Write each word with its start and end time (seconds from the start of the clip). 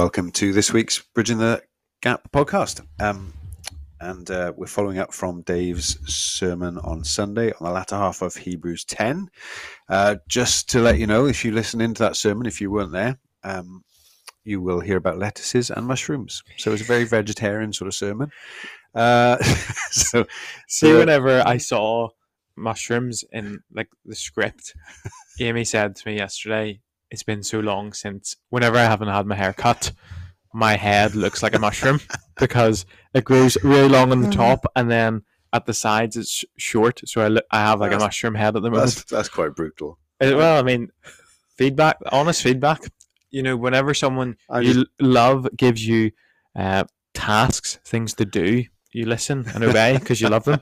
welcome 0.00 0.30
to 0.30 0.54
this 0.54 0.72
week's 0.72 0.98
Bridging 0.98 1.36
the 1.36 1.62
Gap 2.00 2.32
podcast. 2.32 2.80
Um, 2.98 3.34
and 4.00 4.30
uh, 4.30 4.50
we're 4.56 4.66
following 4.66 4.96
up 4.96 5.12
from 5.12 5.42
Dave's 5.42 5.98
sermon 6.10 6.78
on 6.78 7.04
Sunday 7.04 7.52
on 7.52 7.66
the 7.66 7.70
latter 7.70 7.96
half 7.96 8.22
of 8.22 8.34
Hebrews 8.34 8.86
10. 8.86 9.28
Uh, 9.90 10.16
just 10.26 10.70
to 10.70 10.80
let 10.80 10.98
you 10.98 11.06
know, 11.06 11.26
if 11.26 11.44
you 11.44 11.52
listen 11.52 11.82
into 11.82 12.02
that 12.02 12.16
sermon, 12.16 12.46
if 12.46 12.62
you 12.62 12.70
weren't 12.70 12.92
there, 12.92 13.18
um, 13.44 13.84
you 14.42 14.62
will 14.62 14.80
hear 14.80 14.96
about 14.96 15.18
lettuces 15.18 15.68
and 15.68 15.86
mushrooms. 15.86 16.42
So 16.56 16.72
it's 16.72 16.80
a 16.80 16.86
very 16.86 17.04
vegetarian 17.04 17.74
sort 17.74 17.88
of 17.88 17.94
sermon. 17.94 18.30
Uh, 18.94 19.36
so, 19.90 20.24
See, 20.66 20.94
whenever 20.94 21.46
I 21.46 21.58
saw 21.58 22.08
mushrooms 22.56 23.22
in 23.32 23.60
like 23.70 23.90
the 24.06 24.16
script, 24.16 24.72
Amy 25.40 25.64
said 25.64 25.94
to 25.96 26.08
me 26.08 26.16
yesterday, 26.16 26.80
"It's 27.10 27.22
been 27.22 27.42
so 27.42 27.60
long 27.60 27.92
since 27.92 28.36
whenever 28.50 28.76
I 28.76 28.84
haven't 28.84 29.08
had 29.08 29.26
my 29.26 29.34
hair 29.36 29.52
cut, 29.52 29.92
my 30.52 30.76
head 30.76 31.14
looks 31.14 31.42
like 31.42 31.54
a 31.54 31.58
mushroom 31.58 32.00
because 32.38 32.86
it 33.14 33.24
grows 33.24 33.56
really 33.62 33.88
long 33.88 34.10
on 34.12 34.20
the 34.22 34.30
top 34.30 34.64
and 34.74 34.90
then 34.90 35.22
at 35.52 35.66
the 35.66 35.74
sides 35.74 36.16
it's 36.16 36.44
short. 36.58 37.00
So 37.06 37.20
I, 37.22 37.28
look, 37.28 37.44
I 37.50 37.58
have 37.60 37.80
like 37.80 37.92
a 37.92 37.98
mushroom 37.98 38.34
head 38.34 38.56
at 38.56 38.62
the 38.62 38.70
moment. 38.70 38.90
that's, 38.90 39.04
that's 39.04 39.28
quite 39.28 39.54
brutal. 39.54 39.98
Uh, 40.20 40.32
Well, 40.36 40.58
I 40.58 40.62
mean, 40.62 40.90
feedback, 41.56 41.96
honest 42.12 42.42
feedback. 42.42 42.80
You 43.30 43.42
know, 43.42 43.56
whenever 43.56 43.94
someone 43.94 44.36
I 44.48 44.60
you 44.60 44.74
just- 44.74 44.86
love 45.00 45.48
gives 45.56 45.86
you 45.86 46.10
uh, 46.56 46.84
tasks, 47.14 47.78
things 47.84 48.14
to 48.14 48.24
do, 48.24 48.64
you 48.92 49.06
listen 49.06 49.46
and 49.54 49.62
obey 49.62 49.96
because 50.00 50.20
you 50.20 50.28
love 50.28 50.44
them. 50.44 50.60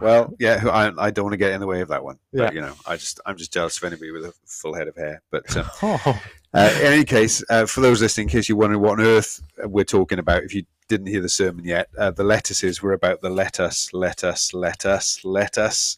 Well, 0.00 0.34
yeah, 0.38 0.62
I, 0.70 0.92
I 1.06 1.10
don't 1.10 1.24
want 1.24 1.32
to 1.34 1.38
get 1.38 1.52
in 1.52 1.60
the 1.60 1.66
way 1.66 1.80
of 1.80 1.88
that 1.88 2.02
one. 2.04 2.18
Yeah. 2.32 2.46
But, 2.46 2.54
you 2.54 2.60
know, 2.60 2.74
I 2.86 2.96
just 2.96 3.20
I'm 3.26 3.36
just 3.36 3.52
jealous 3.52 3.76
of 3.78 3.84
anybody 3.84 4.10
with 4.10 4.24
a 4.24 4.34
full 4.46 4.74
head 4.74 4.88
of 4.88 4.96
hair. 4.96 5.22
But 5.30 5.56
um, 5.56 5.66
Oh, 5.82 6.22
Uh, 6.54 6.70
in 6.80 6.86
any 6.92 7.04
case, 7.04 7.42
uh, 7.48 7.64
for 7.66 7.80
those 7.80 8.02
listening, 8.02 8.26
in 8.28 8.32
case 8.32 8.48
you're 8.48 8.58
wondering 8.58 8.80
what 8.82 8.98
on 8.98 9.00
earth 9.00 9.42
we're 9.64 9.84
talking 9.84 10.18
about, 10.18 10.42
if 10.42 10.54
you 10.54 10.64
didn't 10.88 11.06
hear 11.06 11.22
the 11.22 11.28
sermon 11.28 11.64
yet, 11.64 11.88
uh, 11.96 12.10
the 12.10 12.24
lettuces 12.24 12.82
were 12.82 12.92
about 12.92 13.22
the 13.22 13.30
let 13.30 13.58
us, 13.58 13.88
let 13.94 14.22
us, 14.22 14.52
let 14.52 14.84
us, 14.84 15.20
let 15.24 15.56
us 15.56 15.96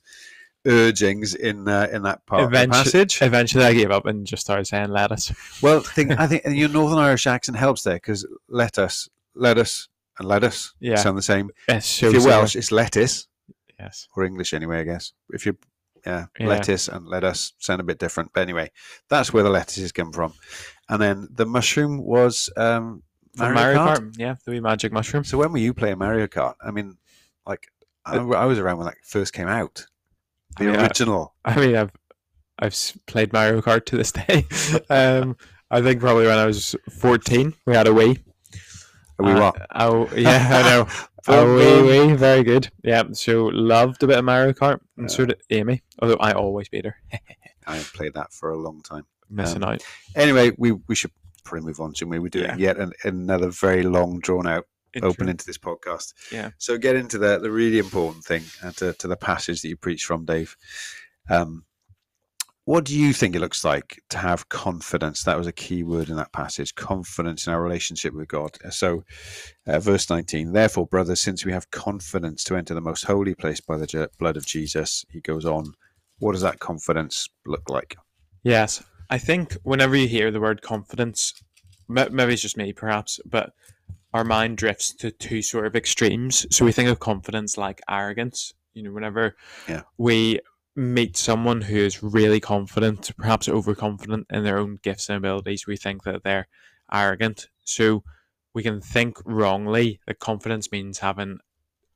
urgings 0.67 1.35
in 1.35 1.69
uh, 1.69 1.89
in 1.93 2.03
that 2.03 2.25
part 2.27 2.45
of 2.45 2.51
the 2.51 2.69
passage. 2.69 3.21
eventually, 3.21 3.65
I 3.65 3.75
gave 3.75 3.91
up 3.91 4.07
and 4.07 4.27
just 4.27 4.43
started 4.43 4.67
saying 4.67 4.91
lettuce. 4.91 5.33
Well, 5.63 5.81
think, 5.97 6.19
I 6.19 6.27
think 6.27 6.43
your 6.47 6.69
Northern 6.69 6.99
Irish 6.99 7.27
accent 7.27 7.59
helps 7.59 7.83
there 7.83 7.95
because 7.95 8.27
let 8.49 8.79
us, 8.79 9.09
let 9.35 9.59
us, 9.59 9.89
and 10.19 10.29
let 10.29 10.45
us 10.45 10.73
Yeah. 10.81 10.97
sound 10.97 11.19
the 11.19 11.23
same. 11.23 11.51
So 11.81 12.07
if 12.07 12.13
you're. 12.15 12.25
Welsh, 12.27 12.57
it's 12.57 12.73
lettuce 12.73 13.27
yes, 13.85 14.09
or 14.17 14.25
English 14.25 14.53
anyway, 14.55 14.81
I 14.81 14.85
guess. 14.85 15.13
If 15.31 15.45
you're 15.47 15.57
yeah, 16.07 16.27
Yeah. 16.39 16.49
lettuce 16.49 16.89
and 16.89 17.07
let 17.07 17.25
us 17.25 17.53
sound 17.59 17.81
a 17.81 17.85
bit 17.85 17.99
different. 17.99 18.31
But 18.35 18.41
anyway, 18.43 18.71
that's 19.09 19.33
where 19.33 19.43
the 19.43 19.51
lettuces 19.51 19.93
come 19.93 20.13
from. 20.13 20.35
And 20.89 21.01
then 21.01 21.29
the 21.31 21.47
mushroom 21.47 21.99
was 22.05 22.51
um, 22.59 23.03
Mario, 23.37 23.55
Mario 23.55 23.79
Kart. 23.79 23.97
Kart. 23.97 24.15
Yeah, 24.19 24.35
the 24.45 24.51
wee 24.53 24.61
magic 24.61 24.93
mushroom. 24.93 25.25
So 25.25 25.39
when 25.39 25.51
were 25.53 25.59
you 25.59 25.73
playing 25.73 25.99
Mario 25.99 26.27
Kart? 26.27 26.55
I 26.63 26.71
mean, 26.73 26.99
like 27.47 27.69
I, 28.05 28.17
I 28.19 28.45
was 28.45 28.59
around 28.59 28.79
when 28.79 28.87
that 28.87 28.97
first 29.03 29.33
came 29.33 29.49
out, 29.49 29.87
the 30.59 30.65
I 30.65 30.67
mean, 30.73 30.81
original. 30.81 31.35
I 31.45 31.57
mean, 31.59 31.75
I've 31.77 31.91
I've 32.59 32.77
played 33.07 33.33
Mario 33.33 33.61
Kart 33.63 33.87
to 33.87 33.97
this 33.97 34.13
day. 34.21 34.47
um, 34.91 35.37
I 35.71 35.81
think 35.81 36.01
probably 36.01 36.27
when 36.27 36.39
I 36.39 36.45
was 36.47 36.77
fourteen, 37.01 37.55
we 37.67 37.75
had 37.75 37.87
a 37.89 37.93
Wii. 37.93 38.23
Are 39.19 39.25
we 39.27 39.33
Uh, 39.33 39.41
what? 39.41 39.67
Oh 39.75 40.09
yeah, 40.17 40.49
I 40.53 40.63
know. 40.63 40.89
Oh, 41.27 41.55
wee, 41.57 42.07
wee, 42.09 42.15
very 42.15 42.43
good. 42.43 42.71
Yeah, 42.83 43.05
so 43.13 43.45
loved 43.47 44.03
a 44.03 44.07
bit 44.07 44.19
of 44.19 44.25
Mario 44.25 44.53
Kart, 44.53 44.81
and 44.99 45.11
so 45.11 45.23
Yeah. 45.23 45.27
did 45.29 45.43
Amy. 45.51 45.83
Although 46.01 46.17
I 46.17 46.33
always 46.33 46.69
beat 46.69 46.85
her, 46.85 46.97
I 47.67 47.79
played 47.95 48.15
that 48.15 48.33
for 48.33 48.51
a 48.51 48.57
long 48.59 48.83
time. 48.83 49.07
missing 49.31 49.63
Um, 49.65 49.71
out. 49.75 49.83
Anyway, 50.15 50.53
we 50.59 50.73
we 50.73 50.95
should 50.95 51.13
probably 51.45 51.67
move 51.67 51.81
on. 51.81 51.95
Shouldn't 51.95 52.11
we? 52.11 52.19
We're 52.19 52.29
doing 52.29 52.47
Yeah. 52.51 52.57
yet 52.57 52.79
an, 52.79 52.93
another 53.05 53.49
very 53.51 53.83
long, 53.85 54.21
drawn 54.21 54.47
out 54.47 54.67
Intro. 54.93 55.11
open 55.11 55.29
into 55.31 55.47
this 55.47 55.59
podcast. 55.59 56.13
Yeah. 56.31 56.51
So 56.59 56.77
get 56.77 56.95
into 56.97 57.17
the 57.19 57.39
the 57.39 57.51
really 57.51 57.79
important 57.79 58.25
thing 58.25 58.43
uh, 58.63 58.73
to 58.73 58.93
to 58.95 59.09
the 59.09 59.17
passage 59.17 59.63
that 59.63 59.69
you 59.69 59.77
preached 59.77 60.05
from, 60.05 60.25
Dave. 60.27 60.57
Um, 61.31 61.65
what 62.67 62.85
do 62.85 62.99
you 62.99 63.13
think 63.13 63.35
it 63.37 63.41
looks 63.41 63.65
like 63.65 64.03
to 64.11 64.19
have 64.19 64.49
confidence? 64.49 65.23
That 65.23 65.37
was 65.37 65.47
a 65.47 65.53
key 65.53 65.83
word 65.83 66.09
in 66.09 66.17
that 66.17 66.33
passage. 66.33 66.75
Confidence 66.75 67.47
in 67.47 67.53
our 67.53 67.63
relationship 67.63 68.15
with 68.15 68.29
God. 68.29 68.57
So, 68.71 69.05
uh, 69.67 69.81
verse 69.81 70.09
nineteen. 70.09 70.53
Therefore, 70.53 70.87
brothers, 70.87 71.21
since 71.21 71.45
we 71.45 71.53
have 71.53 71.71
confidence 71.71 72.43
to 72.45 72.57
enter 72.57 72.75
the 72.75 72.81
most 72.81 73.05
holy 73.05 73.35
place 73.35 73.61
by 73.61 73.77
the 73.77 74.11
blood 74.19 74.37
of 74.37 74.47
Jesus, 74.47 75.05
he 75.11 75.21
goes 75.21 75.45
on. 75.45 75.75
What 76.21 76.33
does 76.33 76.43
that 76.43 76.61
confidence 76.61 77.29
look 77.45 77.69
like? 77.69 77.97
Yes, 78.45 78.83
I 79.11 79.19
think 79.19 79.55
whenever 79.63 79.97
you 79.97 80.09
hear 80.09 80.31
the 80.31 80.41
word 80.41 80.63
confidence, 80.63 81.35
maybe 81.89 82.33
it's 82.33 82.43
just 82.43 82.57
me, 82.57 82.73
perhaps, 82.73 83.21
but 83.27 83.53
our 84.15 84.25
mind 84.25 84.57
drifts 84.57 84.95
to 84.95 85.11
two 85.11 85.43
sort 85.43 85.67
of 85.67 85.75
extremes. 85.75 86.47
So 86.55 86.65
we 86.65 86.73
think 86.73 86.89
of 86.89 87.01
confidence 87.01 87.59
like 87.59 87.83
arrogance. 87.91 88.55
You 88.75 88.85
know, 88.85 88.93
whenever 88.93 89.37
Yeah. 89.69 89.83
we 89.99 90.41
meet 90.77 91.17
someone 91.17 91.63
who 91.63 91.77
is 91.77 92.03
really 92.03 92.41
confident, 92.41 93.11
perhaps 93.17 93.49
overconfident 93.49 94.27
in 94.31 94.45
their 94.45 94.59
own 94.59 94.79
gifts 94.83 95.09
and 95.09 95.19
abilities, 95.19 95.67
we 95.67 95.77
think 95.77 96.03
that 96.05 96.25
they're 96.25 96.49
arrogant. 96.93 97.49
So 97.65 98.03
we 98.55 98.63
can 98.63 98.81
think 98.81 99.19
wrongly 99.25 100.01
that 100.07 100.19
confidence 100.19 100.73
means 100.73 100.99
having 100.99 101.39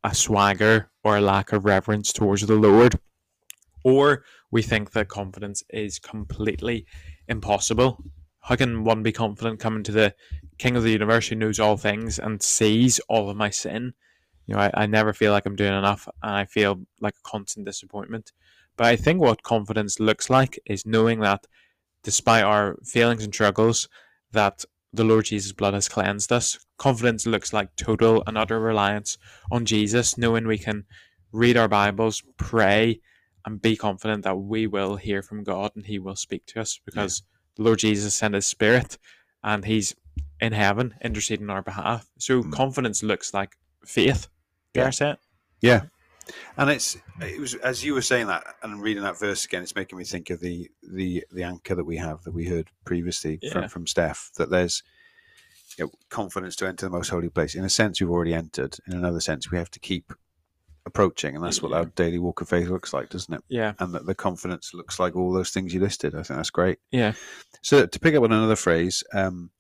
a 0.05 0.15
swagger 0.15 0.91
or 1.03 1.17
a 1.17 1.21
lack 1.21 1.53
of 1.53 1.65
reverence 1.65 2.13
towards 2.13 2.47
the 2.47 2.55
Lord. 2.55 2.99
Or 3.85 4.25
we 4.51 4.63
think 4.63 4.93
that 4.93 5.09
confidence 5.09 5.63
is 5.71 5.99
completely 5.99 6.87
impossible. 7.29 8.03
How 8.41 8.57
can 8.57 8.85
one 8.85 9.03
be 9.03 9.13
confident 9.13 9.61
coming 9.61 9.83
to 9.85 9.93
the 9.93 10.15
King 10.59 10.77
of 10.77 10.83
the 10.83 10.91
universe 10.91 11.29
who 11.29 11.37
knows 11.37 11.61
all 11.61 11.77
things 11.77 12.19
and 12.19 12.43
sees 12.43 12.99
all 13.09 13.29
of 13.29 13.37
my 13.37 13.51
sin? 13.51 13.95
You 14.47 14.55
know, 14.55 14.61
I, 14.61 14.71
I 14.75 14.87
never 14.87 15.13
feel 15.13 15.33
like 15.33 15.47
I'm 15.47 15.57
doing 15.57 15.77
enough 15.77 16.09
and 16.23 16.33
I 16.33 16.45
feel 16.47 16.81
like 17.01 17.15
a 17.15 17.29
constant 17.29 17.67
disappointment. 17.67 18.33
But 18.79 18.87
I 18.87 18.97
think 18.97 19.21
what 19.21 19.43
confidence 19.43 19.99
looks 19.99 20.31
like 20.31 20.59
is 20.65 20.87
knowing 20.87 21.19
that 21.21 21.47
despite 22.05 22.45
our 22.45 22.77
feelings 22.85 23.25
and 23.25 23.35
struggles, 23.35 23.89
that 24.33 24.65
the 24.93 25.05
Lord 25.05 25.27
Jesus' 25.27 25.53
blood 25.53 25.75
has 25.75 25.89
cleansed 25.89 26.33
us. 26.33 26.59
Confidence 26.79 27.27
looks 27.27 27.53
like 27.53 27.75
total 27.77 28.23
and 28.27 28.39
utter 28.39 28.61
reliance 28.61 29.19
on 29.51 29.67
Jesus, 29.67 30.17
knowing 30.17 30.47
we 30.47 30.59
can 30.59 30.85
read 31.33 31.57
our 31.57 31.69
Bibles, 31.69 32.23
pray, 32.37 33.01
and 33.45 33.61
be 33.61 33.77
confident 33.77 34.23
that 34.23 34.39
we 34.39 34.67
will 34.69 34.95
hear 34.97 35.23
from 35.23 35.43
God 35.43 35.73
and 35.75 35.85
He 35.87 35.99
will 35.99 36.17
speak 36.17 36.47
to 36.47 36.61
us 36.61 36.81
because 36.87 37.23
the 37.57 37.65
Lord 37.65 37.81
Jesus 37.81 38.15
sent 38.15 38.35
His 38.35 38.47
Spirit 38.47 38.97
and 39.43 39.65
He's 39.65 39.95
in 40.41 40.53
heaven 40.53 40.95
interceding 41.03 41.51
on 41.51 41.57
our 41.57 41.63
behalf. 41.63 42.09
So 42.19 42.43
Mm. 42.45 42.53
confidence 42.53 43.03
looks 43.03 43.35
like 43.35 43.59
faith. 43.85 44.29
Dare 44.73 44.85
Yeah. 44.85 44.89
I 44.89 44.91
say 44.91 45.11
it? 45.11 45.19
Yeah, 45.61 45.83
and 46.57 46.71
it's 46.71 46.97
it 47.21 47.41
was 47.41 47.55
as 47.57 47.85
you 47.85 47.95
were 47.95 48.03
saying 48.03 48.27
that 48.29 48.45
and 48.63 48.81
reading 48.83 49.03
that 49.03 49.19
verse 49.19 49.45
again. 49.45 49.63
It's 49.63 49.75
making 49.75 49.99
me 49.99 50.05
think 50.05 50.31
of 50.31 50.41
the 50.41 50.71
the 50.83 51.25
the 51.33 51.43
anchor 51.43 51.75
that 51.75 51.85
we 51.85 51.97
have 51.97 52.23
that 52.25 52.33
we 52.33 52.47
heard 52.47 52.69
previously 52.85 53.39
Yeah. 53.43 53.53
from 53.53 53.69
from 53.69 53.87
Steph 53.87 54.31
that 54.37 54.51
there's 54.51 54.83
you 55.79 55.85
know, 55.85 55.91
confidence 56.11 56.57
to 56.57 56.67
enter 56.67 56.87
the 56.87 56.91
most 56.91 57.09
holy 57.11 57.29
place. 57.29 57.55
In 57.55 57.65
a 57.65 57.69
sense, 57.71 58.01
we've 58.01 58.11
already 58.11 58.35
entered. 58.35 58.77
In 58.87 58.95
another 58.95 59.21
sense, 59.21 59.51
we 59.51 59.59
have 59.59 59.71
to 59.71 59.79
keep 59.81 60.13
approaching, 60.87 61.37
and 61.37 61.45
that's 61.45 61.63
what 61.63 61.73
our 61.73 61.85
daily 61.85 62.19
walk 62.19 62.41
of 62.41 62.49
faith 62.49 62.69
looks 62.69 62.93
like, 62.93 63.11
doesn't 63.11 63.35
it? 63.35 63.43
Yeah. 63.49 63.75
And 63.79 63.95
that 63.95 64.07
the 64.07 64.15
confidence 64.15 64.73
looks 64.75 64.99
like 64.99 65.15
all 65.15 65.33
those 65.33 65.51
things 65.51 65.73
you 65.75 65.81
listed. 65.81 66.15
I 66.15 66.23
think 66.23 66.39
that's 66.39 66.51
great. 66.51 66.79
Yeah. 66.91 67.13
So 67.63 67.85
to 67.87 68.01
pick 68.01 68.15
up 68.15 68.23
on 68.25 68.33
another 68.33 68.57
phrase, 68.57 69.05
um, 69.13 69.51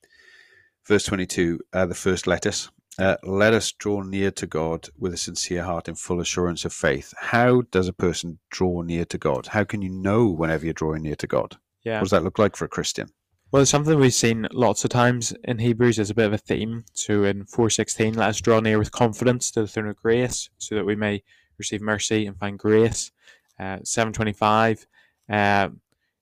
verse 0.87 1.05
22, 1.05 1.61
uh, 1.73 1.87
the 1.87 1.94
first 1.94 2.26
lettuce, 2.26 2.71
uh, 2.99 3.17
let 3.23 3.55
us 3.55 3.71
draw 3.73 4.03
near 4.03 4.31
to 4.33 4.47
God 4.47 4.89
with 4.99 5.15
a 5.15 5.17
sincere 5.17 5.62
heart 5.62 5.89
in 5.89 5.95
full 5.95 6.21
assurance 6.21 6.65
of 6.65 6.73
faith. 6.73 7.15
How 7.17 7.62
does 7.71 7.87
a 7.87 7.93
person 7.93 8.39
draw 8.50 8.83
near 8.83 9.05
to 9.06 9.19
God? 9.19 9.47
How 9.47 9.65
can 9.65 9.83
you 9.83 9.91
know 9.91 10.27
whenever 10.27 10.65
you're 10.65 10.75
drawing 10.75 11.03
near 11.03 11.17
to 11.17 11.27
God? 11.27 11.56
Yeah. 11.85 11.95
What 11.95 12.05
does 12.05 12.11
that 12.11 12.25
look 12.25 12.39
like 12.39 12.56
for 12.56 12.65
a 12.65 12.69
Christian? 12.69 13.11
Well, 13.50 13.62
it's 13.62 13.71
something 13.71 13.99
we've 13.99 14.12
seen 14.12 14.47
lots 14.53 14.85
of 14.85 14.91
times 14.91 15.33
in 15.45 15.59
Hebrews 15.59 15.99
as 15.99 16.11
a 16.11 16.15
bit 16.15 16.27
of 16.27 16.33
a 16.33 16.39
theme. 16.39 16.85
So 16.93 17.25
in 17.25 17.47
416, 17.47 18.15
let 18.15 18.29
us 18.31 18.41
draw 18.41 18.61
near 18.61 18.79
with 18.79 18.93
confidence 18.93 19.50
to 19.53 19.62
the 19.62 19.69
throne 19.69 19.89
of 19.89 19.97
grace 19.97 20.50
so 20.59 20.75
that 20.75 20.85
we 20.85 20.97
may 20.97 21.23
receive 21.56 21.81
mercy 21.81 22.27
and 22.27 22.37
find 22.37 22.59
grace. 22.59 23.11
Uh, 23.59 23.79
725, 23.85 24.87
uh, 25.31 25.69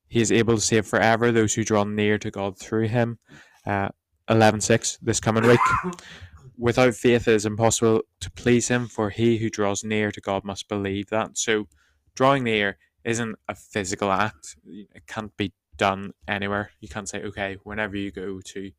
he 0.08 0.20
is 0.20 0.30
able 0.30 0.54
to 0.54 0.60
save 0.60 0.86
forever 0.86 1.32
those 1.32 1.54
who 1.54 1.64
draw 1.64 1.84
near 1.84 2.18
to 2.18 2.30
God 2.30 2.58
through 2.58 2.88
him. 2.88 3.18
Uh, 3.66 3.88
11.6, 4.28 4.98
this 5.02 5.20
coming 5.20 5.46
week. 5.46 5.60
Without 6.58 6.94
faith, 6.94 7.28
it 7.28 7.34
is 7.34 7.46
impossible 7.46 8.02
to 8.20 8.30
please 8.30 8.68
him, 8.68 8.86
for 8.86 9.10
he 9.10 9.38
who 9.38 9.50
draws 9.50 9.84
near 9.84 10.10
to 10.10 10.20
God 10.20 10.44
must 10.44 10.68
believe 10.68 11.10
that. 11.10 11.36
So 11.36 11.66
drawing 12.14 12.44
near 12.44 12.78
isn't 13.04 13.36
a 13.48 13.54
physical 13.54 14.10
act. 14.10 14.56
It 14.66 15.06
can't 15.06 15.36
be 15.36 15.52
done 15.76 16.12
anywhere. 16.26 16.70
You 16.80 16.88
can't 16.88 17.08
say, 17.08 17.22
okay, 17.22 17.58
whenever 17.62 17.96
you 17.96 18.10
go 18.10 18.40
to 18.40 18.70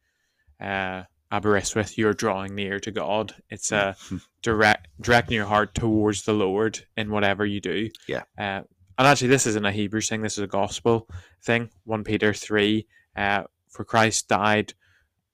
uh, 0.59 1.03
Aberystwyth, 1.31 1.97
you're 1.97 2.13
drawing 2.13 2.55
near 2.55 2.79
to 2.79 2.91
God. 2.91 3.35
It's 3.49 3.71
a 3.71 3.95
direct 4.41 4.87
directing 4.99 5.35
your 5.35 5.45
heart 5.45 5.75
towards 5.75 6.23
the 6.23 6.33
Lord 6.33 6.85
in 6.95 7.11
whatever 7.11 7.45
you 7.45 7.61
do. 7.61 7.89
Yeah. 8.07 8.23
Uh, 8.37 8.61
and 8.99 9.07
actually, 9.07 9.27
this 9.27 9.45
isn't 9.45 9.65
a 9.65 9.71
Hebrew 9.71 10.01
thing. 10.01 10.21
This 10.21 10.37
is 10.37 10.43
a 10.43 10.47
gospel 10.47 11.07
thing. 11.43 11.69
One 11.83 12.03
Peter 12.03 12.33
three. 12.33 12.87
Uh, 13.15 13.43
for 13.69 13.83
Christ 13.83 14.27
died 14.27 14.73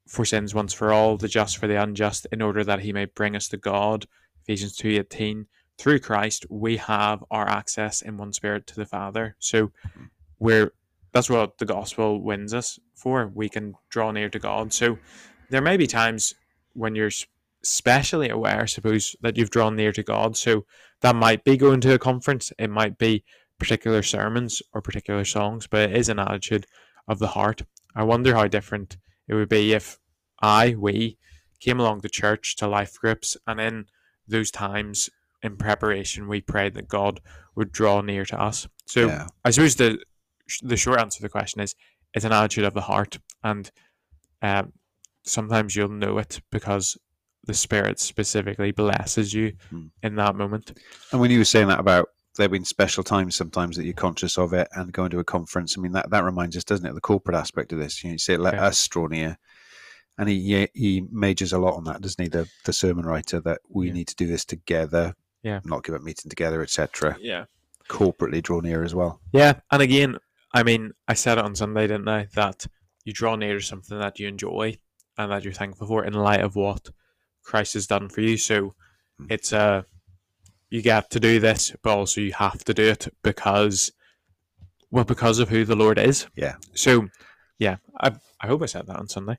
for 0.07 0.25
sins 0.25 0.53
once 0.53 0.73
for 0.73 0.91
all, 0.91 1.17
the 1.17 1.27
just 1.27 1.57
for 1.57 1.67
the 1.67 1.81
unjust, 1.81 2.27
in 2.31 2.41
order 2.41 2.63
that 2.63 2.81
he 2.81 2.94
may 2.94 3.05
bring 3.05 3.35
us 3.35 3.47
to 3.50 3.57
God. 3.57 4.05
Ephesians 4.44 4.77
2.18. 4.77 5.45
Through 5.77 6.00
Christ, 6.00 6.45
we 6.50 6.77
have 6.77 7.23
our 7.31 7.47
access 7.50 8.01
in 8.01 8.17
one 8.17 8.33
spirit 8.33 8.67
to 8.67 8.75
the 8.75 8.85
Father. 8.85 9.35
So 9.39 9.71
we're 10.39 10.71
that's 11.13 11.29
what 11.29 11.57
the 11.59 11.65
gospel 11.65 12.21
wins 12.21 12.53
us 12.53 12.79
for. 12.95 13.31
We 13.33 13.47
can 13.47 13.75
draw 13.89 14.11
near 14.11 14.29
to 14.29 14.39
God. 14.39 14.73
So 14.73 14.97
there 15.50 15.61
may 15.61 15.77
be 15.77 15.88
times 15.88 16.33
when 16.73 16.95
you're 16.95 17.11
especially 17.63 18.29
aware, 18.29 18.61
I 18.61 18.65
suppose, 18.65 19.15
that 19.21 19.38
you've 19.38 19.51
drawn 19.51 19.75
near 19.75 19.91
to 19.94 20.03
God. 20.03 20.35
So 20.35 20.65
that 21.01 21.15
might 21.15 21.44
be 21.44 21.55
going 21.55 21.81
to 21.81 21.94
a 21.94 22.00
conference, 22.00 22.51
it 22.57 22.69
might 22.69 22.97
be 22.97 23.23
particular 23.59 24.01
sermons 24.01 24.61
or 24.73 24.81
particular 24.81 25.23
songs, 25.23 25.67
but 25.67 25.91
it 25.91 25.95
is 25.95 26.09
an 26.09 26.19
attitude 26.19 26.65
of 27.07 27.19
the 27.19 27.27
heart. 27.27 27.61
I 27.95 28.03
wonder 28.03 28.35
how 28.35 28.47
different 28.47 28.97
it 29.27 29.33
would 29.33 29.49
be 29.49 29.73
if 29.73 29.99
I, 30.41 30.75
we, 30.77 31.17
came 31.59 31.79
along 31.79 32.01
to 32.01 32.09
church, 32.09 32.55
to 32.57 32.67
life 32.67 32.99
groups, 32.99 33.37
and 33.47 33.59
in 33.61 33.85
those 34.27 34.51
times 34.51 35.09
in 35.41 35.55
preparation, 35.57 36.27
we 36.27 36.41
prayed 36.41 36.73
that 36.73 36.87
God 36.89 37.21
would 37.55 37.71
draw 37.71 38.01
near 38.01 38.25
to 38.25 38.41
us. 38.41 38.67
So 38.85 39.07
Yeah. 39.07 39.27
I 39.45 39.51
suppose 39.51 39.75
the 39.75 39.99
the 40.61 40.75
short 40.75 40.99
answer 40.99 41.17
to 41.17 41.21
the 41.23 41.29
question 41.29 41.61
is 41.61 41.73
it's 42.13 42.25
an 42.25 42.33
attitude 42.33 42.65
of 42.65 42.73
the 42.73 42.81
heart, 42.81 43.17
and 43.43 43.71
um, 44.41 44.73
sometimes 45.23 45.73
you'll 45.75 45.87
know 45.89 46.17
it 46.17 46.41
because 46.51 46.97
the 47.45 47.53
Spirit 47.53 47.99
specifically 47.99 48.71
blesses 48.71 49.33
you 49.33 49.53
Hmm. 49.69 49.87
in 50.01 50.15
that 50.15 50.35
moment. 50.35 50.77
And 51.11 51.21
when 51.21 51.31
you 51.31 51.39
were 51.39 51.45
saying 51.45 51.67
that 51.69 51.79
about 51.79 52.09
there 52.35 52.50
being 52.50 52.65
special 52.65 53.03
times 53.03 53.35
sometimes 53.35 53.77
that 53.77 53.85
you're 53.85 53.94
conscious 53.94 54.38
of 54.38 54.53
it 54.53 54.68
and 54.74 54.91
going 54.91 55.12
to 55.12 55.19
a 55.19 55.24
conference, 55.24 55.77
I 55.77 55.81
mean 55.81 55.91
that, 55.94 56.09
that 56.09 56.24
reminds 56.24 56.57
us, 56.57 56.63
doesn't 56.63 56.85
it, 56.85 56.94
the 56.95 57.01
corporate 57.01 57.38
aspect 57.38 57.71
of 57.74 57.80
this? 57.80 58.03
You, 58.03 58.09
know, 58.09 58.13
you 58.13 58.18
say 58.18 58.38
let 58.38 58.56
Yeah. 58.56 58.65
us 58.65 58.88
draw 58.88 59.07
near. 59.07 59.38
And 60.18 60.30
he 60.30 60.68
he 60.74 61.06
majors 61.12 61.53
a 61.53 61.57
lot 61.57 61.75
on 61.75 61.85
that, 61.85 62.01
doesn't 62.01 62.21
he? 62.21 62.30
The 62.30 62.47
the 62.65 62.74
sermon 62.74 63.06
writer 63.06 63.39
that 63.41 63.62
we 63.69 63.88
Yeah. 63.88 63.94
need 63.94 64.07
to 64.09 64.15
do 64.15 64.27
this 64.27 64.45
together, 64.45 65.15
Yeah. 65.41 65.59
not 65.63 65.83
give 65.83 65.95
up 65.95 66.01
meeting 66.03 66.30
together, 66.30 66.62
etc. 66.62 67.18
Yeah. 67.19 67.45
Corporately 67.89 68.41
draw 68.41 68.59
near 68.59 68.83
as 68.83 68.94
well. 68.95 69.19
Yeah, 69.31 69.59
and 69.71 69.81
again, 69.81 70.18
I 70.53 70.62
mean, 70.63 70.91
I 71.07 71.15
said 71.15 71.38
it 71.39 71.44
on 71.44 71.56
Sunday, 71.56 71.88
didn't 71.88 72.07
I? 72.07 72.27
That 72.36 72.68
you 73.03 73.12
draw 73.12 73.36
near 73.36 73.56
to 73.56 73.62
something 73.65 73.97
that 73.97 74.19
you 74.19 74.27
enjoy 74.27 74.77
and 75.18 75.31
that 75.31 75.44
you're 75.44 75.51
thankful 75.53 75.88
for 75.88 76.06
in 76.06 76.13
light 76.13 76.41
of 76.41 76.56
what 76.56 76.89
Christ 77.44 77.74
has 77.74 77.88
done 77.88 78.07
for 78.09 78.21
you. 78.21 78.38
So 78.38 78.75
Hmm. 79.18 79.25
it's 79.29 79.51
uh 79.51 79.83
you 80.73 80.81
get 80.81 81.11
to 81.11 81.19
do 81.19 81.39
this, 81.39 81.71
but 81.83 81.91
also 81.95 82.19
you 82.19 82.33
have 82.33 82.63
to 82.65 82.73
do 82.73 82.83
it 82.83 83.07
because 83.21 83.91
well, 84.89 85.03
because 85.05 85.37
of 85.39 85.49
who 85.49 85.65
the 85.65 85.75
Lord 85.75 85.99
is. 85.99 86.25
Yeah. 86.35 86.55
So 86.73 87.07
yeah, 87.59 87.77
I 88.01 88.07
I 88.41 88.47
hope 88.47 88.63
I 88.63 88.65
said 88.65 88.87
that 88.87 88.97
on 88.97 89.07
Sunday. 89.07 89.37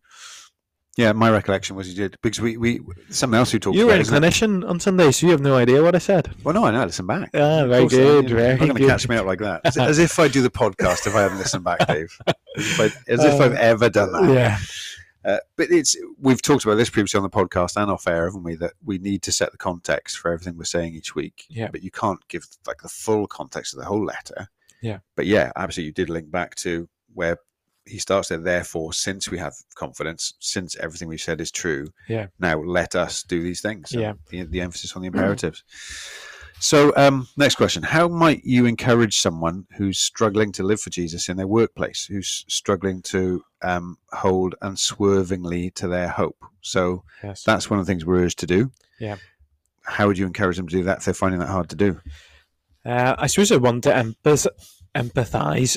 Yeah, 0.97 1.11
my 1.11 1.29
recollection 1.29 1.75
was 1.75 1.89
you 1.89 1.97
did 1.97 2.17
because 2.23 2.41
we, 2.41 2.57
we 2.57 2.81
something 3.11 3.37
else 3.37 3.53
we 3.53 3.59
talked 3.59 3.77
You 3.77 3.87
were 3.87 3.95
about. 3.95 3.97
in 3.97 4.15
isn't 4.15 4.23
it? 4.25 4.33
clinician 4.33 4.71
on 4.71 4.79
Sunday, 4.79 5.11
so 5.11 5.27
you 5.27 5.33
have 5.33 5.41
no 5.41 5.57
idea 5.57 5.83
what 5.83 5.97
I 5.97 5.99
said. 5.99 6.33
Well, 6.45 6.55
no, 6.55 6.65
I 6.67 6.71
know. 6.71 6.85
Listen 6.85 7.09
back. 7.09 7.31
Ah, 7.35 7.67
very 7.67 7.81
course 7.83 7.95
I- 7.95 7.97
good, 7.97 8.29
you 8.29 8.37
know, 8.37 8.41
very 8.43 8.57
not 8.59 8.69
going 8.69 8.77
to 8.77 8.87
catch 8.87 9.09
me 9.09 9.17
out 9.17 9.27
like 9.27 9.41
that. 9.41 9.63
As, 9.65 9.77
as 9.77 9.99
if 9.99 10.21
I 10.21 10.29
do 10.29 10.41
the 10.41 10.51
podcast 10.51 11.09
if 11.09 11.17
I 11.17 11.23
haven't 11.23 11.39
listened 11.39 11.65
back, 11.65 11.85
Dave. 11.89 12.17
As 12.29 12.35
if, 12.57 12.81
I, 12.81 12.85
as 13.13 13.25
if 13.25 13.41
I've 13.41 13.55
Uh, 13.55 13.73
ever 13.73 13.91
done 13.91 14.13
that. 14.13 14.33
Yeah. 14.33 14.59
Uh, 15.25 15.39
but 15.57 15.71
it's 15.71 15.97
we've 16.21 16.43
talked 16.43 16.65
about 16.65 16.75
this 16.75 16.91
previously 16.91 17.19
on 17.19 17.23
the 17.25 17.31
podcast 17.31 17.81
and 17.81 17.91
off 17.91 18.07
air, 18.07 18.25
haven't 18.27 18.43
we? 18.43 18.57
That 18.57 18.73
we 18.85 18.99
need 18.99 19.23
to 19.23 19.33
set 19.33 19.53
the 19.53 19.59
context 19.59 20.19
for 20.19 20.31
everything 20.33 20.57
we're 20.59 20.65
saying 20.65 20.95
each 20.95 21.15
week. 21.15 21.45
Yeah. 21.49 21.69
But 21.71 21.83
you 21.83 21.91
can't 21.91 22.27
give 22.29 22.47
like 22.67 22.83
the 22.83 22.89
full 22.89 23.27
context 23.27 23.73
of 23.75 23.81
the 23.81 23.87
whole 23.87 24.05
letter. 24.05 24.49
Yeah. 24.83 24.99
But 25.17 25.27
yeah, 25.27 25.51
absolutely, 25.57 25.87
you 25.87 25.93
did 25.93 26.11
link 26.11 26.31
back 26.31 26.57
to 26.57 26.89
where 27.15 27.39
he 27.87 27.99
starts 27.99 28.29
there. 28.29 28.39
Therefore, 28.39 28.93
since 28.93 29.31
we 29.31 29.39
have 29.39 29.55
confidence, 29.75 30.35
since 30.41 30.77
everything 30.77 31.09
we've 31.09 31.21
said 31.21 31.41
is 31.41 31.51
true, 31.51 31.89
Yeah. 32.09 32.27
now 32.39 32.59
let 32.63 32.95
us 32.95 33.23
do 33.23 33.43
these 33.43 33.61
things. 33.63 33.93
and 33.93 34.01
Yeah. 34.03 34.13
The, 34.29 34.43
the 34.45 34.61
emphasis 34.61 34.95
on 34.95 35.03
the 35.03 35.09
imperatives. 35.09 35.63
So, 36.61 36.93
um, 36.97 37.29
next 37.37 37.57
question: 37.57 37.83
How 37.83 38.09
might 38.09 38.45
you 38.45 38.65
encourage 38.67 39.19
someone 39.19 39.67
who's 39.77 39.99
struggling 39.99 40.53
to 40.53 40.63
live 40.63 40.81
for 40.81 40.91
Jesus 40.91 41.29
in 41.29 41.37
their 41.37 41.47
workplace, 41.47 42.07
who's 42.07 42.45
struggling 42.49 43.03
to 43.03 43.43
um, 43.63 43.99
hold 44.13 44.55
unswervingly 44.63 45.71
to 45.73 45.89
their 45.89 46.09
hope? 46.09 46.37
So 46.63 47.05
Yes. 47.23 47.43
that's 47.43 47.69
one 47.69 47.79
of 47.79 47.85
the 47.87 47.91
things 47.91 48.05
we're 48.07 48.23
urged 48.25 48.39
to 48.41 48.47
do. 48.47 48.71
Yeah. 48.99 49.17
How 49.83 50.07
would 50.07 50.17
you 50.17 50.27
encourage 50.27 50.57
them 50.57 50.69
to 50.69 50.77
do 50.77 50.85
that 50.85 50.99
if 50.99 51.05
they're 51.05 51.13
finding 51.15 51.41
that 51.41 51.49
hard 51.49 51.69
to 51.71 51.77
do? 51.77 52.01
Uh, 52.87 53.15
I 53.19 53.27
suppose 53.27 53.53
I 53.53 53.57
want 53.57 53.85
to 53.85 53.91
empath- 53.93 54.47
empathize. 54.95 55.77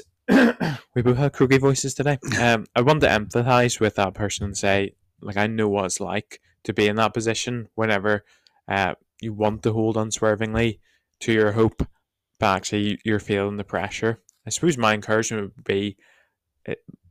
we 0.96 1.02
both 1.02 1.18
had 1.18 1.34
croaky 1.34 1.58
voices 1.58 1.94
today. 1.94 2.18
Um, 2.40 2.66
I 2.76 2.82
want 2.82 3.02
to 3.02 3.08
empathize 3.08 3.80
with 3.82 3.96
that 3.96 4.14
person 4.14 4.46
and 4.46 4.58
say, 4.58 4.94
like, 5.22 5.36
I 5.38 5.48
know 5.48 5.68
what 5.68 5.86
it's 5.86 6.00
like 6.00 6.40
to 6.64 6.74
be 6.74 6.88
in 6.88 6.96
that 6.98 7.14
position 7.14 7.68
whenever 7.76 8.24
uh, 8.70 8.96
you 9.22 9.34
want 9.34 9.64
to 9.64 9.74
hold 9.74 9.98
unswervingly 9.98 10.80
to 11.22 11.34
your 11.34 11.54
hope, 11.54 11.88
but 12.40 12.56
actually 12.56 12.90
you- 12.90 12.98
you're 13.04 13.20
feeling 13.20 13.58
the 13.58 13.64
pressure. 13.64 14.22
I 14.46 14.50
suppose 14.50 14.78
my 14.78 14.94
encouragement 14.94 15.54
would 15.56 15.64
be 15.64 15.98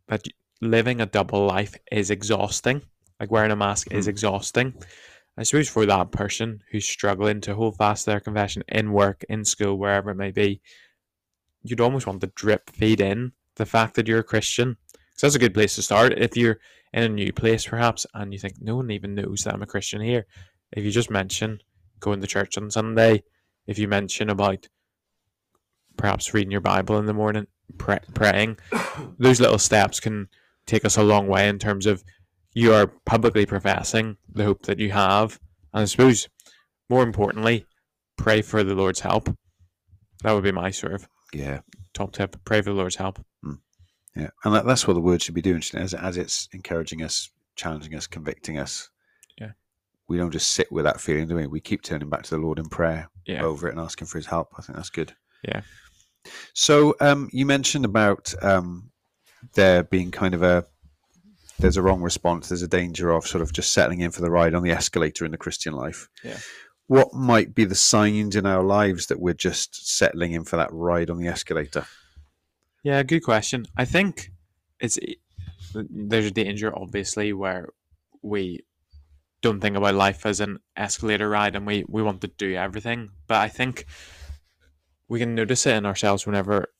that 0.08 0.26
living 0.60 1.00
a 1.00 1.06
double 1.06 1.46
life 1.46 1.76
is 1.90 2.10
exhausting. 2.10 2.82
Like 3.18 3.30
wearing 3.30 3.50
a 3.50 3.56
mask 3.56 3.90
is 3.90 4.06
Hmm. 4.06 4.10
exhausting. 4.10 4.74
I 5.36 5.42
suppose 5.42 5.68
for 5.68 5.84
that 5.86 6.12
person 6.12 6.62
who's 6.70 6.88
struggling 6.88 7.40
to 7.42 7.54
hold 7.54 7.76
fast 7.76 8.04
to 8.04 8.10
their 8.10 8.20
confession 8.20 8.62
in 8.68 8.92
work, 8.92 9.24
in 9.28 9.44
school, 9.44 9.78
wherever 9.78 10.10
it 10.10 10.16
may 10.16 10.30
be, 10.30 10.62
you'd 11.62 11.80
almost 11.80 12.06
want 12.06 12.20
to 12.22 12.28
drip 12.28 12.70
feed 12.70 13.00
in 13.00 13.32
the 13.56 13.66
fact 13.66 13.94
that 13.94 14.06
you're 14.06 14.20
a 14.20 14.24
Christian. 14.24 14.76
Because 14.92 15.20
that's 15.22 15.34
a 15.34 15.40
good 15.40 15.54
place 15.54 15.74
to 15.74 15.82
start. 15.82 16.12
If 16.16 16.36
you're 16.36 16.58
in 16.92 17.02
a 17.02 17.08
new 17.08 17.32
place, 17.32 17.66
perhaps, 17.66 18.06
and 18.14 18.32
you 18.32 18.38
think 18.38 18.54
no 18.60 18.76
one 18.76 18.90
even 18.90 19.14
knows 19.14 19.44
that 19.44 19.54
I'm 19.54 19.62
a 19.62 19.66
Christian 19.66 20.00
here, 20.00 20.26
if 20.72 20.84
you 20.84 20.90
just 20.90 21.10
mention 21.10 21.60
going 22.00 22.20
to 22.20 22.26
church 22.26 22.56
on 22.58 22.70
Sunday, 22.70 23.22
if 23.66 23.78
you 23.78 23.88
mention 23.88 24.30
about 24.30 24.68
perhaps 25.96 26.34
reading 26.34 26.50
your 26.50 26.60
Bible 26.60 26.98
in 26.98 27.06
the 27.06 27.14
morning, 27.14 27.46
pray, 27.78 27.98
praying, 28.14 28.58
those 29.18 29.40
little 29.40 29.58
steps 29.58 30.00
can 30.00 30.28
take 30.66 30.84
us 30.84 30.96
a 30.96 31.02
long 31.02 31.28
way 31.28 31.48
in 31.48 31.58
terms 31.58 31.86
of 31.86 32.04
you 32.52 32.72
are 32.72 32.86
publicly 33.04 33.46
professing 33.46 34.16
the 34.32 34.44
hope 34.44 34.62
that 34.62 34.78
you 34.78 34.90
have. 34.90 35.38
And 35.72 35.82
I 35.82 35.84
suppose 35.84 36.28
more 36.88 37.02
importantly, 37.02 37.66
pray 38.16 38.42
for 38.42 38.62
the 38.62 38.74
Lord's 38.74 39.00
help. 39.00 39.28
That 40.22 40.32
would 40.32 40.44
be 40.44 40.52
my 40.52 40.70
sort 40.70 40.94
of 40.94 41.08
Yeah, 41.32 41.60
top 41.92 42.12
tip. 42.12 42.36
Pray 42.44 42.62
for 42.62 42.70
the 42.70 42.76
Lord's 42.76 42.96
help. 42.96 43.24
Hmm. 43.42 43.54
yeah, 44.14 44.30
and 44.44 44.54
that, 44.54 44.66
that's 44.66 44.86
what 44.86 44.94
the 44.94 45.00
word 45.00 45.22
should 45.22 45.34
be 45.34 45.42
doing, 45.42 45.62
as 45.74 45.94
as 45.94 46.16
it's 46.16 46.48
encouraging 46.52 47.02
us, 47.02 47.30
challenging 47.56 47.94
us, 47.94 48.06
convicting 48.06 48.58
us. 48.58 48.90
We 50.08 50.16
don't 50.16 50.30
just 50.30 50.52
sit 50.52 50.70
with 50.70 50.84
that 50.84 51.00
feeling, 51.00 51.26
do 51.28 51.34
we? 51.36 51.46
We 51.46 51.60
keep 51.60 51.82
turning 51.82 52.08
back 52.08 52.22
to 52.24 52.30
the 52.30 52.40
Lord 52.40 52.58
in 52.58 52.68
prayer 52.68 53.08
Yeah. 53.26 53.42
over 53.42 53.66
it 53.68 53.72
and 53.72 53.80
asking 53.80 54.06
for 54.06 54.18
His 54.18 54.26
help. 54.26 54.52
I 54.56 54.62
think 54.62 54.76
that's 54.76 54.90
good. 54.90 55.12
Yeah. 55.42 55.62
So 56.54 56.94
um, 57.00 57.28
you 57.32 57.46
mentioned 57.46 57.84
about 57.84 58.32
um, 58.42 58.90
there 59.54 59.82
being 59.84 60.10
kind 60.10 60.34
of 60.34 60.42
a 60.42 60.64
there's 61.58 61.76
a 61.78 61.82
wrong 61.82 62.02
response. 62.02 62.48
There's 62.48 62.62
a 62.62 62.68
danger 62.68 63.10
of 63.10 63.26
sort 63.26 63.40
of 63.42 63.50
just 63.52 63.72
settling 63.72 64.00
in 64.00 64.10
for 64.10 64.20
the 64.20 64.30
ride 64.30 64.54
on 64.54 64.62
the 64.62 64.72
escalator 64.72 65.24
in 65.24 65.30
the 65.30 65.38
Christian 65.38 65.72
life. 65.72 66.08
Yeah. 66.22 66.38
What 66.86 67.14
might 67.14 67.54
be 67.54 67.64
the 67.64 67.74
signs 67.74 68.36
in 68.36 68.44
our 68.46 68.62
lives 68.62 69.06
that 69.06 69.18
we're 69.20 69.32
just 69.34 69.88
settling 69.88 70.32
in 70.32 70.44
for 70.44 70.56
that 70.56 70.68
ride 70.72 71.08
on 71.10 71.18
the 71.18 71.28
escalator? 71.28 71.86
Yeah, 72.82 73.02
good 73.02 73.20
question. 73.24 73.66
I 73.76 73.86
think 73.86 74.30
it's 74.80 74.98
there's 75.74 76.26
a 76.26 76.30
danger, 76.30 76.72
obviously, 76.76 77.32
where 77.32 77.70
we 78.22 78.60
don't 79.46 79.60
think 79.60 79.76
about 79.76 79.94
life 79.94 80.26
as 80.26 80.40
an 80.40 80.58
escalator 80.76 81.28
ride 81.28 81.54
and 81.54 81.66
we, 81.66 81.84
we 81.88 82.02
want 82.02 82.20
to 82.20 82.26
do 82.26 82.54
everything. 82.54 83.10
But 83.28 83.36
I 83.36 83.48
think 83.48 83.86
we 85.08 85.20
can 85.20 85.34
notice 85.34 85.66
it 85.66 85.76
in 85.76 85.86
ourselves 85.86 86.26
whenever 86.26 86.72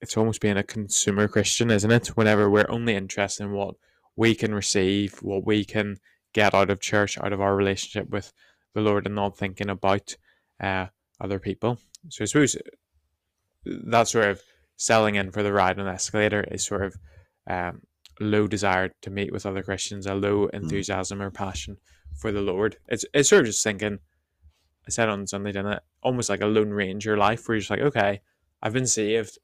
it's 0.00 0.16
almost 0.16 0.40
being 0.40 0.56
a 0.56 0.62
consumer 0.62 1.26
Christian, 1.26 1.70
isn't 1.70 1.90
it? 1.90 2.08
Whenever 2.08 2.48
we're 2.48 2.70
only 2.70 2.94
interested 2.94 3.44
in 3.44 3.52
what 3.52 3.74
we 4.16 4.36
can 4.36 4.54
receive, 4.54 5.18
what 5.20 5.44
we 5.44 5.64
can 5.64 5.98
get 6.32 6.54
out 6.54 6.70
of 6.70 6.80
church, 6.80 7.18
out 7.18 7.32
of 7.32 7.40
our 7.40 7.56
relationship 7.56 8.08
with 8.08 8.32
the 8.74 8.80
Lord, 8.80 9.04
and 9.06 9.16
not 9.16 9.36
thinking 9.36 9.68
about 9.68 10.16
uh, 10.62 10.86
other 11.20 11.40
people. 11.40 11.78
So 12.08 12.22
I 12.22 12.26
suppose 12.26 12.56
that 13.64 14.08
sort 14.08 14.26
of 14.26 14.40
selling 14.76 15.16
in 15.16 15.32
for 15.32 15.42
the 15.42 15.52
ride 15.52 15.78
on 15.78 15.86
the 15.86 15.92
escalator 15.92 16.44
is 16.44 16.64
sort 16.64 16.84
of 16.84 16.96
um, 17.48 17.82
low 18.20 18.46
desire 18.46 18.90
to 19.02 19.10
meet 19.10 19.32
with 19.32 19.46
other 19.46 19.62
Christians, 19.62 20.06
a 20.06 20.14
low 20.14 20.46
enthusiasm 20.48 21.20
or 21.22 21.30
passion 21.30 21.78
for 22.16 22.30
the 22.30 22.40
Lord. 22.42 22.76
It's 22.88 23.04
it's 23.14 23.28
sort 23.30 23.40
of 23.42 23.46
just 23.46 23.64
thinking. 23.64 23.98
I 24.86 24.90
said 24.90 25.08
on 25.08 25.26
Sunday, 25.26 25.52
didn't 25.52 25.72
it? 25.72 25.82
Almost 26.02 26.30
like 26.30 26.40
a 26.40 26.46
lone 26.46 26.70
ranger 26.70 27.16
life, 27.16 27.46
where 27.46 27.54
you're 27.56 27.60
just 27.60 27.70
like, 27.70 27.80
okay, 27.80 28.20
I've 28.62 28.72
been 28.72 28.86
saved, 28.86 29.38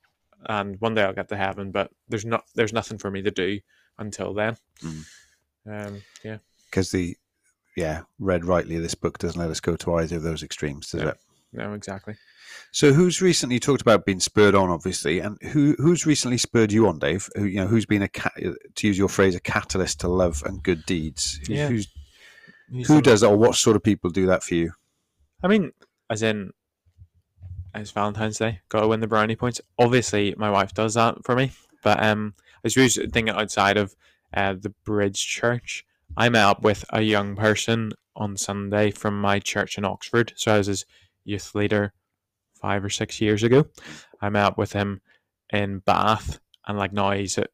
and 0.48 0.80
one 0.80 0.94
day 0.94 1.02
I'll 1.02 1.12
get 1.12 1.28
to 1.28 1.36
heaven, 1.36 1.70
but 1.72 1.90
there's 2.08 2.24
not 2.24 2.44
there's 2.54 2.72
nothing 2.72 2.98
for 2.98 3.10
me 3.10 3.22
to 3.22 3.30
do 3.30 3.60
until 3.98 4.32
then. 4.34 4.56
Mm. 4.82 5.04
Um, 5.68 6.02
yeah, 6.24 6.38
Because 6.70 6.90
the 6.90 7.16
yeah, 7.76 8.02
read 8.18 8.44
rightly, 8.44 8.78
this 8.78 8.94
book 8.94 9.18
doesn't 9.18 9.38
let 9.40 9.50
us 9.50 9.60
go 9.60 9.76
to 9.76 9.94
either 9.96 10.16
of 10.16 10.22
those 10.22 10.42
extremes, 10.42 10.90
does 10.90 11.02
Yeah. 11.02 11.08
it? 11.10 11.16
No, 11.52 11.72
exactly. 11.72 12.16
So, 12.72 12.92
who's 12.92 13.22
recently 13.22 13.58
talked 13.58 13.80
about 13.80 14.04
being 14.04 14.20
spurred 14.20 14.54
on, 14.54 14.68
obviously, 14.70 15.20
and 15.20 15.40
who 15.42 15.74
who's 15.78 16.04
recently 16.06 16.38
spurred 16.38 16.72
you 16.72 16.86
on, 16.88 16.98
Dave? 16.98 17.28
Who 17.36 17.44
you 17.44 17.56
know, 17.60 17.66
who's 17.66 17.86
been 17.86 18.02
a 18.02 18.08
cat, 18.08 18.34
to 18.74 18.86
use 18.86 18.98
your 18.98 19.08
phrase, 19.08 19.34
a 19.34 19.40
catalyst 19.40 20.00
to 20.00 20.08
love 20.08 20.42
and 20.44 20.62
good 20.62 20.84
deeds? 20.86 21.38
Who's, 21.46 21.48
Yeah. 21.48 21.68
who's, 21.68 21.88
who 22.86 23.00
does 23.00 23.20
that, 23.22 23.28
or 23.28 23.36
what 23.36 23.54
sort 23.54 23.76
of 23.76 23.82
people 23.82 24.10
do 24.10 24.26
that 24.26 24.42
for 24.42 24.54
you? 24.54 24.72
I 25.42 25.48
mean, 25.48 25.72
as 26.10 26.22
in, 26.22 26.52
it's 27.74 27.90
Valentine's 27.90 28.38
Day. 28.38 28.60
Got 28.68 28.80
to 28.80 28.88
win 28.88 29.00
the 29.00 29.06
brownie 29.06 29.36
points. 29.36 29.60
Obviously, 29.78 30.34
my 30.36 30.50
wife 30.50 30.74
does 30.74 30.94
that 30.94 31.24
for 31.24 31.36
me. 31.36 31.52
But 31.82 32.02
um, 32.02 32.34
I 32.64 32.68
suppose 32.68 32.96
thinking 32.96 33.30
outside 33.30 33.76
of 33.76 33.94
uh, 34.34 34.54
the 34.54 34.70
Bridge 34.84 35.24
Church, 35.24 35.84
I 36.16 36.28
met 36.28 36.44
up 36.44 36.62
with 36.62 36.84
a 36.90 37.02
young 37.02 37.36
person 37.36 37.92
on 38.16 38.36
Sunday 38.36 38.90
from 38.90 39.20
my 39.20 39.38
church 39.38 39.76
in 39.78 39.84
Oxford. 39.84 40.32
So 40.36 40.54
I 40.54 40.58
was 40.58 40.66
his 40.66 40.86
youth 41.26 41.54
leader 41.54 41.92
five 42.54 42.84
or 42.84 42.90
six 42.90 43.20
years 43.20 43.42
ago. 43.42 43.66
I 44.20 44.30
met 44.30 44.44
up 44.44 44.58
with 44.58 44.72
him 44.72 45.00
in 45.52 45.80
Bath, 45.80 46.40
and 46.66 46.78
like 46.78 46.92
now 46.92 47.12
he's 47.12 47.38
a 47.38 47.46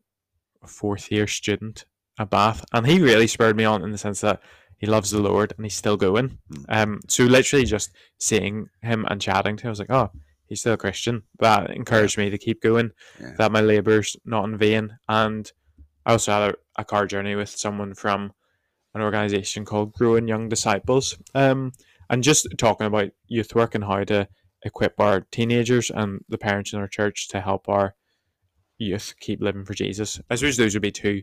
fourth 0.67 1.11
year 1.11 1.27
student 1.27 1.85
at 2.19 2.31
Bath, 2.31 2.65
and 2.73 2.87
he 2.87 3.01
really 3.01 3.27
spurred 3.27 3.57
me 3.57 3.65
on 3.65 3.83
in 3.83 3.91
the 3.91 3.99
sense 3.99 4.21
that 4.21 4.41
he 4.83 4.87
loves 4.89 5.11
the 5.11 5.23
Lord 5.23 5.55
and 5.57 5.65
he's 5.65 5.77
still 5.77 5.97
going. 5.97 6.39
Mm. 6.53 6.65
Um, 6.69 7.01
so 7.07 7.23
literally 7.25 7.65
just 7.65 7.93
seeing 8.19 8.67
him 8.83 9.07
and 9.09 9.21
chatting 9.21 9.57
to 9.57 9.63
him, 9.63 9.69
I 9.69 9.71
was 9.71 9.79
like, 9.79 9.91
oh, 9.91 10.11
he's 10.47 10.59
still 10.59 10.73
a 10.73 10.77
Christian. 10.77 11.23
That 11.39 11.71
encouraged 11.71 12.19
me 12.19 12.31
to 12.31 12.37
keep 12.37 12.61
going. 12.61 12.91
Yeah. 13.21 13.35
That 13.39 13.53
my 13.53 13.61
labour's 13.61 14.17
not 14.25 14.45
in 14.45 14.59
vain. 14.59 14.99
And 15.09 15.51
I 16.05 16.13
also 16.13 16.33
had 16.33 16.51
a, 16.51 16.55
a 16.81 16.85
car 16.85 17.07
journey 17.07 17.37
with 17.37 17.49
someone 17.49 17.95
from 17.95 18.33
an 18.95 19.03
organisation 19.03 19.65
called 19.65 19.93
Growing 19.93 20.27
Young 20.27 20.49
Disciples. 20.49 21.17
Um, 21.33 21.73
and 22.13 22.23
just 22.23 22.47
talking 22.59 22.87
about 22.87 23.11
youth 23.27 23.55
work 23.55 23.75
and 23.75 23.83
how 23.83 24.05
to 24.05 24.29
equip 24.65 25.01
our 25.01 25.23
teenagers 25.33 25.91
and 25.91 26.21
the 26.29 26.39
parents 26.39 26.73
in 26.73 26.79
our 26.79 26.87
church 26.87 27.27
to 27.29 27.41
help 27.41 27.69
our 27.69 27.95
youth 28.79 29.15
keep 29.19 29.41
living 29.41 29.65
for 29.65 29.75
Jesus. 29.75 30.21
I 30.31 30.37
suppose 30.37 30.57
those 30.59 30.75
would 30.75 30.83
be 30.83 30.93
two 30.93 31.23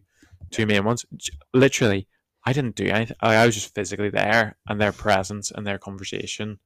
two 0.51 0.65
main 0.65 0.83
ones. 0.83 1.05
Literally, 1.53 2.07
I 2.43 2.53
didn't 2.53 2.75
do 2.75 2.87
anything. 2.87 3.15
I 3.21 3.35
I 3.35 3.45
was 3.45 3.55
just 3.55 3.75
physically 3.75 4.09
there, 4.09 4.57
and 4.67 4.81
their 4.81 4.91
presence 4.91 5.51
and 5.51 5.65
their 5.65 5.77
conversation 5.77 6.59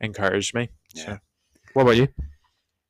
encouraged 0.00 0.54
me. 0.54 0.68
Yeah. 0.94 1.04
So, 1.04 1.18
what 1.72 1.82
about 1.82 1.96
you? 1.96 2.08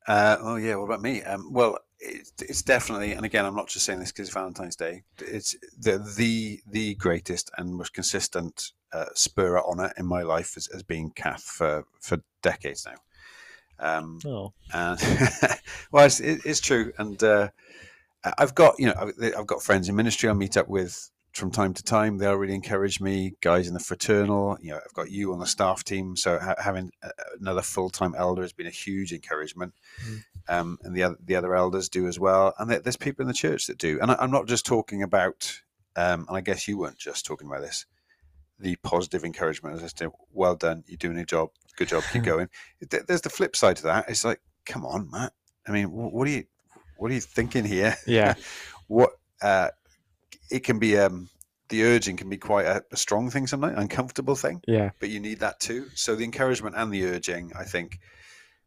Uh, 0.07 0.37
oh 0.41 0.55
yeah, 0.57 0.75
what 0.75 0.85
about 0.85 1.01
me? 1.01 1.23
Um, 1.23 1.53
well, 1.53 1.77
it's, 1.99 2.33
it's 2.39 2.63
definitely, 2.63 3.13
and 3.13 3.23
again, 3.23 3.45
I'm 3.45 3.55
not 3.55 3.67
just 3.67 3.85
saying 3.85 3.99
this 3.99 4.11
because 4.11 4.27
it's 4.27 4.33
Valentine's 4.33 4.75
Day. 4.75 5.03
It's 5.19 5.55
the 5.79 5.99
the 6.17 6.59
the 6.67 6.95
greatest 6.95 7.49
and 7.57 7.75
most 7.75 7.93
consistent 7.93 8.73
uh, 8.93 9.05
spur 9.15 9.57
on 9.57 9.79
it 9.79 9.93
in 9.97 10.05
my 10.05 10.21
life 10.21 10.55
as, 10.57 10.67
has 10.71 10.83
been 10.83 11.11
Kath 11.11 11.43
for 11.43 11.85
for 11.99 12.19
decades 12.41 12.85
now. 12.85 12.97
Um, 13.79 14.19
Oh, 14.25 14.53
and 14.73 14.99
well, 15.91 16.05
it's, 16.05 16.19
it, 16.19 16.41
it's 16.45 16.59
true, 16.59 16.93
and 16.97 17.21
uh, 17.23 17.49
I've 18.37 18.55
got 18.55 18.75
you 18.79 18.87
know 18.87 18.95
I've, 18.97 19.33
I've 19.37 19.47
got 19.47 19.63
friends 19.63 19.89
in 19.89 19.95
ministry 19.95 20.29
I 20.29 20.33
meet 20.33 20.57
up 20.57 20.67
with 20.67 21.11
from 21.33 21.51
time 21.51 21.73
to 21.73 21.83
time. 21.83 22.17
They'll 22.17 22.35
really 22.35 22.53
encourage 22.53 22.99
me. 22.99 23.33
Guys 23.41 23.67
in 23.67 23.73
the 23.73 23.79
fraternal, 23.79 24.57
you 24.61 24.71
know, 24.71 24.77
I've 24.83 24.93
got 24.93 25.09
you 25.09 25.33
on 25.33 25.39
the 25.39 25.45
staff 25.45 25.83
team, 25.83 26.15
so 26.15 26.39
ha- 26.39 26.55
having 26.57 26.91
another 27.39 27.61
full 27.61 27.89
time 27.89 28.13
elder 28.17 28.41
has 28.41 28.53
been 28.53 28.67
a 28.67 28.71
huge 28.71 29.13
encouragement. 29.13 29.73
Mm. 30.05 30.23
Um, 30.49 30.79
and 30.83 30.95
the 30.95 31.03
other 31.03 31.17
the 31.23 31.35
other 31.35 31.55
elders 31.55 31.89
do 31.89 32.07
as 32.07 32.19
well, 32.19 32.53
and 32.59 32.69
there's 32.69 32.97
people 32.97 33.23
in 33.23 33.27
the 33.27 33.33
church 33.33 33.67
that 33.67 33.77
do. 33.77 33.99
And 34.01 34.11
I, 34.11 34.15
I'm 34.19 34.31
not 34.31 34.47
just 34.47 34.65
talking 34.65 35.03
about, 35.03 35.61
um, 35.95 36.25
and 36.27 36.37
I 36.37 36.41
guess 36.41 36.67
you 36.67 36.77
weren't 36.77 36.97
just 36.97 37.25
talking 37.25 37.47
about 37.47 37.61
this. 37.61 37.85
The 38.61 38.75
positive 38.77 39.23
encouragement 39.23 39.75
as 39.75 39.83
I 39.83 39.87
say, 39.87 40.11
well 40.31 40.55
done, 40.55 40.83
you're 40.87 40.97
doing 40.97 41.17
a 41.17 41.25
job, 41.25 41.49
good 41.77 41.87
job, 41.87 42.03
keep 42.11 42.23
going. 42.23 42.47
There's 43.07 43.21
the 43.21 43.29
flip 43.29 43.55
side 43.55 43.77
to 43.77 43.83
that. 43.83 44.09
It's 44.09 44.23
like, 44.23 44.39
come 44.65 44.85
on, 44.85 45.09
Matt. 45.09 45.33
I 45.67 45.71
mean, 45.71 45.91
what 45.91 46.27
are 46.27 46.31
you, 46.31 46.45
what 46.97 47.11
are 47.11 47.13
you 47.13 47.21
thinking 47.21 47.65
here? 47.65 47.95
yeah, 48.05 48.35
what 48.87 49.11
uh, 49.41 49.69
it 50.49 50.63
can 50.63 50.79
be, 50.79 50.97
um, 50.97 51.29
the 51.69 51.83
urging 51.83 52.17
can 52.17 52.29
be 52.29 52.37
quite 52.37 52.65
a, 52.65 52.83
a 52.91 52.97
strong 52.97 53.29
thing 53.29 53.47
sometimes, 53.47 53.77
uncomfortable 53.77 54.35
thing, 54.35 54.61
yeah, 54.67 54.91
but 54.99 55.09
you 55.09 55.19
need 55.19 55.39
that 55.39 55.59
too. 55.59 55.87
So 55.95 56.15
the 56.15 56.23
encouragement 56.23 56.75
and 56.77 56.91
the 56.93 57.05
urging, 57.05 57.51
I 57.57 57.63
think, 57.63 57.99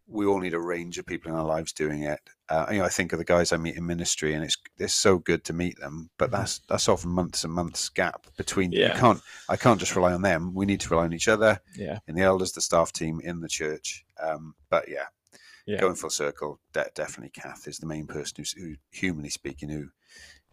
we 0.07 0.27
all 0.27 0.41
need 0.41 0.55
a 0.55 0.61
range 0.61 0.99
of 0.99 1.07
people 1.07 1.31
in 1.33 1.37
our 1.39 1.45
lives 1.47 1.73
doing 1.73 2.03
it. 2.03 2.21
Uh, 2.51 2.67
you 2.71 2.79
know, 2.79 2.85
I 2.85 2.91
think 2.91 3.13
of 3.13 3.19
the 3.19 3.25
guys 3.25 3.53
I 3.53 3.57
meet 3.57 3.77
in 3.77 3.87
ministry, 3.87 4.35
and 4.35 4.45
it's 4.45 4.57
it's 4.79 4.93
so 4.93 5.19
good 5.19 5.45
to 5.45 5.53
meet 5.55 5.79
them, 5.81 6.11
but 6.19 6.29
Mhm. 6.29 6.33
that's 6.33 6.59
that's 6.69 6.89
often 6.89 7.11
months 7.11 7.45
and 7.45 7.53
months 7.53 7.89
gap 7.89 8.27
between. 8.37 8.73
Yeah. 8.73 8.95
You 8.95 9.01
can't, 9.01 9.21
I 9.49 9.57
can't 9.57 9.81
just 9.81 9.97
rely 9.97 10.13
on 10.13 10.23
them. 10.23 10.53
We 10.55 10.67
need 10.67 10.81
to 10.81 10.91
rely 10.91 11.05
on 11.05 11.13
each 11.15 11.29
other 11.29 11.61
yeah, 11.77 12.01
in 12.07 12.15
the 12.17 12.23
elders, 12.23 12.53
the 12.53 12.61
staff 12.61 12.93
team, 12.93 13.21
in 13.25 13.41
the 13.41 13.49
church. 13.49 14.05
Um, 14.23 14.55
but 14.69 14.89
yeah, 14.89 15.07
Yeah. 15.67 15.81
going 15.81 15.95
full 15.95 16.11
circle, 16.11 16.61
de- 16.75 16.91
definitely 16.95 17.31
Kath 17.31 17.67
is 17.67 17.79
the 17.79 17.87
main 17.87 18.07
person 18.07 18.35
who's, 18.39 18.53
who, 18.53 18.75
humanly 18.91 19.31
speaking, 19.31 19.71
who 19.71 19.89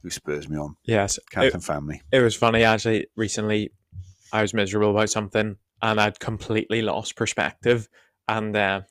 who 0.02 0.10
spurs 0.10 0.48
me 0.50 0.58
on. 0.58 0.78
yes. 0.86 1.20
Kath 1.30 1.44
It, 1.44 1.54
and 1.54 1.64
family. 1.64 2.02
it 2.12 2.22
was 2.22 2.36
funny 2.36 2.64
actually. 2.64 3.08
Recently, 3.18 3.72
I 4.32 4.42
was 4.42 4.54
miserable 4.54 4.92
about 4.92 5.10
something, 5.10 5.58
and 5.82 6.00
I'd 6.00 6.20
completely 6.22 6.82
lost 6.82 7.16
perspective. 7.18 7.90
And 8.30 8.56
uh, 8.56 8.82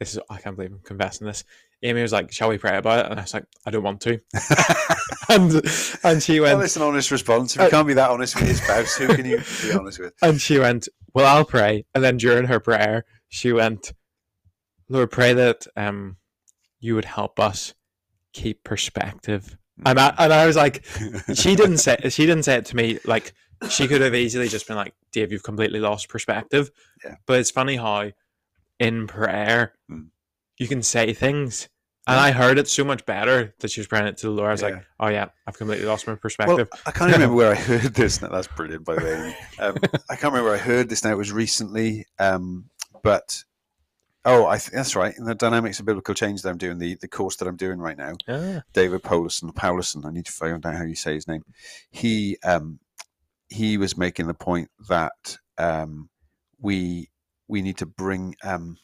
this 0.00 0.14
is 0.14 0.20
I 0.30 0.38
can't 0.38 0.56
believe 0.56 0.72
I'm 0.72 0.80
confessing 0.84 1.26
this. 1.26 1.44
Amy 1.82 2.02
was 2.02 2.12
like, 2.12 2.32
"Shall 2.32 2.48
we 2.48 2.58
pray 2.58 2.76
about 2.78 3.04
it?" 3.04 3.10
And 3.10 3.20
I 3.20 3.22
was 3.22 3.34
like, 3.34 3.44
"I 3.66 3.70
don't 3.70 3.82
want 3.82 4.00
to." 4.02 4.20
and 5.28 5.62
and 6.02 6.22
she 6.22 6.40
went, 6.40 6.56
well, 6.56 6.64
it's 6.64 6.76
an 6.76 6.82
honest 6.82 7.10
response. 7.10 7.54
If 7.54 7.60
you 7.60 7.66
Uh, 7.66 7.70
can't 7.70 7.86
be 7.86 7.94
that 7.94 8.10
honest 8.10 8.34
with 8.36 8.46
your 8.46 8.54
spouse, 8.56 8.96
who 8.96 9.08
can 9.08 9.26
you 9.26 9.38
be 9.62 9.72
honest 9.72 9.98
with? 9.98 10.14
And 10.22 10.40
she 10.40 10.58
went, 10.58 10.88
Well, 11.14 11.26
I'll 11.26 11.44
pray. 11.44 11.84
And 11.94 12.02
then 12.02 12.16
during 12.16 12.46
her 12.46 12.60
prayer, 12.60 13.04
she 13.28 13.52
went, 13.52 13.92
Lord, 14.88 15.10
pray 15.10 15.32
that 15.34 15.66
um 15.76 16.16
you 16.80 16.94
would 16.94 17.04
help 17.06 17.38
us 17.40 17.74
keep 18.32 18.64
perspective. 18.64 19.56
And 19.84 19.98
I 19.98 20.14
and 20.18 20.32
I 20.32 20.46
was 20.46 20.56
like, 20.56 20.84
she 21.34 21.54
didn't 21.56 21.78
say 21.78 21.96
she 22.08 22.26
didn't 22.26 22.44
say 22.44 22.56
it 22.56 22.64
to 22.66 22.76
me 22.76 22.98
like 23.04 23.34
she 23.70 23.88
could 23.88 24.00
have 24.02 24.14
easily 24.14 24.48
just 24.48 24.66
been 24.66 24.76
like, 24.76 24.94
Dave, 25.12 25.32
you've 25.32 25.42
completely 25.42 25.80
lost 25.80 26.08
perspective. 26.08 26.70
Yeah. 27.04 27.16
But 27.26 27.40
it's 27.40 27.50
funny 27.50 27.76
how 27.76 28.10
in 28.78 29.06
prayer 29.06 29.74
Mm. 29.90 30.08
you 30.58 30.68
can 30.68 30.82
say 30.82 31.12
things. 31.12 31.68
And 32.06 32.20
I 32.20 32.32
heard 32.32 32.58
it 32.58 32.68
so 32.68 32.84
much 32.84 33.06
better 33.06 33.54
that 33.60 33.70
she 33.70 33.80
was 33.80 33.86
praying 33.86 34.06
it 34.08 34.18
to 34.18 34.26
the 34.26 34.32
Lord. 34.32 34.48
I 34.48 34.52
was 34.52 34.60
Yeah. 34.62 34.68
like, 34.68 34.84
Oh 35.00 35.08
yeah, 35.08 35.28
I've 35.46 35.56
completely 35.56 35.86
lost 35.86 36.06
my 36.06 36.12
Well, 36.12 36.18
perspective. 36.20 36.68
I 36.86 36.90
can't 36.90 37.12
remember 37.12 37.34
where 37.36 37.52
I 37.52 37.54
heard 37.54 37.94
this. 37.94 38.20
Now. 38.20 38.28
That's 38.28 38.46
brilliant, 38.48 38.84
by 38.84 38.96
the 38.96 39.04
way. 39.04 39.36
Um, 39.66 39.76
I 40.10 40.16
can't 40.16 40.32
remember 40.32 40.50
where 40.50 40.54
I 40.54 40.62
heard 40.62 40.88
this 40.90 41.02
now. 41.02 41.12
It 41.12 41.16
was 41.16 41.32
recently, 41.32 42.04
um, 42.18 42.68
but 43.02 43.42
oh, 44.26 44.46
I 44.46 44.58
th- 44.58 44.70
that's 44.72 44.94
right. 44.94 45.14
In 45.16 45.24
the 45.24 45.34
dynamics 45.34 45.80
of 45.80 45.86
biblical 45.86 46.14
change 46.14 46.42
that 46.42 46.50
I'm 46.50 46.58
doing, 46.58 46.78
the, 46.78 46.96
the 47.00 47.08
course 47.08 47.36
that 47.36 47.48
I'm 47.48 47.56
doing 47.56 47.78
right 47.78 47.96
now, 47.96 48.12
Ah, 48.28 48.62
David 48.74 49.02
Powlison, 49.02 49.52
Powlison. 49.54 50.04
I 50.04 50.10
need 50.10 50.26
to 50.26 50.32
find 50.32 50.64
out 50.66 50.74
how 50.76 50.84
you 50.84 50.94
say 50.96 51.14
his 51.14 51.26
name. 51.26 51.42
He 51.90 52.36
um, 52.44 52.80
he 53.48 53.78
was 53.78 53.96
making 53.96 54.26
the 54.26 54.34
point 54.34 54.70
that 54.88 55.38
um, 55.56 56.10
we 56.60 57.08
we 57.48 57.62
need 57.62 57.78
to 57.78 57.86
bring 57.86 58.36
um, 58.42 58.78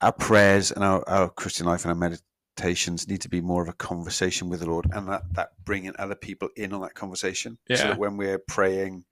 our 0.00 0.12
prayers 0.12 0.70
and 0.70 0.84
our, 0.84 1.08
our 1.08 1.28
Christian 1.30 1.66
life 1.66 1.84
and 1.84 1.90
our 1.90 2.10
meditations 2.56 3.08
need 3.08 3.20
to 3.22 3.28
be 3.28 3.40
more 3.40 3.62
of 3.62 3.68
a 3.68 3.72
conversation 3.72 4.48
with 4.48 4.60
the 4.60 4.66
Lord, 4.66 4.86
and 4.92 5.08
that 5.08 5.22
that 5.32 5.50
bringing 5.64 5.94
other 5.98 6.14
people 6.14 6.48
in 6.56 6.72
on 6.72 6.80
that 6.82 6.94
conversation. 6.94 7.58
So 7.68 7.74
that 7.88 7.98
when 7.98 8.16
we're 8.16 8.38
praying, 8.38 9.04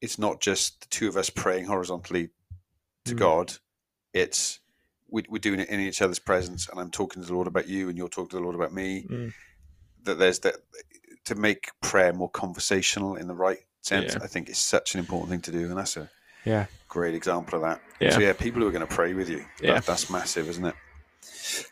it's 0.00 0.18
not 0.18 0.40
just 0.40 0.80
the 0.82 0.86
two 0.88 1.08
of 1.08 1.16
us 1.16 1.30
praying 1.30 1.66
horizontally 1.66 2.30
to 3.04 3.14
Mm. 3.14 3.18
God. 3.18 3.52
It's 4.12 4.60
we, 5.08 5.24
we're 5.28 5.38
doing 5.38 5.60
it 5.60 5.68
in 5.68 5.80
each 5.80 6.00
other's 6.02 6.18
presence, 6.20 6.68
and 6.68 6.78
I'm 6.80 6.90
talking 6.90 7.20
to 7.22 7.26
the 7.28 7.34
Lord 7.34 7.48
about 7.48 7.68
you, 7.68 7.88
and 7.88 7.98
you're 7.98 8.08
talking 8.08 8.30
to 8.30 8.36
the 8.36 8.42
Lord 8.42 8.54
about 8.54 8.72
me. 8.72 9.06
mm, 9.10 9.32
That 10.04 10.18
there's 10.18 10.38
that 10.40 10.56
to 11.24 11.34
make 11.34 11.68
prayer 11.82 12.12
more 12.12 12.30
conversational 12.30 13.16
in 13.16 13.26
the 13.26 13.34
right 13.34 13.58
sense. 13.82 14.14
Yeah. 14.14 14.20
I 14.22 14.26
think 14.28 14.48
it's 14.48 14.58
such 14.58 14.94
an 14.94 15.00
important 15.00 15.30
thing 15.30 15.40
to 15.42 15.52
do, 15.52 15.66
and 15.68 15.76
that's 15.76 15.96
a 15.96 16.08
yeah. 16.44 16.66
great 16.88 17.14
example 17.14 17.56
of 17.56 17.62
that. 17.62 17.80
Yeah. 18.00 18.10
So 18.10 18.20
yeah, 18.20 18.32
people 18.32 18.60
who 18.62 18.68
are 18.68 18.72
going 18.72 18.86
to 18.86 18.94
pray 18.94 19.14
with 19.14 19.28
you. 19.28 19.38
that- 19.60 19.62
Yeah. 19.62 19.80
that's 19.80 20.10
massive, 20.10 20.48
isn't 20.48 20.64
it? 20.66 20.74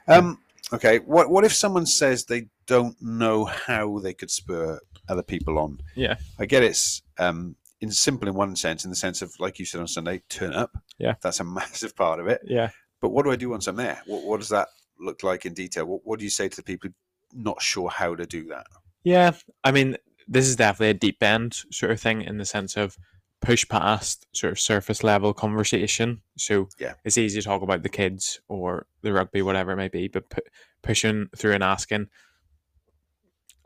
Um. 0.06 0.38
Okay. 0.72 0.98
What 0.98 1.30
What 1.30 1.44
if 1.44 1.54
someone 1.54 1.87
says 1.87 2.25
they 2.25 2.48
don't 2.66 3.00
know 3.00 3.44
how 3.44 3.98
they 3.98 4.12
could 4.14 4.30
spur 4.30 4.80
other 5.08 5.22
people 5.22 5.58
on? 5.58 5.78
Yeah. 5.94 6.16
I 6.38 6.46
get 6.46 6.62
it's 6.62 7.02
um 7.18 7.56
in 7.80 7.90
simple 7.92 8.28
in 8.28 8.34
one 8.34 8.56
sense, 8.56 8.84
in 8.84 8.90
the 8.90 8.96
sense 8.96 9.22
of 9.22 9.32
like 9.38 9.58
you 9.58 9.64
said 9.64 9.80
on 9.80 9.87
Sunday, 9.88 10.22
turn 10.28 10.52
up. 10.52 10.70
Yeah. 10.98 11.14
That's 11.22 11.40
a 11.40 11.44
massive 11.44 11.96
part 11.96 12.20
of 12.20 12.26
it. 12.28 12.42
Yeah. 12.44 12.70
But 13.00 13.10
what 13.10 13.25
do 13.25 13.30
I 13.30 13.37
do 13.37 13.50
once 13.50 13.66
I'm 13.66 13.76
there? 13.76 14.02
What 14.06 14.25
What 14.25 14.40
does 14.40 14.48
that 14.50 14.68
look 15.00 15.22
like 15.22 15.46
in 15.46 15.54
detail? 15.54 15.87
What 15.87 16.00
What 16.04 16.18
do 16.18 16.25
you 16.25 16.30
say 16.30 16.48
to 16.48 16.56
the 16.56 16.62
people 16.62 16.90
not 17.32 17.62
sure 17.62 17.88
how 17.88 18.14
to 18.14 18.26
do 18.26 18.44
that? 18.48 18.66
Yeah, 19.04 19.32
I 19.64 19.70
mean, 19.70 19.96
this 20.26 20.46
is 20.48 20.56
definitely 20.56 20.90
a 20.90 20.94
deep 20.94 21.22
end 21.22 21.54
sort 21.70 21.92
of 21.92 22.00
thing 22.00 22.20
in 22.22 22.37
the 22.38 22.44
sense 22.44 22.76
of 22.76 22.98
push 23.40 23.66
past 23.68 24.26
sort 24.33 24.52
of 24.52 24.59
surface 24.59 25.04
level 25.04 25.33
conversation. 25.33 26.23
So 26.37 26.68
Yeah. 26.78 26.95
it's 27.04 27.16
easy 27.18 27.40
to 27.40 27.45
talk 27.45 27.62
about 27.62 27.83
the 27.83 27.88
kids 27.88 28.40
or 28.49 28.87
the 29.02 29.12
rugby, 29.12 29.42
whatever 29.42 29.73
it 29.73 29.76
may 29.76 29.88
be, 29.88 30.09
but 30.09 30.28
pu- 30.28 30.40
pushing 30.83 31.28
through 31.37 31.52
and 31.54 31.62
asking, 31.62 32.09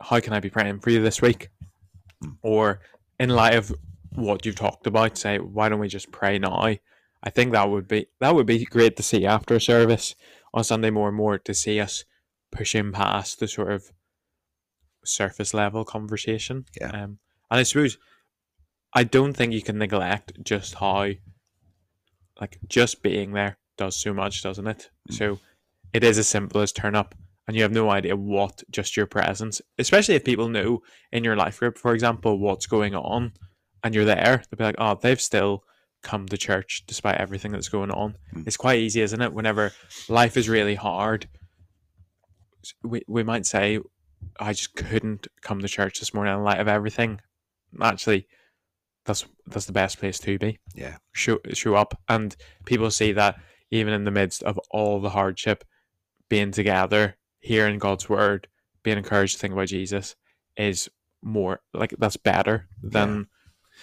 "How 0.01 0.19
can 0.19 0.33
I 0.33 0.39
be 0.39 0.49
praying 0.49 0.79
for 0.81 0.89
you 0.91 1.01
this 1.01 1.21
week?" 1.21 1.49
Mm. 2.23 2.37
Or 2.41 2.81
in 3.19 3.29
light 3.29 3.55
of 3.55 3.73
what 4.11 4.45
you've 4.45 4.55
talked 4.55 4.85
about, 4.85 5.17
say, 5.17 5.39
"Why 5.39 5.69
don't 5.69 5.79
we 5.79 5.87
just 5.87 6.11
pray 6.11 6.37
now?" 6.37 6.75
I 7.25 7.29
think 7.29 7.51
that 7.53 7.69
would 7.69 7.87
be 7.87 8.07
that 8.19 8.35
would 8.35 8.45
be 8.45 8.65
great 8.65 8.95
to 8.97 9.03
see 9.03 9.25
after 9.25 9.55
a 9.55 9.61
service 9.61 10.13
on 10.53 10.63
Sunday 10.63 10.91
more 10.91 11.07
and 11.07 11.17
more 11.17 11.37
to 11.39 11.53
see 11.53 11.79
us 11.79 12.03
pushing 12.51 12.91
past 12.91 13.39
the 13.39 13.47
sort 13.47 13.71
of 13.71 13.91
surface 15.05 15.53
level 15.53 15.83
conversation. 15.83 16.65
Yeah. 16.79 16.89
Um, 16.91 17.19
and 17.49 17.59
I 17.59 17.63
suppose 17.63 17.97
I 18.93 19.03
don't 19.03 19.33
think 19.33 19.53
you 19.53 19.61
can 19.61 19.77
neglect 19.77 20.43
just 20.43 20.75
how 20.75 21.09
like 22.39 22.59
just 22.67 23.03
being 23.03 23.33
there 23.33 23.57
does 23.77 23.95
so 23.95 24.13
much, 24.13 24.43
doesn't 24.43 24.67
it? 24.67 24.89
Mm. 25.09 25.15
So 25.15 25.39
it 25.93 26.03
is 26.03 26.17
as 26.17 26.27
simple 26.27 26.61
as 26.61 26.71
turn 26.71 26.95
up 26.95 27.15
and 27.47 27.55
you 27.55 27.63
have 27.63 27.71
no 27.71 27.89
idea 27.89 28.15
what 28.15 28.63
just 28.71 28.95
your 28.95 29.05
presence, 29.05 29.61
especially 29.77 30.15
if 30.15 30.23
people 30.23 30.47
know 30.47 30.81
in 31.11 31.23
your 31.23 31.35
life 31.35 31.59
group, 31.59 31.77
for 31.77 31.93
example, 31.93 32.39
what's 32.39 32.65
going 32.65 32.95
on 32.95 33.33
and 33.83 33.93
you're 33.93 34.05
there, 34.05 34.43
they'll 34.49 34.57
be 34.57 34.63
like, 34.63 34.75
oh, 34.77 34.97
they've 35.01 35.21
still 35.21 35.63
come 36.01 36.27
to 36.27 36.37
church 36.37 36.83
despite 36.87 37.17
everything 37.17 37.51
that's 37.51 37.69
going 37.69 37.91
on. 37.91 38.15
Mm. 38.35 38.47
It's 38.47 38.57
quite 38.57 38.79
easy, 38.79 39.01
isn't 39.01 39.21
it? 39.21 39.33
Whenever 39.33 39.71
life 40.07 40.37
is 40.37 40.49
really 40.49 40.75
hard, 40.75 41.27
we, 42.83 43.03
we 43.07 43.23
might 43.23 43.45
say, 43.45 43.79
I 44.39 44.53
just 44.53 44.75
couldn't 44.75 45.27
come 45.41 45.59
to 45.59 45.67
church 45.67 45.99
this 45.99 46.13
morning 46.13 46.33
in 46.33 46.43
light 46.43 46.59
of 46.59 46.67
everything. 46.67 47.19
Actually, 47.81 48.27
that's 49.05 49.25
that's 49.47 49.65
the 49.65 49.73
best 49.73 49.99
place 49.99 50.19
to 50.19 50.37
be. 50.37 50.59
Yeah. 50.73 50.97
Show 51.11 51.39
show 51.53 51.75
up, 51.75 51.99
and 52.07 52.35
people 52.65 52.89
see 52.91 53.11
that 53.13 53.35
even 53.71 53.93
in 53.93 54.03
the 54.03 54.11
midst 54.11 54.43
of 54.43 54.59
all 54.71 55.01
the 55.01 55.09
hardship, 55.09 55.63
being 56.29 56.51
together, 56.51 57.17
hearing 57.39 57.79
God's 57.79 58.07
word, 58.07 58.47
being 58.83 58.97
encouraged 58.97 59.33
to 59.33 59.39
think 59.39 59.53
about 59.53 59.67
Jesus, 59.67 60.15
is 60.57 60.89
more 61.21 61.61
like 61.73 61.93
that's 61.97 62.17
better 62.17 62.67
than 62.81 63.27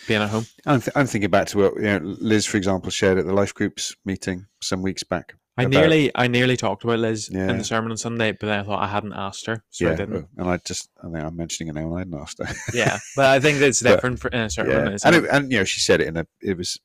being 0.07 0.23
at 0.23 0.31
home. 0.31 0.47
I'm, 0.67 0.81
th- 0.81 0.97
I'm 0.97 1.07
thinking 1.07 1.31
back 1.31 1.49
to 1.49 1.59
what 1.59 1.77
you 1.77 1.83
know, 1.83 2.01
Liz, 2.03 2.47
for 2.47 2.57
example, 2.57 2.91
shared 2.91 3.19
at 3.19 3.27
the 3.27 3.33
life 3.33 3.55
groups 3.55 3.95
meeting 4.05 4.47
some 4.63 4.83
weeks 4.83 5.03
back. 5.03 5.35
I 5.61 5.63
about- 5.65 5.81
nearly 5.81 6.11
I 6.15 6.27
nearly 6.29 6.57
talked 6.57 6.85
about 6.85 6.99
Liz 6.99 7.29
Yeah. 7.33 7.49
in 7.51 7.59
the 7.59 7.65
sermon 7.65 7.91
on 7.91 7.97
Sunday, 7.97 8.33
but 8.33 8.47
then 8.47 8.61
I 8.61 8.63
thought 8.63 8.83
I 8.83 8.89
hadn't 8.89 9.13
asked 9.15 9.47
her, 9.47 9.63
so 9.71 9.91
I 9.91 9.95
didn't. 9.95 10.29
and 10.37 10.49
I 10.51 10.57
just 10.59 10.91
I 10.99 11.11
think 11.11 11.25
I'm 11.25 11.37
mentioning 11.37 11.69
it 11.69 11.79
now, 11.81 11.87
and 11.87 11.95
I 11.95 11.99
hadn't 12.01 12.15
asked 12.21 12.39
her. 12.39 12.53
Yeah, 12.75 12.99
but 13.17 13.27
I 13.27 13.41
think 13.41 13.61
it's 13.61 13.83
But- 13.83 13.95
different 13.97 14.19
for, 14.21 14.29
in 14.29 14.41
a 14.41 14.51
sermon. 14.51 14.73
yeah, 14.73 14.93
isn't 14.95 15.07
and 15.07 15.17
it? 15.17 15.29
it, 15.29 15.31
and 15.33 15.53
you 15.53 15.59
know 15.59 15.65
she 15.65 15.81
said 15.81 16.01
it 16.01 16.09
in 16.09 16.17
a 16.17 16.27
it 16.43 16.57
was 16.57 16.79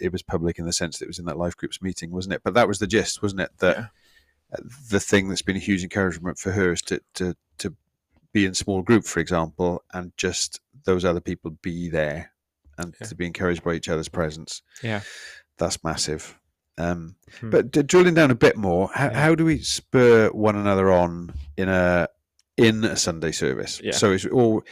it 0.00 0.10
was 0.12 0.22
public 0.22 0.58
in 0.58 0.64
the 0.64 0.72
sense 0.72 0.98
that 0.98 1.04
it 1.04 1.08
was 1.08 1.18
in 1.18 1.26
that 1.26 1.36
life 1.38 1.56
groups 1.56 1.82
meeting, 1.82 2.10
wasn't 2.10 2.34
it? 2.34 2.40
But 2.42 2.54
that 2.54 2.66
was 2.68 2.78
the 2.78 2.86
gist, 2.86 3.22
wasn't 3.22 3.42
it? 3.42 3.50
That 3.58 3.76
Yeah. 3.76 3.86
uh, 4.58 4.62
the 4.90 5.00
thing 5.00 5.28
that's 5.28 5.42
been 5.42 5.56
a 5.56 5.60
huge 5.60 5.82
encouragement 5.82 6.38
for 6.38 6.52
her 6.52 6.72
is 6.72 6.82
to 6.82 7.00
to 7.14 7.36
to 7.58 7.76
be 8.32 8.46
in 8.46 8.54
small 8.54 8.80
group, 8.82 9.04
for 9.04 9.20
example, 9.20 9.84
and 9.92 10.12
just 10.16 10.60
those 10.84 11.04
other 11.04 11.20
people 11.20 11.50
be 11.62 11.90
there 11.90 12.32
and 12.78 12.94
Yeah. 13.00 13.06
to 13.08 13.14
be 13.14 13.26
encouraged 13.26 13.62
by 13.62 13.74
each 13.74 13.88
other's 13.90 14.08
presence. 14.08 14.62
Yeah. 14.82 15.02
that's 15.58 15.84
massive. 15.84 16.38
Um, 16.78 17.16
Hmm. 17.40 17.50
But 17.50 17.70
d- 17.70 17.82
drilling 17.82 18.14
down 18.14 18.30
a 18.30 18.34
bit 18.34 18.56
more, 18.56 18.90
how, 18.94 19.06
Yeah. 19.10 19.18
how 19.18 19.34
do 19.34 19.44
we 19.44 19.58
spur 19.60 20.28
one 20.30 20.56
another 20.56 20.90
on 20.92 21.32
in 21.56 21.68
a 21.68 22.08
in 22.58 22.84
a 22.84 22.96
Sunday 22.96 23.32
service? 23.32 23.80
Yeah. 23.82 23.92
So 23.92 24.12
it's 24.12 24.26
all 24.26 24.62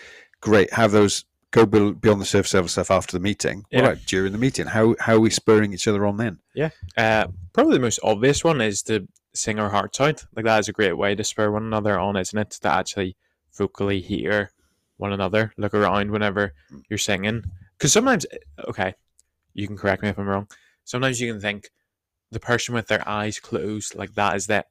great. 0.41 0.73
Have 0.73 0.93
those 0.93 1.25
go 1.53 1.65
beyond 1.67 2.21
the 2.21 2.25
surface 2.27 2.55
level 2.55 2.69
stuff 2.69 2.91
after 2.91 3.13
the 3.17 3.21
meeting. 3.23 3.65
What 3.71 3.85
about 3.85 3.99
during 4.07 4.33
the 4.33 4.39
meeting? 4.39 4.67
How 4.67 4.95
how 5.01 5.15
are 5.15 5.21
we 5.21 5.31
spurring 5.31 5.73
each 5.73 5.89
other 5.89 6.05
on 6.07 6.17
then? 6.19 6.39
Uh, 6.97 7.27
probably 7.53 7.75
the 7.75 7.81
most 7.83 7.99
obvious 8.03 8.45
one 8.45 8.61
is 8.61 8.83
to 8.85 9.09
sing 9.35 9.59
our 9.59 9.71
hearts 9.71 10.01
out. 10.01 10.25
Like 10.37 10.45
that 10.45 10.59
is 10.61 10.69
a 10.69 10.73
great 10.73 10.97
way 10.99 11.15
to 11.15 11.25
spur 11.25 11.51
one 11.51 11.65
another 11.65 11.99
on, 11.99 12.17
isn't 12.17 12.39
it? 12.39 12.51
To 12.63 12.69
actually 12.69 13.17
vocally 13.57 14.01
hear 14.01 14.51
one 14.99 15.13
another, 15.13 15.53
look 15.57 15.73
around 15.75 16.11
whenever 16.11 16.53
you're 16.89 16.99
singing. 16.99 17.43
Because 17.79 17.93
sometimes, 17.93 18.27
okay, 18.69 18.95
you 19.55 19.67
can 19.67 19.79
correct 19.79 20.03
me 20.03 20.11
if 20.11 20.19
I'm 20.19 20.27
wrong. 20.29 20.47
Sometimes 20.85 21.21
you 21.21 21.33
can 21.33 21.41
think 21.41 21.71
the 22.33 22.41
person 22.41 22.75
with 22.75 22.87
their 22.89 23.07
eyes 23.09 23.39
closed, 23.41 23.95
like 23.95 24.15
that 24.15 24.37
is 24.37 24.47
that 24.47 24.67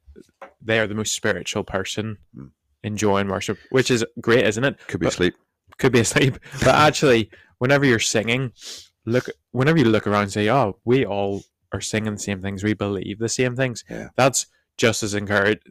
they 0.62 0.80
are 0.80 0.88
the 0.88 0.96
most 0.96 1.14
spiritual 1.14 1.64
person 1.64 2.18
Mm. 2.36 2.52
enjoying 2.84 3.28
worship, 3.28 3.58
which 3.72 3.92
is 3.92 4.06
great, 4.22 4.46
isn't 4.48 4.64
it? 4.64 4.78
Could 4.88 5.00
be 5.00 5.06
But- 5.06 5.14
asleep. 5.14 5.36
could 5.78 5.92
be 5.92 6.00
asleep. 6.00 6.38
But 6.60 6.76
actually, 6.76 7.30
whenever 7.60 7.86
you're 7.86 8.00
singing, 8.00 8.54
look 9.06 9.30
whenever 9.52 9.78
you 9.80 9.86
look 9.86 10.06
around 10.08 10.24
and 10.24 10.32
say, 10.34 10.50
"Oh, 10.50 10.80
we 10.86 11.06
all 11.06 11.44
are 11.72 11.82
singing 11.82 12.14
the 12.14 12.20
same 12.20 12.42
things. 12.42 12.64
We 12.64 12.74
believe 12.74 13.20
the 13.20 13.30
same 13.30 13.56
things." 13.56 13.84
Yeah. 13.90 14.10
That's 14.16 14.46
just 14.78 15.04
as 15.04 15.14
encouraging. 15.14 15.62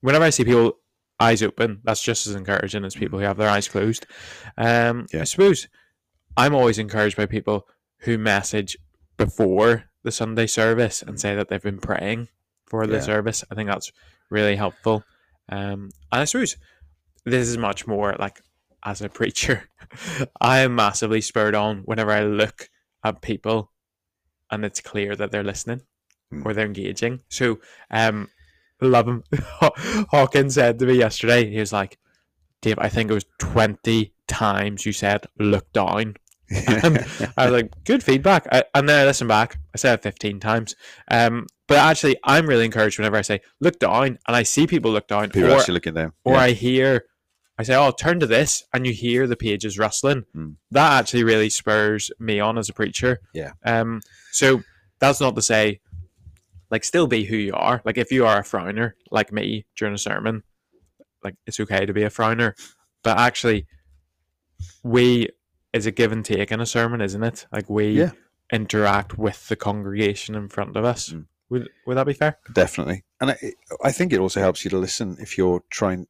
Whenever 0.00 0.24
I 0.24 0.30
see 0.30 0.44
people 0.44 0.78
eyes 1.20 1.42
open, 1.42 1.80
that's 1.84 2.02
just 2.02 2.26
as 2.26 2.34
encouraging 2.34 2.84
as 2.84 2.94
people 2.94 3.18
who 3.18 3.24
have 3.24 3.36
their 3.36 3.48
eyes 3.48 3.68
closed. 3.68 4.06
Um, 4.56 5.06
Yeah. 5.12 5.20
I 5.20 5.24
suppose 5.24 5.68
I'm 6.36 6.54
always 6.54 6.78
encouraged 6.78 7.16
by 7.16 7.26
people 7.26 7.68
who 8.00 8.18
message 8.18 8.76
before 9.16 9.84
the 10.02 10.10
Sunday 10.12 10.46
service 10.46 11.02
and 11.02 11.20
say 11.20 11.34
that 11.34 11.48
they've 11.48 11.62
been 11.62 11.78
praying 11.78 12.28
for 12.66 12.86
the 12.86 12.94
Yeah. 12.94 13.00
service. 13.00 13.44
I 13.50 13.54
think 13.54 13.68
that's 13.68 13.92
really 14.30 14.56
helpful. 14.56 15.04
Um, 15.48 15.90
and 16.10 16.22
I 16.22 16.24
suppose 16.24 16.56
this 17.24 17.48
is 17.48 17.58
much 17.58 17.86
more 17.86 18.16
like 18.18 18.40
as 18.84 19.00
a 19.02 19.08
preacher, 19.20 19.68
I 20.40 20.60
am 20.60 20.74
massively 20.74 21.20
spurred 21.20 21.54
on 21.54 21.82
whenever 21.84 22.10
I 22.10 22.22
look 22.24 22.68
at 23.04 23.20
people 23.22 23.70
and 24.50 24.64
it's 24.64 24.80
clear 24.80 25.14
that 25.16 25.30
they're 25.30 25.44
listening 25.44 25.82
Hmm. 26.30 26.42
or 26.46 26.52
they're 26.54 26.66
engaging. 26.66 27.20
So, 27.28 27.60
um, 27.90 28.28
love 28.80 29.06
him. 29.06 29.22
Hawkins 30.10 30.54
said 30.54 30.78
to 30.78 30.86
me 30.86 30.94
yesterday, 30.94 31.48
he 31.50 31.58
was 31.60 31.72
like, 31.72 31.98
Dave, 32.60 32.78
I 32.78 32.88
think 32.88 33.10
it 33.10 33.14
was 33.14 33.26
20 33.38 34.12
times 34.28 34.86
you 34.86 34.92
said, 34.92 35.26
look 35.38 35.70
down. 35.72 36.14
And 36.54 36.98
I 37.36 37.44
was 37.46 37.52
like, 37.52 37.84
good 37.84 38.02
feedback. 38.02 38.46
I, 38.52 38.64
and 38.74 38.88
then 38.88 39.00
I 39.00 39.04
listened 39.06 39.28
back. 39.28 39.58
I 39.74 39.78
said 39.78 39.94
it 39.98 40.02
15 40.02 40.40
times. 40.40 40.74
Um, 41.10 41.46
but 41.68 41.78
actually, 41.78 42.16
I'm 42.24 42.46
really 42.46 42.64
encouraged 42.64 42.98
whenever 42.98 43.16
I 43.16 43.22
say, 43.22 43.40
look 43.60 43.78
down, 43.78 44.18
and 44.26 44.36
I 44.36 44.42
see 44.42 44.66
people 44.66 44.90
look 44.90 45.08
down, 45.08 45.30
People 45.30 45.52
or, 45.52 45.58
actually 45.58 45.74
looking 45.74 45.94
down. 45.94 46.12
or 46.24 46.34
Yeah. 46.34 46.40
I 46.40 46.50
hear, 46.52 47.04
I 47.58 47.62
say, 47.62 47.74
oh, 47.74 47.90
turn 47.92 48.20
to 48.20 48.26
this, 48.26 48.64
and 48.74 48.86
you 48.86 48.92
hear 48.92 49.26
the 49.26 49.36
pages 49.36 49.78
rustling. 49.78 50.24
Mm. 50.36 50.56
That 50.70 51.00
actually 51.00 51.24
really 51.24 51.48
spurs 51.50 52.10
me 52.18 52.40
on 52.40 52.58
as 52.58 52.68
a 52.68 52.72
preacher. 52.74 53.20
Yeah. 53.32 53.52
Um. 53.64 54.00
So 54.32 54.62
that's 54.98 55.20
not 55.20 55.34
to 55.36 55.42
say, 55.42 55.80
like, 56.70 56.84
still 56.84 57.06
be 57.06 57.24
who 57.24 57.36
you 57.36 57.54
are. 57.54 57.80
Like, 57.84 57.98
if 57.98 58.12
you 58.12 58.26
are 58.26 58.38
a 58.38 58.44
frowner, 58.44 58.92
like 59.10 59.32
me 59.32 59.66
during 59.76 59.94
a 59.94 59.98
sermon, 59.98 60.42
like 61.24 61.36
it's 61.46 61.60
okay 61.60 61.86
to 61.86 61.92
be 61.92 62.02
a 62.02 62.10
frowner, 62.10 62.52
but 63.02 63.18
actually, 63.18 63.66
we 64.82 65.28
is 65.72 65.86
a 65.86 65.90
give 65.90 66.12
and 66.12 66.24
take 66.24 66.52
in 66.52 66.60
a 66.60 66.66
sermon, 66.66 67.00
isn't 67.00 67.22
it? 67.22 67.46
Like 67.52 67.68
we 67.70 67.88
Yeah. 67.98 68.10
interact 68.52 69.16
with 69.18 69.48
the 69.48 69.56
congregation 69.56 70.34
in 70.34 70.48
front 70.48 70.76
of 70.76 70.84
us. 70.84 71.10
Mm. 71.10 71.26
Would 71.50 71.68
would 71.86 71.96
that 71.96 72.06
be 72.06 72.14
fair? 72.14 72.38
definitely 72.52 73.04
and 73.20 73.30
I, 73.32 73.36
I 73.84 73.92
think 73.92 74.12
it 74.12 74.18
also 74.20 74.40
helps 74.40 74.64
you 74.64 74.70
to 74.70 74.78
listen 74.78 75.16
if 75.20 75.36
you're 75.36 75.62
trying 75.70 76.06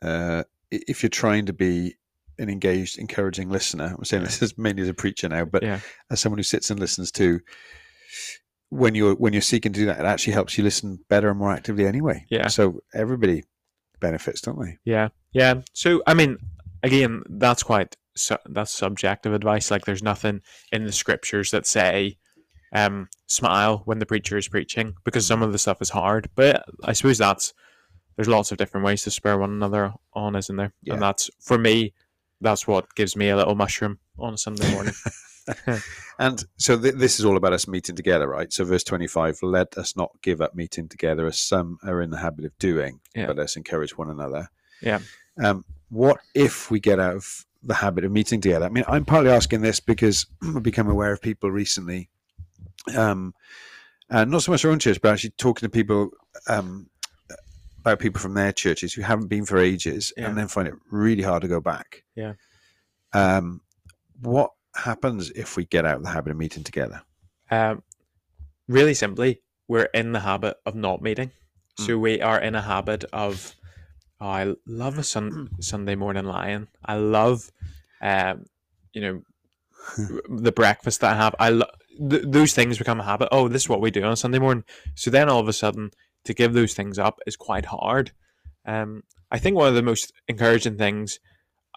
uh 0.00 0.44
if 0.70 1.02
you're 1.02 1.10
trying 1.10 1.44
to 1.46 1.52
be 1.52 1.96
an 2.38 2.48
engaged 2.48 2.98
encouraging 2.98 3.50
listener 3.50 3.94
i'm 3.96 4.04
saying 4.04 4.22
this 4.24 4.40
as 4.42 4.56
mainly 4.56 4.82
as 4.82 4.88
a 4.88 4.94
preacher 4.94 5.28
now 5.28 5.44
but 5.44 5.62
Yeah. 5.62 5.80
as 6.10 6.20
someone 6.20 6.38
who 6.38 6.42
sits 6.42 6.70
and 6.70 6.80
listens 6.80 7.12
to 7.12 7.40
when 8.70 8.94
you're 8.94 9.14
when 9.16 9.32
you're 9.34 9.42
seeking 9.42 9.72
to 9.74 9.80
do 9.80 9.86
that 9.86 9.98
it 10.00 10.06
actually 10.06 10.32
helps 10.32 10.56
you 10.56 10.64
listen 10.64 11.00
better 11.10 11.28
and 11.28 11.38
more 11.38 11.52
actively 11.52 11.86
anyway 11.86 12.24
Yeah. 12.30 12.48
so 12.48 12.80
everybody 12.94 13.44
benefits 14.00 14.40
don't 14.40 14.58
they 14.58 14.78
Yeah, 14.84 15.08
yeah. 15.32 15.60
So 15.74 16.02
I 16.06 16.14
mean, 16.14 16.38
again, 16.82 17.22
that's 17.28 17.62
quite 17.62 17.94
su- 18.16 18.36
that's 18.48 18.72
subjective 18.72 19.32
advice. 19.32 19.70
Like, 19.70 19.84
there's 19.84 20.02
nothing 20.02 20.40
in 20.72 20.84
the 20.84 20.92
scriptures 20.92 21.50
that 21.50 21.66
say, 21.66 22.16
um, 22.74 23.08
smile 23.26 23.82
when 23.84 23.98
the 23.98 24.06
preacher 24.06 24.36
is 24.38 24.48
preaching, 24.48 24.94
because 25.04 25.26
some 25.26 25.42
of 25.42 25.52
the 25.52 25.58
stuff 25.58 25.82
is 25.82 25.90
hard. 25.90 26.28
But 26.34 26.64
I 26.84 26.92
suppose 26.92 27.18
that's 27.18 27.52
there's 28.16 28.28
lots 28.28 28.52
of 28.52 28.58
different 28.58 28.84
ways 28.86 29.02
to 29.04 29.10
spur 29.10 29.38
one 29.38 29.50
another 29.50 29.92
on, 30.14 30.36
isn't 30.36 30.56
there? 30.56 30.72
Yeah. 30.82 30.94
And 30.94 31.02
that's 31.02 31.30
for 31.40 31.56
me. 31.58 31.92
That's 32.40 32.66
what 32.66 32.94
gives 32.94 33.14
me 33.16 33.28
a 33.28 33.36
little 33.36 33.54
mushroom 33.54 33.98
on 34.18 34.34
a 34.34 34.38
Sunday 34.38 34.70
morning. 34.72 34.94
and 36.18 36.44
so 36.56 36.78
th- 36.78 36.94
this 36.94 37.18
is 37.18 37.24
all 37.24 37.36
about 37.36 37.52
us 37.52 37.66
meeting 37.66 37.96
together 37.96 38.28
right 38.28 38.52
so 38.52 38.64
verse 38.64 38.84
25 38.84 39.38
let 39.42 39.76
us 39.76 39.96
not 39.96 40.10
give 40.22 40.40
up 40.40 40.54
meeting 40.54 40.88
together 40.88 41.26
as 41.26 41.36
some 41.38 41.78
are 41.84 42.00
in 42.00 42.10
the 42.10 42.18
habit 42.18 42.44
of 42.44 42.56
doing 42.58 43.00
Yeah. 43.14 43.26
but 43.26 43.36
let's 43.36 43.56
encourage 43.56 43.98
one 43.98 44.08
another 44.08 44.48
Yeah. 44.80 45.00
um, 45.42 45.64
what 45.88 46.18
if 46.34 46.70
we 46.70 46.78
get 46.78 47.00
out 47.00 47.16
of 47.16 47.44
the 47.62 47.74
habit 47.74 48.04
of 48.04 48.10
meeting 48.12 48.40
together 48.40 48.66
i 48.66 48.68
mean 48.68 48.84
i'm 48.88 49.04
partly 49.04 49.30
asking 49.30 49.60
this 49.60 49.80
because 49.80 50.26
i've 50.42 50.62
become 50.62 50.88
aware 50.88 51.12
of 51.12 51.20
people 51.20 51.50
recently 51.50 52.08
um, 52.96 53.34
uh, 54.10 54.24
not 54.24 54.42
so 54.42 54.50
much 54.52 54.64
our 54.64 54.70
own 54.72 54.78
church 54.78 55.00
but 55.00 55.12
actually 55.12 55.30
talking 55.30 55.66
to 55.66 55.70
people 55.70 56.10
um, 56.48 56.88
about 57.80 57.98
people 58.00 58.20
from 58.20 58.34
their 58.34 58.52
churches 58.52 58.92
who 58.92 59.02
haven't 59.02 59.28
been 59.28 59.44
for 59.46 59.58
ages 59.58 60.12
Yeah. 60.16 60.28
and 60.28 60.36
then 60.38 60.48
find 60.48 60.66
it 60.68 60.74
really 60.90 61.22
hard 61.22 61.42
to 61.42 61.48
go 61.48 61.60
back 61.60 62.02
Yeah. 62.16 62.34
um, 63.12 63.60
what 64.20 64.50
happens 64.74 65.30
if 65.30 65.56
we 65.56 65.64
get 65.66 65.84
out 65.84 65.96
of 65.96 66.02
the 66.02 66.10
habit 66.10 66.30
of 66.30 66.36
meeting 66.36 66.64
together 66.64 67.02
Um, 67.50 67.82
really 68.68 68.94
simply, 68.94 69.42
we're 69.68 69.88
in 69.94 70.12
the 70.12 70.20
habit 70.20 70.56
of 70.66 70.74
not 70.74 71.02
meeting. 71.02 71.30
So 71.78 71.98
we 71.98 72.20
are 72.20 72.38
in 72.40 72.54
a 72.54 72.60
habit 72.62 73.04
of. 73.12 73.54
Oh, 74.22 74.28
I 74.28 74.54
love 74.68 74.98
a 74.98 75.02
sun, 75.02 75.48
Sunday 75.60 75.96
morning 75.96 76.26
lion. 76.26 76.68
I 76.84 76.94
love, 76.94 77.50
um, 78.00 78.44
you 78.92 79.00
know, 79.00 79.22
the 80.28 80.52
breakfast 80.52 81.00
that 81.00 81.14
I 81.14 81.16
have. 81.16 81.34
I 81.40 81.48
lo- 81.48 81.66
th- 82.08 82.22
those 82.26 82.54
things 82.54 82.78
become 82.78 83.00
a 83.00 83.04
habit. 83.04 83.30
Oh, 83.32 83.48
this 83.48 83.62
is 83.62 83.68
what 83.68 83.80
we 83.80 83.90
do 83.90 84.04
on 84.04 84.12
a 84.12 84.16
Sunday 84.16 84.38
morning. 84.38 84.62
So 84.94 85.10
then 85.10 85.28
all 85.28 85.40
of 85.40 85.48
a 85.48 85.52
sudden, 85.52 85.90
to 86.24 86.34
give 86.34 86.52
those 86.52 86.72
things 86.72 87.00
up 87.00 87.18
is 87.26 87.34
quite 87.36 87.64
hard. 87.64 88.12
Um, 88.64 89.02
I 89.32 89.40
think 89.40 89.56
one 89.56 89.66
of 89.66 89.74
the 89.74 89.82
most 89.82 90.12
encouraging 90.28 90.78
things 90.78 91.18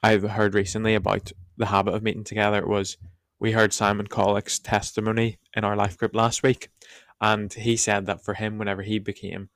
I've 0.04 0.22
heard 0.22 0.54
recently 0.54 0.94
about 0.94 1.32
the 1.58 1.66
habit 1.66 1.96
of 1.96 2.04
meeting 2.04 2.24
together 2.24 2.64
was 2.68 2.96
we 3.40 3.54
heard 3.54 3.74
Simon 3.74 4.06
Collick's 4.06 4.60
testimony 4.60 5.40
in 5.56 5.64
our 5.64 5.76
life 5.76 5.98
group 5.98 6.14
last 6.14 6.44
week, 6.44 6.70
and 7.20 7.52
he 7.52 7.76
said 7.76 8.06
that 8.06 8.24
for 8.24 8.36
him, 8.36 8.60
whenever 8.60 8.84
he 8.84 9.00
became, 9.00 9.50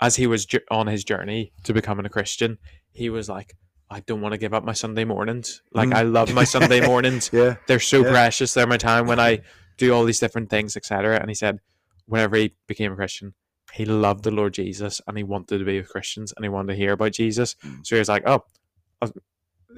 as 0.00 0.16
he 0.16 0.26
was 0.26 0.46
ju- 0.46 0.60
on 0.70 0.86
his 0.86 1.04
journey 1.04 1.52
to 1.64 1.72
becoming 1.72 2.06
a 2.06 2.08
Christian, 2.08 2.58
he 2.92 3.10
was 3.10 3.28
like, 3.28 3.54
I 3.90 4.00
don't 4.00 4.20
want 4.20 4.32
to 4.32 4.38
give 4.38 4.52
up 4.54 4.64
my 4.64 4.72
Sunday 4.74 5.04
mornings. 5.04 5.62
Like 5.72 5.88
Mm. 5.88 5.94
I 5.94 6.02
love 6.02 6.32
my 6.34 6.44
Sunday 6.44 6.80
mornings. 6.86 7.30
Yeah. 7.32 7.56
They're 7.66 7.80
so 7.80 8.04
Yeah. 8.04 8.10
precious. 8.10 8.54
They're 8.54 8.66
my 8.66 8.76
time 8.76 9.06
when 9.06 9.18
I 9.18 9.40
do 9.78 9.92
all 9.94 10.04
these 10.04 10.20
different 10.20 10.50
things, 10.50 10.76
etc. 10.76 11.18
And 11.20 11.30
he 11.30 11.34
said, 11.34 11.58
whenever 12.06 12.36
he 12.36 12.54
became 12.66 12.92
a 12.92 12.96
Christian, 12.96 13.34
he 13.72 13.84
loved 13.84 14.24
the 14.24 14.30
Lord 14.30 14.54
Jesus 14.54 15.00
and 15.06 15.16
he 15.16 15.24
wanted 15.24 15.58
to 15.58 15.64
be 15.64 15.78
with 15.78 15.88
Christians 15.90 16.32
and 16.36 16.44
he 16.44 16.48
wanted 16.48 16.72
to 16.72 16.78
hear 16.78 16.92
about 16.92 17.12
Jesus. 17.12 17.56
Mm. 17.64 17.86
So 17.86 17.96
he 17.96 18.00
was 18.00 18.08
like, 18.08 18.24
oh, 18.26 18.44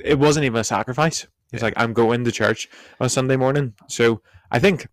it 0.05 0.19
wasn't 0.19 0.45
even 0.45 0.61
a 0.61 0.65
sacrifice. 0.65 1.27
He's 1.51 1.61
Yeah. 1.61 1.67
like, 1.67 1.75
I'm 1.77 1.93
going 1.93 2.25
to 2.25 2.33
church 2.33 2.69
on 3.01 3.09
Sunday 3.09 3.37
morning. 3.37 3.75
So 3.89 4.23
I 4.51 4.59
think 4.59 4.87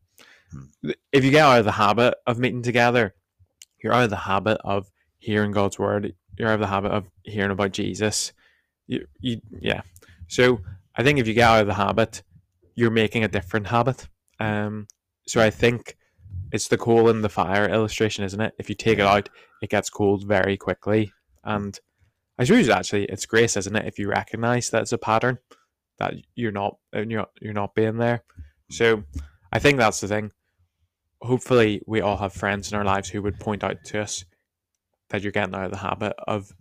Mm. 0.54 0.94
if 1.12 1.24
you 1.26 1.32
get 1.32 1.42
out 1.46 1.60
of 1.60 1.66
the 1.66 1.74
habit 1.74 2.16
of 2.26 2.40
meeting 2.40 2.62
together, 2.62 3.14
you're 3.84 3.94
out 3.94 4.06
of 4.06 4.10
the 4.10 4.16
habit 4.16 4.58
of 4.64 4.90
hearing 5.20 5.52
God's 5.52 5.80
word. 5.80 6.14
You're 6.38 6.50
out 6.50 6.56
of 6.56 6.60
the 6.60 6.68
habit 6.68 6.92
of 6.92 7.06
hearing 7.24 7.52
about 7.52 7.72
Jesus. 7.72 8.34
You, 8.88 9.08
you, 9.20 9.42
yeah. 9.60 9.82
So 10.28 10.60
I 10.96 11.04
think 11.04 11.20
if 11.20 11.28
you 11.28 11.34
get 11.34 11.50
out 11.50 11.62
of 11.62 11.68
the 11.68 11.74
habit, 11.74 12.24
you're 12.76 12.92
making 12.92 13.24
a 13.24 13.28
different 13.28 13.68
habit. 13.68 14.08
Um, 14.40 14.88
so 15.28 15.42
I 15.42 15.50
think 15.50 15.98
it's 16.52 16.68
the 16.68 16.78
coal 16.78 17.10
in 17.10 17.22
the 17.22 17.30
fire 17.30 17.68
illustration, 17.68 18.24
isn't 18.24 18.40
it? 18.40 18.54
If 18.58 18.70
you 18.70 18.76
take 18.76 19.00
it 19.00 19.06
out, 19.06 19.30
it 19.62 19.70
gets 19.70 19.90
cold 19.90 20.26
very 20.26 20.58
quickly. 20.58 21.12
And 21.44 21.78
I 22.38 22.44
suppose 22.44 22.70
actually 22.70 23.06
it's 23.06 23.26
grace, 23.26 23.58
isn't 23.58 23.76
it? 23.76 23.86
If 23.86 23.98
you 24.00 24.10
recognize 24.10 24.70
that 24.70 24.84
it's 24.84 24.92
a 24.92 24.98
pattern 24.98 25.40
that 26.00 26.14
you're 26.36 26.52
not 26.52 26.78
you're 26.94 27.26
you're 27.42 27.54
not 27.54 27.76
being 27.76 27.98
there. 27.98 28.24
So 28.70 29.04
I 29.52 29.60
think 29.60 29.78
that's 29.78 30.02
the 30.02 30.08
thing. 30.08 30.32
Hopefully 31.22 31.82
we 31.88 32.02
all 32.02 32.18
have 32.18 32.34
friends 32.34 32.72
in 32.72 32.78
our 32.78 32.86
lives 32.86 33.10
who 33.10 33.22
would 33.24 33.40
point 33.40 33.64
out 33.64 33.84
to 33.86 34.02
us 34.02 34.24
that 35.10 35.22
you're 35.22 35.32
getting 35.32 35.56
out 35.56 35.66
of 35.66 35.72
the 35.72 35.78
habit 35.78 36.14
of 36.28 36.52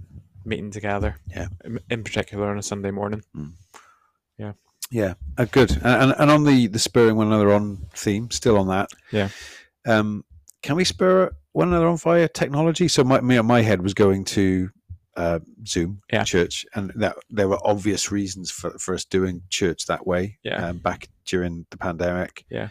meeting 0.45 0.71
together. 0.71 1.17
Yeah. 1.29 1.49
In, 1.65 1.81
in 1.91 2.05
particular 2.05 2.51
on 2.51 2.59
a 2.59 2.63
Sunday 2.63 2.91
morning. 2.91 3.23
Yeah, 4.39 4.53
Yeah. 4.91 5.15
uh, 5.39 5.47
good. 5.47 5.73
And, 5.73 5.85
and 5.85 6.15
and 6.19 6.31
on 6.31 6.45
the 6.45 6.67
the 6.69 6.79
spurring 6.79 7.17
one 7.17 7.27
another 7.29 7.53
on 7.53 7.87
theme, 7.95 8.31
still 8.31 8.59
on 8.59 8.69
that. 8.69 8.91
Yeah. 9.11 9.29
Um, 9.87 10.25
can 10.63 10.77
we 10.77 10.85
spur 10.85 11.31
one 11.53 11.69
another 11.69 11.87
on 11.89 11.97
via 11.97 12.29
technology? 12.29 12.89
So 12.89 13.03
my 13.05 13.21
me, 13.21 13.41
my 13.41 13.63
head 13.63 13.83
was 13.83 13.95
going 13.95 14.25
to 14.27 14.71
uh, 15.17 15.39
Zoom 15.67 16.03
Yeah. 16.13 16.25
church, 16.25 16.67
and 16.75 16.93
that 16.97 17.17
there 17.31 17.49
were 17.49 17.59
obvious 17.67 18.13
reasons 18.13 18.51
for, 18.51 18.79
for 18.79 18.95
us 18.95 19.05
doing 19.05 19.43
church 19.49 19.87
that 19.87 20.07
way. 20.07 20.39
Yeah. 20.43 20.69
Um, 20.69 20.79
back 20.79 21.09
during 21.25 21.67
the 21.71 21.79
pandemic. 21.79 22.45
Yeah. 22.51 22.69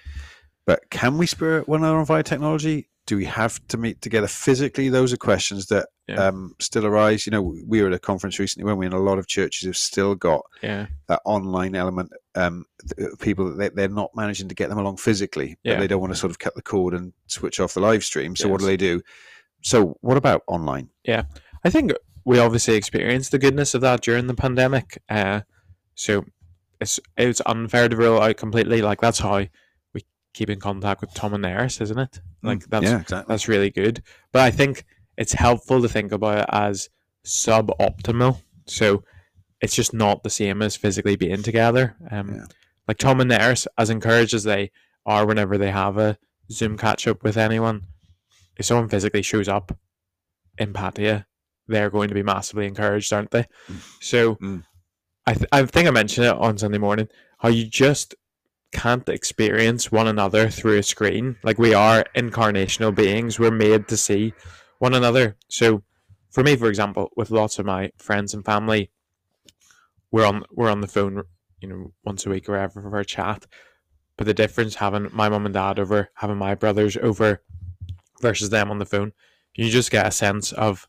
But 0.68 0.90
can 0.90 1.18
we 1.18 1.26
spur 1.26 1.62
one 1.62 1.82
another 1.82 1.98
on 1.98 2.06
via 2.06 2.24
technology? 2.24 2.90
Do 3.08 3.18
we 3.18 3.26
have 3.26 3.60
to 3.68 3.78
meet 3.78 4.02
together 4.02 4.28
physically? 4.28 4.89
Those 4.89 5.13
are 5.13 5.18
questions 5.18 5.68
that 5.68 5.89
Yeah. 6.08 6.28
um, 6.28 6.56
still 6.60 6.86
arise. 6.86 7.26
You 7.28 7.32
know, 7.32 7.41
we 7.41 7.82
were 7.82 7.88
at 7.88 7.94
a 7.94 8.00
conference 8.00 8.39
recently, 8.39 8.65
when 8.65 8.78
we? 8.78 8.86
And 8.86 8.94
a 8.96 9.00
lot 9.00 9.20
of 9.20 9.28
churches 9.28 9.65
have 9.68 9.78
still 9.78 10.15
got 10.15 10.41
Yeah. 10.63 10.88
that 11.08 11.22
online 11.26 11.76
element. 11.76 12.12
Um, 12.36 12.65
th- 12.98 13.10
people 13.20 13.46
that 13.46 13.58
they, 13.58 13.70
they're 13.70 13.89
not 13.96 14.12
managing 14.15 14.48
to 14.50 14.56
get 14.56 14.70
them 14.70 14.78
along 14.80 14.98
physically, 14.98 15.58
but 15.63 15.80
they 15.80 15.88
don't 15.88 16.02
want 16.02 16.13
to 16.13 16.20
sort 16.20 16.32
of 16.32 16.39
cut 16.39 16.56
the 16.56 16.62
cord 16.62 16.94
and 16.94 17.13
switch 17.28 17.60
off 17.60 17.74
the 17.76 17.80
live 17.80 18.04
stream. 18.04 18.36
So 18.36 18.50
what 18.50 18.60
do 18.60 18.65
they 18.65 18.78
do? 18.78 19.02
So 19.62 19.98
what 20.02 20.18
about 20.18 20.44
online? 20.48 20.89
Yeah, 21.04 21.24
I 21.63 21.70
think 21.70 21.91
we 22.24 22.39
obviously 22.39 22.76
experienced 22.76 23.32
the 23.32 23.39
goodness 23.39 23.74
of 23.76 23.82
that 23.82 24.02
during 24.02 24.28
the 24.28 24.34
pandemic. 24.36 25.02
Uh, 25.10 25.41
so 25.96 26.26
it's 26.82 27.00
it's 27.18 27.41
unfair 27.46 27.88
to 27.89 27.96
rule 27.96 28.20
out 28.20 28.38
completely. 28.38 28.82
Like 28.82 29.00
that's 29.02 29.20
how 29.20 29.46
keep 30.36 30.50
in 30.50 30.60
contact 30.60 31.00
with 31.02 31.13
Tom 31.13 31.34
and 31.34 31.45
Eris, 31.45 31.80
isn't 31.82 31.98
it? 31.98 32.19
Like 32.43 32.65
that's 32.67 32.84
yeah, 32.86 33.00
exactly. 33.02 33.32
that's 33.32 33.48
really 33.48 33.71
good. 33.71 34.04
But 34.34 34.41
I 34.43 34.52
think 34.52 34.84
it's 35.17 35.34
helpful 35.34 35.82
to 35.82 35.88
think 35.89 36.12
about 36.12 36.39
it 36.39 36.45
as 36.52 36.89
suboptimal. 37.26 38.41
So 38.67 39.04
it's 39.62 39.76
just 39.76 39.93
not 39.93 40.24
the 40.24 40.30
same 40.30 40.62
as 40.62 40.76
physically 40.76 41.15
being 41.15 41.41
together. 41.43 41.95
Um, 42.12 42.36
Yeah. 42.36 42.45
Like 42.88 42.98
Tom 43.00 43.19
and 43.21 43.32
Eris, 43.32 43.67
as 43.78 43.89
encouraged 43.89 44.34
as 44.36 44.43
they 44.43 44.71
are 45.08 45.26
whenever 45.26 45.58
they 45.58 45.71
have 45.71 45.98
a 45.98 46.17
Zoom 46.52 46.78
catch 46.78 47.08
up 47.08 47.24
with 47.24 47.36
anyone, 47.38 47.84
if 48.58 48.65
someone 48.65 48.89
physically 48.89 49.24
shows 49.24 49.48
up 49.48 49.76
in 50.60 50.71
Patia, 50.74 51.26
they're 51.67 51.89
going 51.89 52.10
to 52.10 52.13
be 52.13 52.21
massively 52.21 52.67
encouraged, 52.67 53.12
aren't 53.12 53.32
they? 53.32 53.43
Mm. 53.67 54.04
So 54.04 54.36
Mm. 54.36 54.63
I, 55.26 55.34
th- 55.34 55.50
I 55.52 55.65
think 55.65 55.88
I 55.88 55.91
mentioned 55.91 56.28
it 56.28 56.36
on 56.36 56.58
Sunday 56.60 56.78
morning 56.78 57.08
how 57.39 57.50
you 57.50 57.65
just 57.65 58.13
can't 58.76 59.08
experience 59.08 59.92
one 59.92 60.08
another 60.08 60.50
through 60.50 60.78
a 60.78 60.84
screen. 60.84 61.38
Like 61.44 61.58
we 61.58 61.74
are 61.74 62.04
incarnational 62.16 62.94
beings, 62.94 63.40
we're 63.40 63.52
made 63.52 63.88
to 63.88 63.98
see 63.98 64.34
one 64.80 64.94
another. 64.94 65.38
So 65.48 65.84
for 66.30 66.44
me, 66.44 66.56
for 66.58 66.68
example, 66.68 67.12
with 67.16 67.32
lots 67.32 67.58
of 67.60 67.66
my 67.66 67.92
friends 67.98 68.34
and 68.34 68.44
family, 68.44 68.92
we're 70.12 70.26
on 70.26 70.44
we're 70.52 70.70
on 70.70 70.82
the 70.82 70.88
phone, 70.88 71.24
you 71.62 71.68
know, 71.70 71.94
once 72.04 72.26
a 72.26 72.30
week 72.30 72.48
or 72.50 72.54
whatever 72.54 72.82
for 72.82 73.00
a 73.00 73.06
chat. 73.06 73.46
But 74.18 74.28
the 74.28 74.34
difference 74.34 74.76
having 74.76 75.10
my 75.14 75.30
mum 75.30 75.46
and 75.46 75.54
dad 75.54 75.80
over, 75.80 76.10
having 76.16 76.38
my 76.38 76.56
brothers 76.56 76.98
over, 76.98 77.42
versus 78.22 78.50
them 78.50 78.72
on 78.72 78.80
the 78.80 78.86
phone, 78.86 79.12
you 79.56 79.70
just 79.70 79.92
get 79.92 80.08
a 80.08 80.12
sense 80.12 80.52
of 80.54 80.88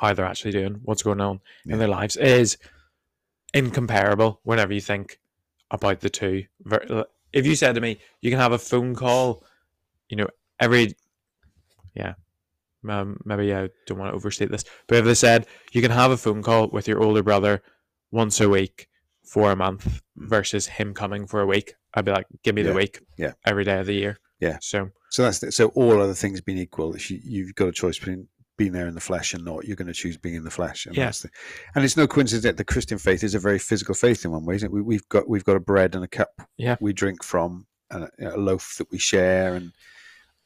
how 0.00 0.14
they're 0.14 0.26
actually 0.26 0.52
doing, 0.52 0.80
what's 0.82 1.02
going 1.02 1.20
on 1.20 1.40
Yeah. 1.64 1.72
in 1.74 1.78
their 1.78 1.88
lives 1.88 2.16
is 2.16 2.56
incomparable 3.54 4.40
whenever 4.44 4.72
you 4.72 4.80
think 4.80 5.18
about 5.70 6.00
the 6.00 6.10
two. 6.10 6.44
If 7.32 7.46
you 7.46 7.54
said 7.56 7.74
to 7.74 7.80
me, 7.80 8.00
you 8.20 8.30
can 8.30 8.38
have 8.38 8.52
a 8.52 8.58
phone 8.58 8.94
call, 8.94 9.44
you 10.08 10.16
know, 10.16 10.28
every, 10.58 10.94
yeah, 11.94 12.14
um, 12.88 13.18
maybe 13.24 13.52
I 13.54 13.68
don't 13.86 13.98
want 13.98 14.10
to 14.10 14.16
overstate 14.16 14.50
this, 14.50 14.64
but 14.86 14.98
if 14.98 15.04
they 15.04 15.14
said 15.14 15.46
you 15.72 15.82
can 15.82 15.90
have 15.90 16.10
a 16.10 16.16
phone 16.16 16.42
call 16.42 16.68
with 16.68 16.88
your 16.88 17.02
older 17.02 17.22
brother 17.22 17.62
once 18.10 18.40
a 18.40 18.48
week 18.48 18.88
for 19.24 19.50
a 19.52 19.56
month 19.56 20.00
versus 20.16 20.66
him 20.66 20.94
coming 20.94 21.26
for 21.26 21.40
a 21.40 21.46
week, 21.46 21.74
I'd 21.94 22.04
be 22.06 22.12
like, 22.12 22.26
give 22.44 22.54
me 22.54 22.62
Yeah. 22.62 22.68
the 22.68 22.74
week, 22.74 23.00
Yeah. 23.18 23.32
every 23.44 23.64
day 23.64 23.78
of 23.80 23.86
the 23.86 23.94
year. 23.94 24.18
Yeah. 24.40 24.58
So 24.62 24.90
So 25.10 25.22
that's 25.24 25.40
the, 25.40 25.52
so 25.52 25.68
all 25.68 26.00
other 26.00 26.14
things 26.14 26.40
being 26.40 26.58
equal, 26.58 26.96
you, 26.96 27.20
you've 27.22 27.54
got 27.54 27.68
a 27.68 27.72
choice 27.72 27.98
between 27.98 28.28
being 28.58 28.72
there 28.72 28.86
in 28.86 28.94
the 28.94 29.00
flesh 29.00 29.32
and 29.32 29.44
not, 29.44 29.64
you're 29.64 29.76
going 29.76 29.86
to 29.88 29.94
choose 29.94 30.18
being 30.18 30.34
in 30.34 30.44
the 30.44 30.50
flesh. 30.50 30.84
And 30.84 30.94
Yeah. 30.94 31.10
the, 31.10 31.30
and 31.74 31.84
it's 31.84 31.96
no 31.96 32.06
coincidence 32.06 32.42
that 32.42 32.58
the 32.58 32.64
Christian 32.64 32.98
faith 32.98 33.24
is 33.24 33.34
a 33.34 33.38
very 33.38 33.58
physical 33.58 33.94
faith 33.94 34.24
in 34.26 34.32
one 34.32 34.44
way. 34.44 34.56
Isn't 34.56 34.66
it? 34.66 34.72
We, 34.72 34.82
we've 34.82 35.08
got 35.08 35.26
we've 35.28 35.44
got 35.44 35.56
a 35.56 35.60
bread 35.60 35.94
and 35.94 36.04
a 36.04 36.08
cup 36.08 36.30
Yeah. 36.58 36.76
we 36.80 36.92
drink 36.92 37.24
from, 37.24 37.66
and 37.90 38.04
a, 38.18 38.34
a 38.34 38.36
loaf 38.36 38.74
that 38.78 38.90
we 38.90 38.98
share. 38.98 39.54
And 39.54 39.72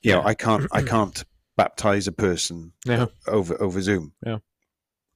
you 0.03 0.13
know, 0.13 0.23
I 0.23 0.35
can't 0.35 0.69
I 0.71 0.83
can't 0.95 1.25
baptize 1.57 2.07
a 2.07 2.13
person 2.13 2.73
no, 2.87 3.09
over 3.27 3.61
over 3.61 3.81
Zoom. 3.83 4.13
Yeah, 4.25 4.39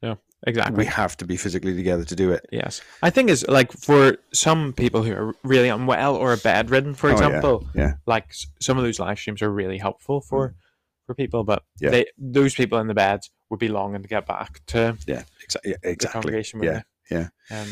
yeah, 0.03 0.15
exactly. 0.47 0.77
We 0.77 0.85
have 0.87 1.17
to 1.19 1.27
be 1.27 1.37
physically 1.37 1.75
together 1.77 2.05
to 2.05 2.17
do 2.17 2.31
it. 2.33 2.47
Yes, 2.51 2.81
I 3.03 3.11
think 3.11 3.31
it's 3.31 3.47
like 3.49 3.73
for 3.73 4.17
some 4.33 4.73
people 4.73 5.03
who 5.03 5.13
are 5.13 5.35
really 5.45 5.69
unwell 5.69 6.17
or 6.17 6.37
bedridden, 6.37 6.95
for 6.95 7.09
Oh, 7.09 7.11
yeah, 7.11 7.27
example. 7.27 7.67
yeah. 7.75 7.93
Like 8.07 8.33
some 8.61 8.79
of 8.79 8.85
those 8.85 8.99
live 8.99 9.19
streams 9.19 9.43
are 9.43 9.51
really 9.53 9.79
helpful 9.79 10.21
for 10.21 10.49
mm. 10.51 10.55
For 11.07 11.15
people, 11.15 11.45
but 11.45 11.63
Yeah. 11.81 11.91
they 11.91 12.07
those 12.19 12.55
people 12.55 12.79
in 12.79 12.87
the 12.89 12.95
beds 12.95 13.31
would 13.51 13.61
be 13.61 13.69
longing 13.69 14.03
to 14.03 14.09
get 14.09 14.27
back 14.27 14.61
to 14.67 14.97
Yeah, 15.07 15.23
exa- 15.49 15.57
yeah 15.65 15.77
the 15.83 15.91
exactly. 15.91 16.09
congregation. 16.21 16.63
Yeah, 16.63 16.83
they? 17.11 17.29
Um, 17.51 17.69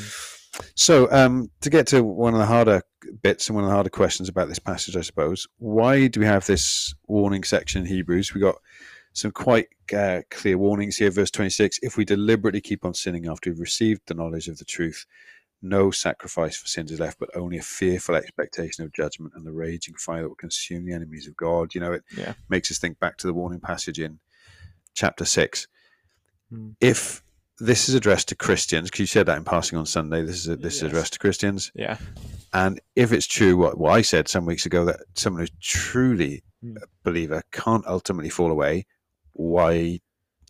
So, 0.77 1.11
um, 1.11 1.51
to 1.63 1.71
get 1.71 1.89
to 1.89 2.05
one 2.05 2.33
of 2.33 2.39
the 2.39 2.47
harder 2.47 2.83
bits 3.23 3.49
and 3.49 3.57
one 3.57 3.65
of 3.65 3.69
the 3.69 3.75
harder 3.75 3.91
questions 3.91 4.29
about 4.29 4.47
this 4.49 4.61
passage, 4.61 4.97
I 4.97 5.01
suppose, 5.01 5.49
why 5.59 6.07
do 6.07 6.21
we 6.21 6.27
have 6.27 6.47
this 6.47 6.95
warning 7.09 7.43
section 7.43 7.83
in 7.83 7.89
Hebrews? 7.89 8.33
We 8.35 8.41
got 8.41 8.57
some 9.15 9.33
quite 9.33 9.67
uh, 9.93 10.21
clear 10.31 10.57
warnings 10.57 10.97
here. 10.97 11.11
Verse 11.11 11.33
26 11.33 11.81
If 11.83 11.97
we 11.97 12.05
deliberately 12.05 12.61
keep 12.61 12.85
on 12.85 12.95
sinning 12.95 13.27
after 13.27 13.51
we've 13.51 13.59
received 13.59 14.03
the 14.07 14.15
knowledge 14.15 14.47
of 14.47 14.59
the 14.59 14.65
truth, 14.65 15.07
no 15.65 15.91
sacrifice 15.91 16.57
for 16.57 16.67
sins 16.69 16.93
is 16.93 17.01
left, 17.01 17.19
but 17.19 17.35
only 17.35 17.57
a 17.59 17.63
fearful 17.63 18.15
expectation 18.15 18.85
of 18.85 18.93
judgment 18.93 19.33
and 19.35 19.47
the 19.47 19.53
raging 19.53 19.95
fire 19.97 20.23
that 20.23 20.29
will 20.29 20.37
consume 20.37 20.85
the 20.85 20.93
enemies 20.93 21.27
of 21.27 21.37
God. 21.37 21.75
You 21.75 21.81
know, 21.81 21.93
it 21.93 22.03
Yeah. 22.17 22.35
makes 22.49 22.71
us 22.71 22.79
think 22.79 22.99
back 23.01 23.17
to 23.19 23.27
the 23.27 23.33
warning 23.35 23.61
passage 23.61 23.99
in 23.99 24.21
chapter 24.95 25.25
6. 25.25 25.67
Hmm. 26.51 26.71
If 26.81 27.23
this 27.59 27.89
is 27.89 27.95
addressed 27.95 28.29
to 28.29 28.35
Christians, 28.37 28.91
because 28.91 29.01
you 29.01 29.07
said 29.07 29.27
that 29.27 29.39
in 29.39 29.45
passing 29.45 29.79
on 29.79 29.87
Sunday, 29.87 30.23
this 30.23 30.47
is 30.47 30.59
this 30.59 30.77
is 30.77 30.83
addressed 30.83 31.15
to 31.15 31.19
Christians. 31.19 31.73
yeah, 31.75 31.97
And 32.53 32.81
if 32.95 33.11
it's 33.13 33.27
true, 33.27 33.57
what, 33.57 33.79
what 33.79 33.93
I 33.93 34.03
said 34.03 34.29
some 34.29 34.45
weeks 34.45 34.67
ago, 34.67 34.85
that 34.85 35.01
someone 35.15 35.41
who's 35.43 35.53
truly 35.61 36.43
Mm. 36.65 36.77
a 36.83 36.87
believer 37.03 37.43
can't 37.53 37.87
ultimately 37.87 38.31
fall 38.31 38.51
away, 38.51 38.87
why 39.35 40.01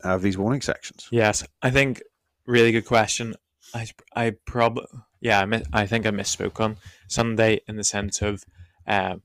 have 0.05 0.22
these 0.22 0.38
warning 0.38 0.61
sections? 0.61 1.09
yes. 1.11 1.44
I 1.61 1.70
think 1.70 2.03
really 2.46 2.70
good 2.72 2.87
question. 2.87 3.35
I 3.74 3.87
I 4.14 4.30
probably 4.46 4.84
yeah. 5.20 5.40
I, 5.40 5.62
I 5.82 5.87
think 5.87 6.06
I 6.06 6.10
misspoke 6.10 6.60
on 6.60 6.76
Sunday 7.08 7.60
in 7.68 7.76
the 7.76 7.84
sense 7.84 8.22
of 8.22 8.44
uh, 8.87 9.16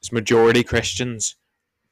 it's 0.00 0.12
majority 0.12 0.62
Christians, 0.64 1.36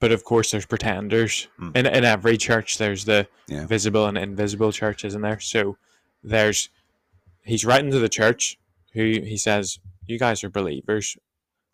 but 0.01 0.13
of 0.13 0.25
course 0.25 0.51
there's 0.51 0.67
pretenders. 0.67 1.49
Mm. 1.61 1.77
In 1.77 1.87
in 1.87 2.05
every 2.05 2.37
church, 2.37 2.79
there's 2.79 3.05
the 3.05 3.29
Yeah. 3.49 3.67
visible 3.67 4.07
and 4.07 4.17
invisible 4.19 4.73
church, 4.73 5.05
isn't 5.05 5.21
there? 5.23 5.41
So 5.41 5.77
there's 6.23 6.71
he's 7.45 7.65
writing 7.65 7.91
to 7.91 7.99
the 7.99 8.09
church 8.09 8.59
who 8.95 9.03
he 9.21 9.37
says, 9.37 9.79
"You 10.07 10.19
guys 10.19 10.43
are 10.43 10.51
believers, 10.51 11.17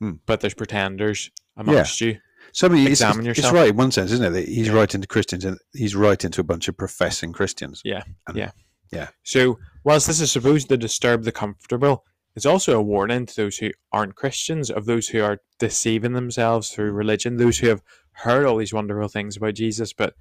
Hmm. 0.00 0.14
but 0.26 0.40
there's 0.40 0.54
pretenders 0.54 1.30
amongst 1.56 2.00
you." 2.00 2.18
So 2.50 2.66
I 2.66 2.70
mean, 2.70 2.82
it's, 2.88 3.00
Examine 3.00 3.24
yourself 3.24 3.46
it's 3.46 3.54
right 3.54 3.70
in 3.70 3.76
one 3.76 3.92
sense, 3.92 4.10
isn't 4.10 4.34
it? 4.34 4.48
He's 4.48 4.66
Yeah. 4.66 4.74
writing 4.74 5.00
to 5.00 5.06
Christians 5.06 5.44
and 5.44 5.58
he's 5.72 5.94
writing 5.94 6.32
to 6.32 6.40
a 6.40 6.44
bunch 6.44 6.66
of 6.68 6.76
professing 6.76 7.32
Christians. 7.32 7.80
Yeah, 7.84 8.02
And- 8.26 8.36
yeah, 8.36 8.50
yeah. 8.90 9.08
So 9.22 9.58
whilst 9.84 10.06
this 10.06 10.20
is 10.20 10.30
supposed 10.32 10.68
to 10.68 10.76
disturb 10.76 11.24
the 11.24 11.32
comfortable, 11.32 12.04
it's 12.34 12.46
also 12.46 12.78
a 12.78 12.82
warning 12.82 13.26
to 13.26 13.36
those 13.36 13.58
who 13.58 13.70
aren't 13.92 14.14
Christians, 14.16 14.70
of 14.70 14.86
those 14.86 15.08
who 15.08 15.22
are 15.22 15.38
deceiving 15.58 16.12
themselves 16.14 16.70
through 16.70 16.92
religion, 16.92 17.36
those 17.36 17.58
who 17.58 17.68
have 17.68 17.82
heard 18.12 18.46
all 18.46 18.56
these 18.56 18.72
wonderful 18.72 19.08
things 19.08 19.36
about 19.36 19.54
Jesus, 19.54 19.92
but 19.92 20.14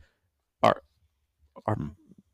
are 0.62 0.82
are 1.66 1.76
Hmm. 1.76 1.88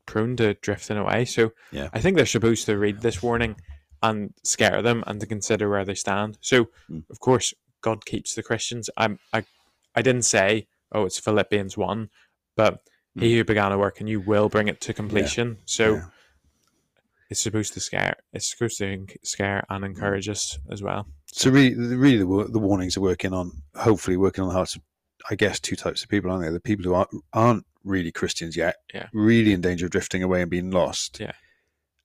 prone 0.06 0.36
to 0.36 0.54
drifting 0.54 0.96
away. 0.96 1.24
So 1.26 1.52
Yeah. 1.70 1.90
I 1.92 2.00
think 2.00 2.16
they're 2.16 2.24
supposed 2.26 2.64
to 2.66 2.78
read 2.78 3.02
this 3.02 3.22
warning 3.22 3.56
and 4.02 4.32
scare 4.42 4.80
them 4.80 5.04
and 5.06 5.20
to 5.20 5.26
consider 5.26 5.68
where 5.68 5.84
they 5.84 5.94
stand. 5.94 6.38
So 6.40 6.68
Hmm. 6.88 7.00
of 7.10 7.20
course 7.20 7.52
God 7.82 8.06
keeps 8.06 8.34
the 8.34 8.42
Christians. 8.42 8.88
I'm 8.96 9.18
I 9.32 9.44
I 9.94 10.02
didn't 10.02 10.22
say, 10.24 10.66
oh, 10.92 11.04
it's 11.04 11.18
Philippians 11.18 11.76
one, 11.76 12.10
but 12.56 12.80
he 13.14 13.36
who 13.36 13.44
began 13.44 13.72
a 13.72 13.78
work 13.78 14.00
and 14.00 14.08
you 14.08 14.20
will 14.20 14.48
bring 14.48 14.68
it 14.68 14.80
to 14.82 14.94
completion. 14.94 15.58
So 15.66 15.94
Yeah. 15.94 16.04
It's 17.30 17.40
supposed 17.40 17.74
to 17.74 17.80
scare. 17.80 18.16
It's 18.32 18.50
supposed 18.50 18.78
to 18.78 19.06
scare 19.22 19.64
and 19.68 19.84
mm. 19.84 19.88
encourage 19.88 20.28
us 20.28 20.58
as 20.70 20.82
well. 20.82 21.06
So 21.26 21.50
really, 21.50 21.74
the- 21.74 21.96
really, 21.96 22.18
the, 22.18 22.48
the 22.50 22.58
warnings 22.58 22.96
are 22.96 23.02
working 23.02 23.32
on, 23.32 23.62
hopefully, 23.76 24.16
working 24.16 24.42
on 24.42 24.48
the 24.48 24.54
hearts 24.54 24.76
of, 24.76 24.82
I 25.30 25.34
guess, 25.34 25.60
two 25.60 25.76
types 25.76 26.02
of 26.02 26.08
people, 26.08 26.30
aren't 26.30 26.44
they? 26.44 26.50
The 26.50 26.60
people 26.60 26.84
who 26.84 26.94
aren't, 26.94 27.10
aren't 27.32 27.66
really 27.84 28.10
Christians 28.12 28.56
yet, 28.56 28.76
Yeah. 28.94 29.08
really 29.12 29.52
in 29.52 29.60
danger 29.60 29.86
of 29.86 29.92
drifting 29.92 30.22
away 30.22 30.42
and 30.42 30.50
being 30.50 30.70
lost. 30.70 31.20
Yeah. 31.20 31.32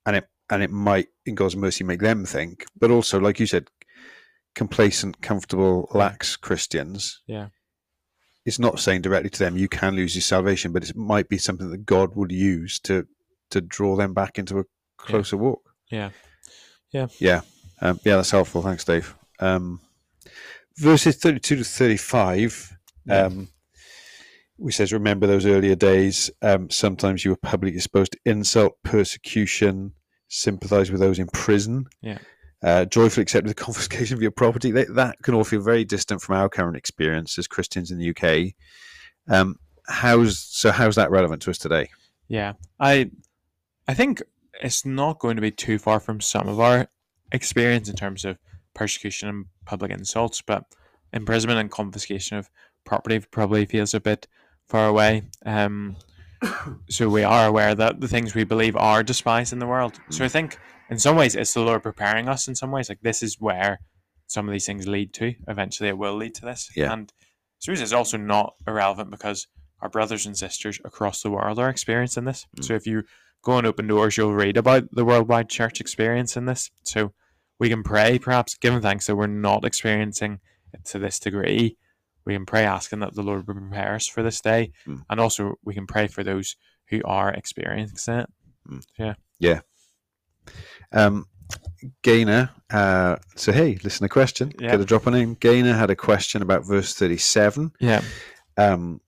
and 0.06 0.18
it 0.18 0.28
and 0.50 0.62
it 0.62 0.70
might, 0.70 1.08
in 1.26 1.36
God's 1.36 1.56
mercy, 1.56 1.84
make 1.86 2.02
them 2.02 2.26
think. 2.26 2.66
But 2.78 2.92
also, 2.92 3.20
like 3.20 3.40
you 3.40 3.48
said, 3.48 3.70
complacent, 4.54 5.22
comfortable, 5.22 5.90
lax 5.94 6.36
Christians. 6.36 7.22
Yeah. 7.26 7.48
It's 8.46 8.60
not 8.60 8.80
saying 8.80 9.02
directly 9.02 9.30
to 9.32 9.40
them 9.40 9.58
you 9.58 9.70
can 9.70 9.96
lose 9.96 10.16
your 10.16 10.22
salvation, 10.22 10.74
but 10.74 10.88
it 10.88 10.96
might 10.96 11.30
be 11.30 11.38
something 11.38 11.72
that 11.72 11.86
God 11.86 12.16
would 12.16 12.32
use 12.32 12.80
to 12.82 13.08
to 13.52 13.62
draw 13.62 13.96
them 13.96 14.14
back 14.14 14.38
into 14.38 14.60
a 14.60 14.64
closer 15.04 15.38
walk. 15.38 15.62
Yeah. 15.89 17.08
Yeah, 17.20 17.42
um, 17.82 18.00
yeah, 18.06 18.18
that's 18.18 18.32
helpful. 18.32 18.62
Thanks, 18.62 18.86
Dave. 18.86 19.16
Um, 19.39 19.80
verses 20.78 21.16
thirty-two 21.18 21.56
to 21.58 21.63
thirty-five. 21.63 22.78
Yeah. 23.06 23.22
Um, 23.24 23.50
we 24.58 24.72
says, 24.72 24.94
remember 24.94 25.26
those 25.26 25.46
earlier 25.46 25.76
days. 25.76 26.30
Um, 26.42 26.70
sometimes 26.70 27.26
you 27.26 27.32
were 27.32 27.38
publicly 27.38 27.76
exposed 27.76 28.13
to 28.13 28.20
insult, 28.26 28.78
persecution. 28.84 29.94
Sympathise 30.30 30.89
with 30.92 31.02
those 31.02 31.20
in 31.20 31.28
prison. 31.28 31.86
Yeah. 32.02 32.20
Uh, 32.63 32.86
joyfully 32.86 33.24
accepted 33.24 33.50
the 33.50 33.56
confiscation 33.56 34.16
of 34.16 34.22
your 34.22 34.32
property. 34.32 34.72
They, 34.72 34.86
that 34.86 35.18
can 35.24 35.34
all 35.34 35.44
feel 35.44 35.62
very 35.62 35.84
distant 35.84 36.22
from 36.22 36.36
our 36.36 36.50
current 36.50 36.78
experience 36.78 37.38
as 37.38 37.48
Christians 37.48 37.92
in 37.92 37.98
the 37.98 38.10
UK. 38.10 38.54
Um, 39.28 39.58
how's 39.88 40.39
so? 40.39 40.72
How's 40.72 40.96
that 40.96 41.12
relevant 41.12 41.42
to 41.44 41.50
us 41.50 41.58
today? 41.58 41.89
Yeah. 42.28 42.54
I 42.80 43.12
I 43.88 43.94
think 43.94 44.22
it's 44.63 44.86
not 44.86 45.19
going 45.19 45.36
to 45.36 45.41
be 45.41 45.52
too 45.52 45.78
far 45.78 45.99
from 45.99 46.21
some 46.21 46.47
of 46.47 46.60
our 46.60 46.88
experience 47.32 47.89
in 47.89 47.95
terms 47.95 48.23
of 48.23 48.39
persecution 48.73 49.28
and 49.28 49.45
public 49.65 49.91
insults, 49.91 50.41
but 50.41 50.63
imprisonment 51.12 51.60
and 51.60 51.69
confiscation 51.69 52.38
of 52.38 52.49
property 52.86 53.19
probably 53.19 53.65
feels 53.65 53.93
a 53.93 53.99
bit 53.99 54.28
far 54.65 54.88
away. 54.88 55.23
Um, 55.45 55.97
so 56.89 57.10
we 57.10 57.23
are 57.23 57.45
aware 57.47 57.76
that 57.76 57.99
the 57.99 58.08
things 58.08 58.34
we 58.34 58.45
believe 58.45 58.76
are 58.78 59.04
despised 59.04 59.54
in 59.54 59.60
the 59.60 59.67
world. 59.67 59.99
So 60.10 60.23
I 60.23 60.30
think 60.30 60.58
in 60.89 60.97
some 60.97 61.17
ways 61.17 61.36
it's 61.36 61.54
the 61.54 61.62
Lord 61.62 61.84
preparing 61.84 62.30
us 62.30 62.47
in 62.47 62.56
some 62.56 62.71
ways. 62.71 62.89
Like 62.89 63.02
this 63.02 63.21
is 63.21 63.39
where 63.39 63.80
some 64.28 64.47
of 64.47 64.54
these 64.54 64.65
things 64.65 64.88
lead 64.88 65.13
to. 65.15 65.36
Eventually 65.47 65.89
it 65.89 65.97
will 65.97 66.15
lead 66.15 66.36
to 66.36 66.45
this. 66.45 66.71
Yeah. 66.76 66.93
And 66.93 67.12
I 67.19 67.26
suppose 67.60 67.82
it's 67.82 67.93
also 67.93 68.17
not 68.17 68.56
irrelevant 68.65 69.12
because 69.12 69.47
our 69.82 69.89
brothers 69.89 70.26
and 70.26 70.38
sisters 70.38 70.80
across 70.86 71.21
the 71.21 71.30
world 71.30 71.60
are 71.60 71.69
experiencing 71.69 72.23
this. 72.23 72.47
So 72.62 72.73
if 72.73 72.88
you 72.88 73.04
go 73.44 73.54
on 73.54 73.66
open 73.66 73.88
doors, 73.88 74.18
you'll 74.18 74.34
read 74.34 74.58
about 74.58 74.90
the 74.92 75.06
worldwide 75.06 75.50
church 75.50 75.80
experience 75.80 76.36
in 76.36 76.46
this. 76.46 76.72
So 76.84 77.14
we 77.60 77.70
can 77.70 77.84
pray, 77.84 78.18
perhaps, 78.18 78.56
giving 78.56 78.82
thanks 78.82 79.06
that 79.06 79.16
we're 79.16 79.28
not 79.28 79.66
experiencing 79.66 80.40
it 80.74 80.86
to 80.86 81.00
this 81.00 81.20
degree. 81.20 81.78
We 82.26 82.34
can 82.34 82.46
pray 82.46 82.66
asking 82.66 83.00
that 83.02 83.14
the 83.14 83.22
Lord 83.22 83.46
would 83.46 83.58
prepare 83.58 83.96
us 83.96 84.08
for 84.08 84.24
this 84.24 84.42
day. 84.42 84.72
Mm. 84.88 85.04
And 85.10 85.20
also 85.20 85.56
we 85.64 85.74
can 85.74 85.86
pray 85.86 86.08
for 86.08 86.24
those 86.24 86.56
who 86.88 87.02
are 87.06 87.32
experiencing 87.32 88.20
it. 88.20 88.30
Yeah. 88.98 89.14
Yeah. 89.40 89.60
Um, 90.92 91.28
Gaynor, 92.02 92.50
uh, 92.72 93.18
so 93.36 93.52
hey, 93.52 93.78
listen 93.84 94.06
a 94.06 94.10
question. 94.10 94.54
Yeah. 94.58 94.72
Get 94.72 94.82
a 94.82 94.86
drop 94.86 95.06
a 95.06 95.12
name. 95.12 95.36
Gaynor 95.36 95.74
had 95.74 95.90
a 95.90 95.96
question 95.96 96.42
about 96.42 96.66
verse 96.66 96.94
thirty-seven. 96.94 97.74
Yeah. 97.80 98.02
Um, 98.58 99.02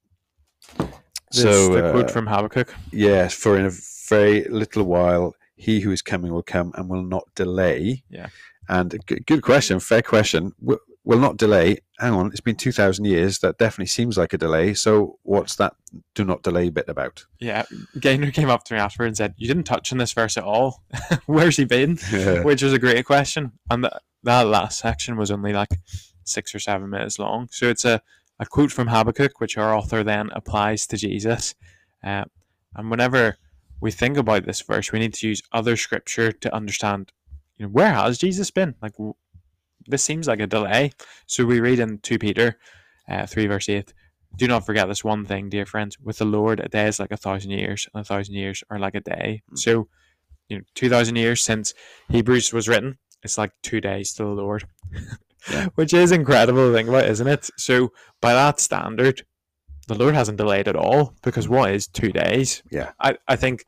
This, 1.32 1.42
so 1.42 1.74
the 1.74 1.92
quote 1.92 2.06
uh, 2.06 2.14
from 2.14 2.28
Habakkuk. 2.28 2.74
yes, 2.92 3.34
for 3.34 3.58
in 3.58 3.66
a 3.66 3.72
very 4.08 4.44
little 4.46 4.84
while 4.84 5.36
he 5.56 5.80
who 5.80 5.92
is 5.92 6.02
coming 6.02 6.34
will 6.34 6.44
come 6.44 6.72
and 6.76 6.90
will 6.90 7.04
not 7.04 7.24
delay. 7.36 8.04
Yeah. 8.10 8.28
And 8.68 9.00
good, 9.06 9.42
question, 9.42 9.80
fair 9.80 10.02
question. 10.02 10.54
Will, 10.60 10.80
will 11.04 11.20
not 11.20 11.38
delay. 11.38 11.78
Hang 12.00 12.14
on, 12.14 12.28
it's 12.28 12.42
been 12.42 12.56
two 12.56 12.72
thousand 12.72 13.06
years. 13.06 13.40
That 13.40 13.58
definitely 13.58 13.86
seems 13.88 14.18
like 14.18 14.34
a 14.34 14.38
delay. 14.38 14.74
So 14.74 15.20
what's 15.24 15.56
that? 15.58 15.76
Do 16.16 16.26
not 16.26 16.44
delay 16.44 16.70
bit 16.70 16.90
about? 16.90 17.26
Yeah. 17.40 17.64
Gaynor 18.00 18.32
came 18.32 18.50
up 18.50 18.64
to 18.66 18.74
me 18.74 18.80
after 18.80 19.04
and 19.04 19.16
said, 19.16 19.36
You 19.38 19.48
didn't 19.48 19.64
touch 19.64 19.92
on 19.92 20.00
this 20.00 20.14
verse 20.14 20.36
at 20.36 20.44
all. 20.44 20.84
Where's 21.26 21.58
he 21.58 21.66
been? 21.66 21.98
which 22.44 22.64
was 22.64 22.74
a 22.74 22.80
great 22.80 23.06
question. 23.06 23.54
And 23.70 23.84
th- 23.84 23.94
that 24.24 24.48
last 24.48 24.80
section 24.80 25.16
was 25.16 25.32
only 25.32 25.54
like 25.54 25.70
six 26.24 26.54
or 26.54 26.60
seven 26.60 26.90
minutes 26.90 27.20
long. 27.20 27.48
So 27.52 27.70
it's 27.70 27.86
a, 27.86 28.02
a 28.40 28.46
quote 28.46 28.72
from 28.72 28.88
Habakkuk, 28.88 29.40
which 29.40 29.58
our 29.58 29.76
author 29.76 30.04
then 30.04 30.32
applies 30.34 30.88
to 30.88 30.98
Jesus. 30.98 31.56
Uh, 32.04 32.26
and 32.76 32.90
whenever 32.90 33.38
we 33.82 33.92
think 33.92 34.18
about 34.18 34.46
this 34.46 34.62
verse, 34.62 34.92
we 34.92 35.00
need 35.00 35.14
to 35.16 35.28
use 35.28 35.42
other 35.52 35.76
scripture 35.78 36.32
to 36.32 36.56
understand, 36.56 37.12
you 37.58 37.66
know, 37.66 37.72
where 37.72 37.94
has 37.94 38.18
Jesus 38.18 38.52
been? 38.52 38.76
Like, 38.82 38.94
this 39.88 40.04
seems 40.04 40.28
like 40.28 40.40
a 40.40 40.48
delay. 40.48 40.92
So 41.28 41.46
we 41.46 41.60
read 41.60 41.80
in 41.80 42.00
2 42.00 42.18
Peter 42.20 42.58
uh, 43.10 43.26
3, 43.26 43.48
verse 43.48 43.70
8. 43.70 43.94
Do 44.38 44.48
not 44.48 44.66
forget 44.66 44.88
this 44.88 45.04
one 45.04 45.26
thing, 45.26 45.50
dear 45.50 45.66
friends. 45.66 45.98
With 46.00 46.18
the 46.18 46.26
Lord, 46.26 46.60
a 46.60 46.68
day 46.68 46.88
is 46.88 47.00
like 47.00 47.12
a 47.12 47.18
thousand 47.18 47.52
years, 47.52 47.88
and 47.94 48.02
a 48.02 48.04
thousand 48.04 48.36
years 48.36 48.64
are 48.70 48.80
like 48.80 48.96
a 48.96 49.00
day. 49.00 49.44
So, 49.54 49.88
you 50.50 50.58
know, 50.58 50.64
2,000 50.76 51.16
years 51.16 51.44
since 51.44 51.74
Hebrews 52.10 52.52
was 52.52 52.68
written, 52.68 52.98
it's 53.24 53.38
like 53.38 53.52
two 53.64 53.80
days 53.80 54.14
to 54.14 54.24
the 54.24 54.30
Lord, 54.30 54.68
Yeah. 55.50 55.68
which 55.76 55.94
is 55.94 56.12
incredible 56.12 56.68
to 56.68 56.74
think 56.74 56.90
about, 56.90 57.06
isn't 57.06 57.28
it? 57.28 57.50
So, 57.58 57.92
by 58.22 58.34
that 58.34 58.60
standard, 58.60 59.26
the 59.88 59.96
Lord 59.96 60.16
hasn't 60.16 60.38
delayed 60.38 60.68
at 60.68 60.76
all 60.76 61.14
because 61.24 61.48
what 61.50 61.72
is 61.72 61.88
two 61.88 62.12
days? 62.12 62.64
Yeah. 62.72 62.92
I, 63.00 63.18
I 63.28 63.36
think 63.36 63.66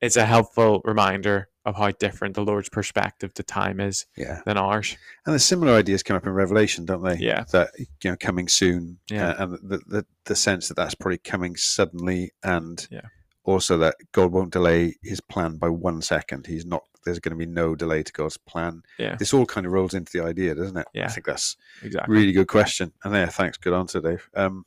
it's 0.00 0.16
a 0.16 0.24
helpful 0.26 0.80
reminder 0.84 1.48
of 1.66 1.76
how 1.76 1.90
different 1.90 2.34
the 2.34 2.42
Lord's 2.44 2.70
perspective 2.70 3.34
to 3.34 3.42
time 3.42 3.80
is 3.80 4.06
Yeah. 4.16 4.40
than 4.46 4.56
ours. 4.56 4.96
And 5.26 5.34
the 5.34 5.38
similar 5.38 5.74
ideas 5.74 6.02
come 6.02 6.16
up 6.16 6.26
in 6.26 6.32
Revelation, 6.32 6.86
don't 6.86 7.02
they? 7.02 7.16
Yeah. 7.16 7.44
That 7.52 7.70
you 7.78 8.10
know, 8.10 8.16
coming 8.16 8.48
soon. 8.48 8.98
Yeah. 9.10 9.28
uh, 9.30 9.42
and 9.44 9.52
the, 9.70 9.78
the 9.86 10.06
the 10.24 10.36
sense 10.36 10.68
that 10.68 10.74
that's 10.76 10.94
probably 10.94 11.18
coming 11.18 11.56
suddenly, 11.56 12.30
and 12.42 12.86
Yeah. 12.90 13.02
also 13.44 13.76
that 13.78 13.96
God 14.12 14.32
won't 14.32 14.52
delay 14.52 14.94
His 15.02 15.20
plan 15.20 15.56
by 15.58 15.68
one 15.68 16.00
second. 16.00 16.46
He's 16.46 16.64
not. 16.64 16.82
There's 17.04 17.18
going 17.18 17.38
to 17.38 17.46
be 17.46 17.50
no 17.50 17.74
delay 17.74 18.02
to 18.02 18.12
God's 18.12 18.36
plan. 18.38 18.82
Yeah. 18.98 19.16
This 19.16 19.32
all 19.34 19.46
kind 19.46 19.66
of 19.66 19.72
rolls 19.72 19.94
into 19.94 20.12
the 20.12 20.22
idea, 20.24 20.54
doesn't 20.54 20.76
it? 20.76 20.86
Yeah. 20.94 21.06
I 21.06 21.08
think 21.08 21.24
that's 21.26 21.56
Exactly. 21.82 22.14
really 22.14 22.32
good 22.32 22.48
question. 22.48 22.92
And 23.04 23.14
there, 23.14 23.26
thanks. 23.26 23.56
Good 23.58 23.72
answer, 23.74 24.00
Dave. 24.02 24.28
Um, 24.34 24.64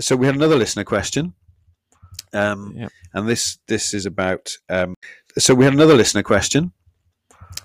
so 0.00 0.16
we 0.16 0.26
had 0.26 0.34
another 0.34 0.56
listener 0.56 0.84
question. 0.84 1.34
Um, 2.32 2.72
Yeah. 2.76 2.88
and 3.14 3.28
this 3.28 3.58
this 3.66 3.94
is 3.94 4.06
about. 4.06 4.56
Um, 4.68 4.94
so 5.38 5.54
we 5.54 5.64
had 5.64 5.74
another 5.74 5.94
listener 5.96 6.22
question. 6.22 6.72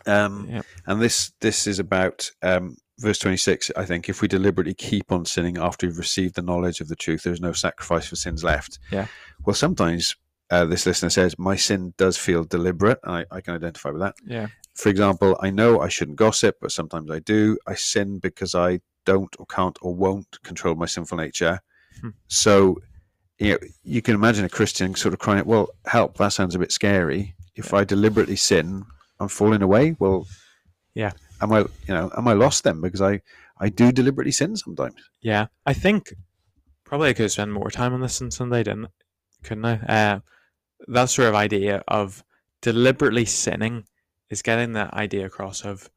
Um, 0.05 0.47
Yeah. 0.49 0.61
and 0.87 1.01
this 1.01 1.31
this 1.41 1.67
is 1.67 1.79
about 1.79 2.31
um, 2.41 2.75
verse 2.99 3.17
26 3.17 3.71
i 3.75 3.83
think 3.85 4.07
if 4.07 4.21
we 4.21 4.27
deliberately 4.27 4.73
keep 4.75 5.11
on 5.11 5.25
sinning 5.25 5.57
after 5.57 5.87
we've 5.87 5.97
received 5.97 6.35
the 6.35 6.41
knowledge 6.43 6.79
of 6.79 6.87
the 6.89 6.95
truth 6.95 7.23
there's 7.23 7.41
no 7.41 7.51
sacrifice 7.51 8.05
for 8.05 8.15
sins 8.15 8.43
left 8.43 8.77
Yeah. 8.91 9.07
well 9.43 9.55
sometimes 9.55 10.15
uh, 10.51 10.65
this 10.65 10.85
listener 10.85 11.09
says 11.09 11.39
my 11.39 11.55
sin 11.55 11.95
does 11.97 12.17
feel 12.17 12.43
deliberate 12.43 12.99
and 13.03 13.15
I, 13.15 13.25
I 13.31 13.41
can 13.41 13.55
identify 13.55 13.89
with 13.89 14.01
that 14.01 14.15
Yeah. 14.25 14.47
for 14.75 14.89
example 14.89 15.35
i 15.41 15.49
know 15.49 15.79
i 15.81 15.87
shouldn't 15.89 16.17
gossip 16.17 16.57
but 16.61 16.71
sometimes 16.71 17.09
i 17.09 17.17
do 17.19 17.57
i 17.65 17.73
sin 17.73 18.19
because 18.19 18.53
i 18.53 18.79
don't 19.05 19.35
or 19.39 19.45
can't 19.45 19.77
or 19.81 19.93
won't 19.95 20.41
control 20.43 20.75
my 20.75 20.85
sinful 20.85 21.17
nature 21.17 21.59
Hmm. 22.01 22.09
so 22.27 22.79
you 23.37 23.51
know 23.51 23.59
you 23.83 24.01
can 24.01 24.15
imagine 24.15 24.45
a 24.45 24.49
christian 24.49 24.95
sort 24.95 25.13
of 25.13 25.19
crying 25.19 25.39
out 25.41 25.45
well 25.45 25.69
help 25.85 26.17
that 26.17 26.29
sounds 26.29 26.55
a 26.55 26.59
bit 26.59 26.71
scary 26.71 27.35
if 27.55 27.73
i 27.73 27.83
deliberately 27.83 28.35
sin 28.35 28.83
i'm 29.19 29.27
falling 29.27 29.61
away 29.61 29.95
well 29.99 30.25
Yeah. 30.95 31.11
am 31.41 31.51
I, 31.51 31.59
you 31.59 31.93
know, 31.93 32.11
am 32.17 32.27
I 32.27 32.33
lost 32.33 32.63
then 32.63 32.81
because 32.81 33.01
I, 33.01 33.21
I 33.59 33.69
do 33.69 33.91
deliberately 33.91 34.31
sin 34.31 34.55
sometimes. 34.55 34.95
Yeah, 35.21 35.47
I 35.65 35.73
think 35.73 36.13
probably 36.83 37.09
I 37.09 37.13
could 37.13 37.31
spend 37.31 37.51
more 37.53 37.69
time 37.71 37.93
on 37.93 38.01
this 38.01 38.21
on 38.21 38.31
Sunday, 38.31 38.63
didn't 38.63 38.89
couldn't 39.43 39.65
I? 39.65 39.75
Uh, 39.97 40.19
that 40.87 41.09
sort 41.09 41.27
of 41.29 41.35
idea 41.35 41.83
of 41.87 42.23
deliberately 42.61 43.25
sinning 43.25 43.85
is 44.29 44.41
getting 44.41 44.73
the 44.73 44.93
idea 44.95 45.25
across 45.25 45.63
of 45.65 45.89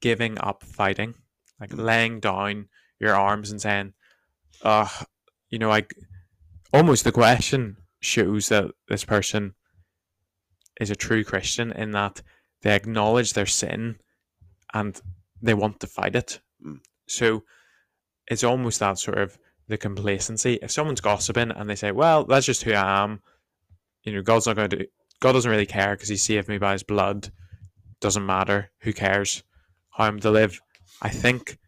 giving 0.00 0.38
up 0.38 0.62
fighting, 0.62 1.14
like 1.60 1.70
Mm. 1.70 1.84
laying 1.84 2.20
down 2.20 2.68
your 2.98 3.14
arms 3.14 3.50
and 3.50 3.60
saying, 3.60 3.94
"Uh, 4.62 4.88
you 5.50 5.58
know, 5.58 5.68
like 5.68 5.94
almost 6.72 7.04
the 7.04 7.12
question 7.12 7.76
shows 8.00 8.48
that 8.48 8.70
this 8.88 9.04
person 9.04 9.54
is 10.80 10.90
a 10.90 10.96
true 10.96 11.24
Christian 11.24 11.72
in 11.72 11.92
that 11.92 12.22
they 12.62 12.74
acknowledge 12.74 13.32
their 13.32 13.46
sin 13.46 13.98
and 14.74 15.00
they 15.40 15.54
want 15.54 15.80
to 15.80 15.86
fight 15.86 16.16
it. 16.16 16.40
Mm. 16.64 16.80
So 17.06 17.44
it's 18.26 18.44
almost 18.44 18.80
that 18.80 18.98
sort 18.98 19.18
of 19.18 19.38
the 19.68 19.78
complacency. 19.78 20.58
If 20.62 20.70
someone's 20.70 21.00
gossiping 21.00 21.50
and 21.50 21.68
they 21.68 21.76
say, 21.76 21.92
"Well, 21.92 22.24
that's 22.24 22.46
just 22.46 22.62
who 22.62 22.72
I 22.72 23.04
am," 23.04 23.22
you 24.02 24.12
know, 24.12 24.22
God's 24.22 24.46
not 24.46 24.56
going 24.56 24.70
to. 24.70 24.88
God 25.20 25.32
doesn't 25.32 25.50
really 25.50 25.66
care 25.66 25.94
because 25.94 26.08
He 26.08 26.16
saved 26.16 26.48
me 26.48 26.58
by 26.58 26.72
His 26.72 26.82
blood. 26.82 27.30
Doesn't 28.00 28.26
matter. 28.26 28.70
Who 28.80 28.92
cares 28.92 29.42
how 29.92 30.04
I'm 30.04 30.20
to 30.20 30.30
live? 30.30 30.60
I 31.02 31.08
think 31.10 31.58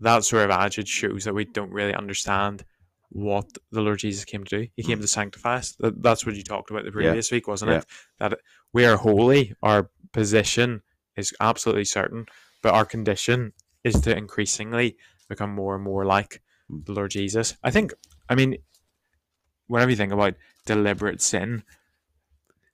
that 0.00 0.24
sort 0.24 0.44
of 0.44 0.50
attitude 0.50 0.88
shows 0.88 1.24
that 1.24 1.34
we 1.34 1.44
don't 1.44 1.70
really 1.72 1.94
understand 1.94 2.64
what 3.10 3.46
the 3.70 3.80
Lord 3.82 3.98
Jesus 3.98 4.24
came 4.24 4.44
to 4.44 4.62
do. 4.62 4.68
He 4.76 4.82
came 4.82 5.00
to 5.00 5.06
sanctify 5.06 5.56
us. 5.56 5.72
That, 5.80 6.02
that's 6.02 6.24
what 6.24 6.34
you 6.34 6.42
talked 6.42 6.70
about 6.70 6.84
the 6.84 6.90
Mm. 6.90 6.94
Yeah. 7.02 7.08
previous 7.08 7.30
week, 7.30 7.46
wasn't 7.46 7.72
Yeah. 7.72 7.78
it? 7.78 7.86
That 8.18 8.38
we 8.72 8.84
are 8.86 8.96
holy. 8.96 9.54
Our 9.62 9.90
position 10.12 10.82
is 11.16 11.34
absolutely 11.40 11.84
certain, 11.84 12.26
but 12.62 12.72
our 12.74 12.84
condition 12.86 13.52
is 13.84 14.00
to 14.02 14.16
increasingly 14.16 14.96
become 15.28 15.50
more 15.54 15.74
and 15.74 15.84
more 15.84 16.04
like 16.06 16.40
Mm. 16.70 16.86
the 16.86 16.92
Lord 16.92 17.10
Jesus. 17.10 17.56
I 17.62 17.70
think, 17.70 17.92
I 18.28 18.34
mean, 18.34 18.56
whenever 19.66 19.90
you 19.90 19.96
think 19.96 20.12
about 20.12 20.34
deliberate 20.64 21.20
sin, 21.20 21.64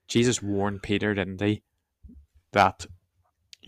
Jesus 0.06 0.40
warned 0.42 0.82
Peter, 0.82 1.14
didn't 1.14 1.40
he, 1.40 1.62
that 2.52 2.86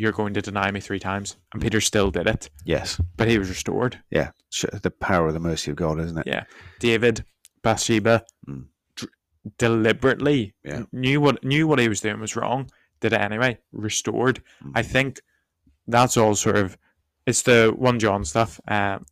you're 0.00 0.12
going 0.12 0.32
to 0.32 0.40
deny 0.40 0.70
me 0.70 0.80
three 0.80 0.98
times. 0.98 1.36
And 1.52 1.60
Peter 1.60 1.80
still 1.80 2.10
did 2.10 2.26
it, 2.26 2.48
Yes. 2.64 2.98
but 3.18 3.28
he 3.28 3.38
was 3.38 3.50
restored. 3.50 4.00
Yeah. 4.10 4.30
The 4.82 4.90
power 4.90 5.28
of 5.28 5.34
the 5.34 5.40
mercy 5.40 5.70
of 5.70 5.76
God, 5.76 6.00
isn't 6.00 6.16
it? 6.16 6.26
Yeah. 6.26 6.44
David, 6.78 7.24
Bathsheba, 7.62 8.24
Mm. 8.48 8.64
dr- 8.96 9.12
deliberately 9.58 10.54
Yeah. 10.64 10.84
knew 10.92 11.20
what 11.20 11.44
knew 11.44 11.66
what 11.68 11.78
he 11.78 11.88
was 11.88 12.00
doing 12.00 12.18
was 12.18 12.34
wrong, 12.34 12.70
did 13.00 13.12
it 13.12 13.20
anyway, 13.20 13.58
restored. 13.72 14.42
Mm. 14.64 14.72
I 14.74 14.82
think 14.82 15.20
that's 15.86 16.16
all 16.16 16.34
sort 16.34 16.56
of 16.56 16.78
it's 17.26 17.42
the 17.42 17.72
one 17.76 17.98
John 17.98 18.24
stuff. 18.24 18.58
Um, 18.66 19.04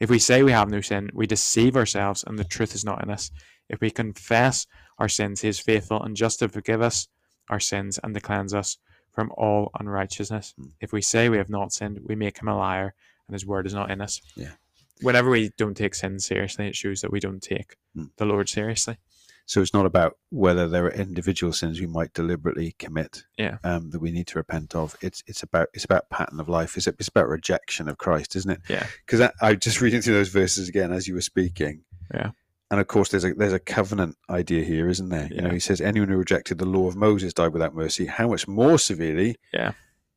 if 0.00 0.10
we 0.10 0.18
say 0.18 0.42
we 0.42 0.52
have 0.52 0.68
no 0.68 0.80
sin, 0.80 1.10
we 1.14 1.26
deceive 1.26 1.76
ourselves, 1.76 2.24
and 2.26 2.38
the 2.38 2.44
truth 2.44 2.74
is 2.74 2.84
not 2.84 3.02
in 3.04 3.10
us. 3.10 3.30
If 3.68 3.80
we 3.80 3.90
confess 3.90 4.66
our 4.98 5.08
sins, 5.08 5.42
He 5.42 5.48
is 5.48 5.60
faithful 5.60 6.02
and 6.02 6.16
just 6.16 6.40
to 6.40 6.48
forgive 6.48 6.82
us 6.82 7.06
our 7.48 7.60
sins 7.60 7.98
and 8.02 8.12
to 8.14 8.20
cleanse 8.20 8.52
us 8.52 8.78
from 9.18 9.32
all 9.36 9.72
unrighteousness. 9.80 10.54
Mm. 10.60 10.70
If 10.80 10.92
we 10.92 11.02
say 11.02 11.28
we 11.28 11.38
have 11.38 11.50
not 11.50 11.72
sinned, 11.72 11.98
we 12.04 12.14
make 12.14 12.38
Him 12.40 12.46
a 12.46 12.56
liar, 12.56 12.94
and 13.26 13.34
His 13.34 13.44
word 13.44 13.66
is 13.66 13.74
not 13.74 13.90
in 13.90 14.00
us. 14.00 14.20
Yeah. 14.36 14.52
Whenever 15.00 15.28
we 15.28 15.50
don't 15.56 15.76
take 15.76 15.96
sin 15.96 16.20
seriously, 16.20 16.68
it 16.68 16.76
shows 16.76 17.00
that 17.00 17.10
we 17.10 17.18
don't 17.18 17.42
take 17.42 17.76
Mm. 17.96 18.10
the 18.16 18.26
Lord 18.26 18.48
seriously. 18.48 18.98
So 19.44 19.60
it's 19.60 19.74
not 19.74 19.86
about 19.86 20.18
whether 20.30 20.68
there 20.68 20.84
are 20.84 20.92
individual 20.92 21.52
sins 21.52 21.80
we 21.80 21.86
might 21.88 22.12
deliberately 22.12 22.76
commit 22.78 23.24
Yeah. 23.36 23.58
um, 23.64 23.90
that 23.90 23.98
we 24.00 24.12
need 24.12 24.28
to 24.28 24.38
repent 24.38 24.76
of. 24.76 24.96
It's 25.00 25.24
it's 25.26 25.42
about 25.42 25.66
it's 25.74 25.84
about 25.84 26.10
pattern 26.10 26.38
of 26.38 26.48
life. 26.48 26.76
It's, 26.76 26.86
it's 26.86 27.08
about 27.08 27.28
rejection 27.28 27.88
of 27.88 27.98
Christ, 27.98 28.36
isn't 28.36 28.52
it? 28.52 28.60
Yeah. 28.68 28.86
Because 29.04 29.20
I, 29.20 29.32
I 29.42 29.54
just 29.56 29.80
reading 29.84 30.00
through 30.00 30.14
those 30.14 30.28
verses 30.28 30.68
again 30.68 30.92
as 30.92 31.08
you 31.08 31.14
were 31.14 31.22
speaking. 31.22 31.82
Yeah. 32.14 32.30
And 32.70 32.80
of 32.80 32.86
course, 32.86 33.08
there's 33.08 33.24
a 33.24 33.32
there's 33.34 33.52
a 33.54 33.58
covenant 33.58 34.16
idea 34.28 34.62
here, 34.64 34.88
isn't 34.88 35.08
there? 35.08 35.28
You 35.32 35.40
know, 35.40 35.50
he 35.50 35.58
says, 35.60 35.80
"Anyone 35.80 36.08
who 36.10 36.16
rejected 36.16 36.58
the 36.58 36.66
law 36.66 36.86
of 36.86 36.96
Moses 36.96 37.32
died 37.32 37.52
without 37.54 37.74
mercy. 37.74 38.04
How 38.06 38.28
much 38.28 38.46
more 38.46 38.78
severely, 38.78 39.36
Yeah. 39.54 39.72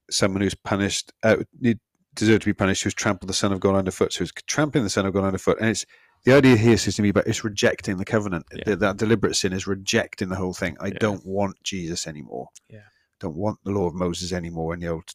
someone 0.09 0.41
who's 0.41 0.55
punished 0.55 1.13
uh, 1.23 1.37
need 1.59 1.79
deserve 2.13 2.41
to 2.41 2.45
be 2.47 2.53
punished 2.53 2.83
who's 2.83 2.93
trampled 2.93 3.29
the 3.29 3.33
Son 3.33 3.53
of 3.53 3.61
God 3.61 3.75
underfoot. 3.75 4.11
So 4.11 4.23
it's 4.23 4.33
trampling 4.47 4.83
the 4.83 4.89
Son 4.89 5.05
of 5.05 5.13
God 5.13 5.23
underfoot, 5.23 5.59
and 5.61 5.69
it's 5.69 5.85
the 6.25 6.33
idea 6.33 6.57
here 6.57 6.77
seems 6.77 6.97
to 6.97 7.01
me, 7.01 7.11
but 7.11 7.25
it's 7.25 7.43
rejecting 7.45 7.95
the 7.97 8.03
covenant. 8.05 8.45
Yeah. 8.53 8.63
That, 8.65 8.79
that 8.81 8.97
deliberate 8.97 9.35
sin 9.37 9.53
is 9.53 9.65
rejecting 9.65 10.27
the 10.27 10.35
whole 10.35 10.53
thing. 10.53 10.75
I 10.81 10.87
Yeah. 10.87 10.97
don't 10.99 11.25
want 11.25 11.55
Jesus 11.63 12.05
anymore. 12.05 12.49
Yeah. 12.69 12.81
Don't 13.21 13.35
want 13.37 13.59
the 13.63 13.71
law 13.71 13.87
of 13.87 13.93
Moses 13.95 14.33
anymore 14.33 14.73
in 14.73 14.81
the 14.81 14.87
Old 14.89 15.05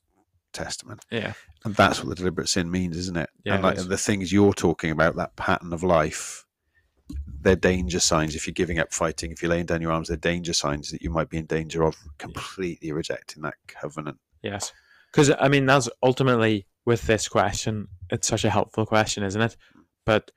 Testament. 0.55 1.05
Yeah. 1.11 1.35
And 1.65 1.75
that's 1.75 1.99
what 2.01 2.09
the 2.09 2.15
deliberate 2.15 2.49
sin 2.49 2.71
means, 2.71 2.97
isn't 2.97 3.17
it? 3.17 3.29
Yeah, 3.45 3.55
and 3.57 3.63
like 3.63 3.77
is. 3.77 3.89
the 3.89 3.99
things 3.99 4.33
you're 4.33 4.55
talking 4.55 4.91
about, 4.91 5.17
that 5.17 5.37
pattern 5.37 5.73
of 5.75 5.83
life, 5.83 6.46
they're 7.41 7.57
danger 7.57 8.01
signs. 8.01 8.35
If 8.35 8.47
you're 8.47 8.55
giving 8.55 8.79
up 8.79 8.93
fighting, 8.93 9.31
if 9.31 9.43
you're 9.43 9.51
laying 9.51 9.67
down 9.67 9.83
your 9.83 9.93
arms, 9.93 10.09
they're 10.09 10.17
danger 10.17 10.53
signs 10.53 10.91
that 10.91 11.03
you 11.03 11.11
might 11.11 11.29
be 11.29 11.39
in 11.39 11.47
danger 11.47 11.85
of 11.85 11.97
completely 12.19 12.93
rejecting 12.93 13.43
that 13.43 13.55
covenant. 13.69 14.19
Yes. 14.43 14.73
Because, 15.13 15.33
I 15.39 15.49
mean, 15.49 15.67
that's 15.67 15.89
ultimately 16.03 16.67
with 16.85 17.03
this 17.03 17.29
question, 17.29 17.89
it's 18.11 18.29
such 18.29 18.45
a 18.45 18.51
helpful 18.51 18.87
question, 18.87 19.23
isn't 19.23 19.41
it? 19.41 19.57
But 20.05 20.31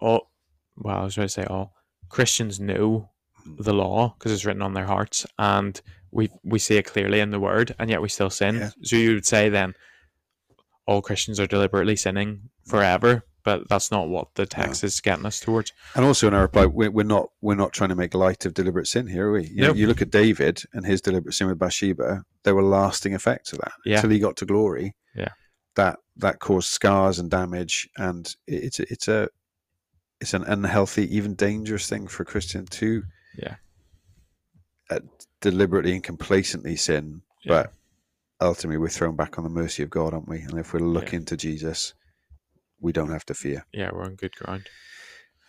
all, 0.00 0.30
well, 0.76 0.98
I 0.98 1.04
was 1.04 1.16
going 1.16 1.28
to 1.28 1.32
say 1.32 1.44
all 1.44 1.74
Christians 2.08 2.60
know 2.60 3.10
hmm. 3.42 3.56
the 3.58 3.72
law 3.72 4.14
because 4.18 4.32
it's 4.32 4.44
written 4.44 4.62
on 4.62 4.74
their 4.74 4.86
hearts 4.86 5.26
and 5.38 5.80
we 6.12 6.28
we 6.42 6.58
see 6.58 6.76
it 6.76 6.86
clearly 6.86 7.20
in 7.20 7.30
the 7.30 7.38
word 7.38 7.74
and 7.78 7.88
yet 7.88 8.02
we 8.02 8.08
still 8.08 8.30
sin. 8.30 8.56
Yeah. 8.56 8.70
So 8.82 8.96
you 8.96 9.14
would 9.14 9.26
say 9.26 9.48
then 9.48 9.74
all 10.86 11.02
Christians 11.02 11.38
are 11.38 11.46
deliberately 11.46 11.96
sinning 11.96 12.50
hmm. 12.64 12.70
forever, 12.70 13.24
but 13.44 13.68
that's 13.68 13.90
not 13.90 14.08
what 14.08 14.34
the 14.34 14.46
text 14.46 14.84
is 14.84 15.00
getting 15.00 15.26
us 15.26 15.40
towards. 15.40 15.72
And 15.94 16.04
also 16.04 16.28
in 16.28 16.34
our 16.34 16.42
reply, 16.42 16.66
we're, 16.66 16.90
we're 16.90 17.02
not 17.04 17.30
we're 17.40 17.54
not 17.54 17.72
trying 17.72 17.88
to 17.90 17.94
make 17.96 18.14
light 18.14 18.44
of 18.46 18.54
deliberate 18.54 18.86
sin 18.86 19.06
here, 19.06 19.28
are 19.28 19.32
we? 19.32 19.46
You, 19.48 19.62
know, 19.68 19.74
you 19.74 19.86
look 19.86 20.02
at 20.02 20.10
David 20.10 20.62
and 20.72 20.84
his 20.86 21.00
deliberate 21.00 21.34
sin 21.34 21.46
with 21.48 21.58
Bathsheba. 21.58 22.24
There 22.44 22.54
were 22.54 22.62
lasting 22.62 23.12
effects 23.14 23.52
of 23.52 23.58
that 23.60 23.72
Yeah. 23.84 23.96
until 23.96 24.10
he 24.10 24.18
got 24.18 24.36
to 24.38 24.46
glory. 24.46 24.94
Yeah. 25.14 25.30
that 25.76 25.98
that 26.16 26.38
caused 26.40 26.68
scars 26.68 27.18
and 27.18 27.30
damage, 27.30 27.88
and 27.96 28.26
it- 28.46 28.64
it's 28.64 28.80
it's 28.80 29.08
a 29.08 29.28
it's 30.20 30.34
an 30.34 30.44
unhealthy, 30.44 31.14
even 31.16 31.34
dangerous 31.34 31.88
thing 31.88 32.06
for 32.06 32.22
a 32.22 32.26
Christian 32.26 32.66
to 32.66 33.02
Yeah. 33.38 33.56
uh, 34.90 35.00
deliberately 35.40 35.92
and 35.94 36.02
complacently 36.04 36.76
sin. 36.76 37.22
Yeah. 37.44 37.48
But 37.62 37.72
ultimately, 38.40 38.78
we're 38.78 38.88
thrown 38.88 39.16
back 39.16 39.38
on 39.38 39.44
the 39.44 39.50
mercy 39.50 39.82
of 39.82 39.90
God, 39.90 40.12
aren't 40.12 40.28
we? 40.28 40.40
And 40.40 40.58
if 40.58 40.72
we're 40.74 40.80
looking 40.80 41.24
to 41.26 41.36
Jesus, 41.36 41.94
we 42.80 42.92
don't 42.92 43.10
have 43.10 43.24
to 43.26 43.34
fear. 43.34 43.64
Yeah, 43.72 43.90
we're 43.92 44.04
on 44.04 44.14
good 44.16 44.34
ground. 44.36 44.68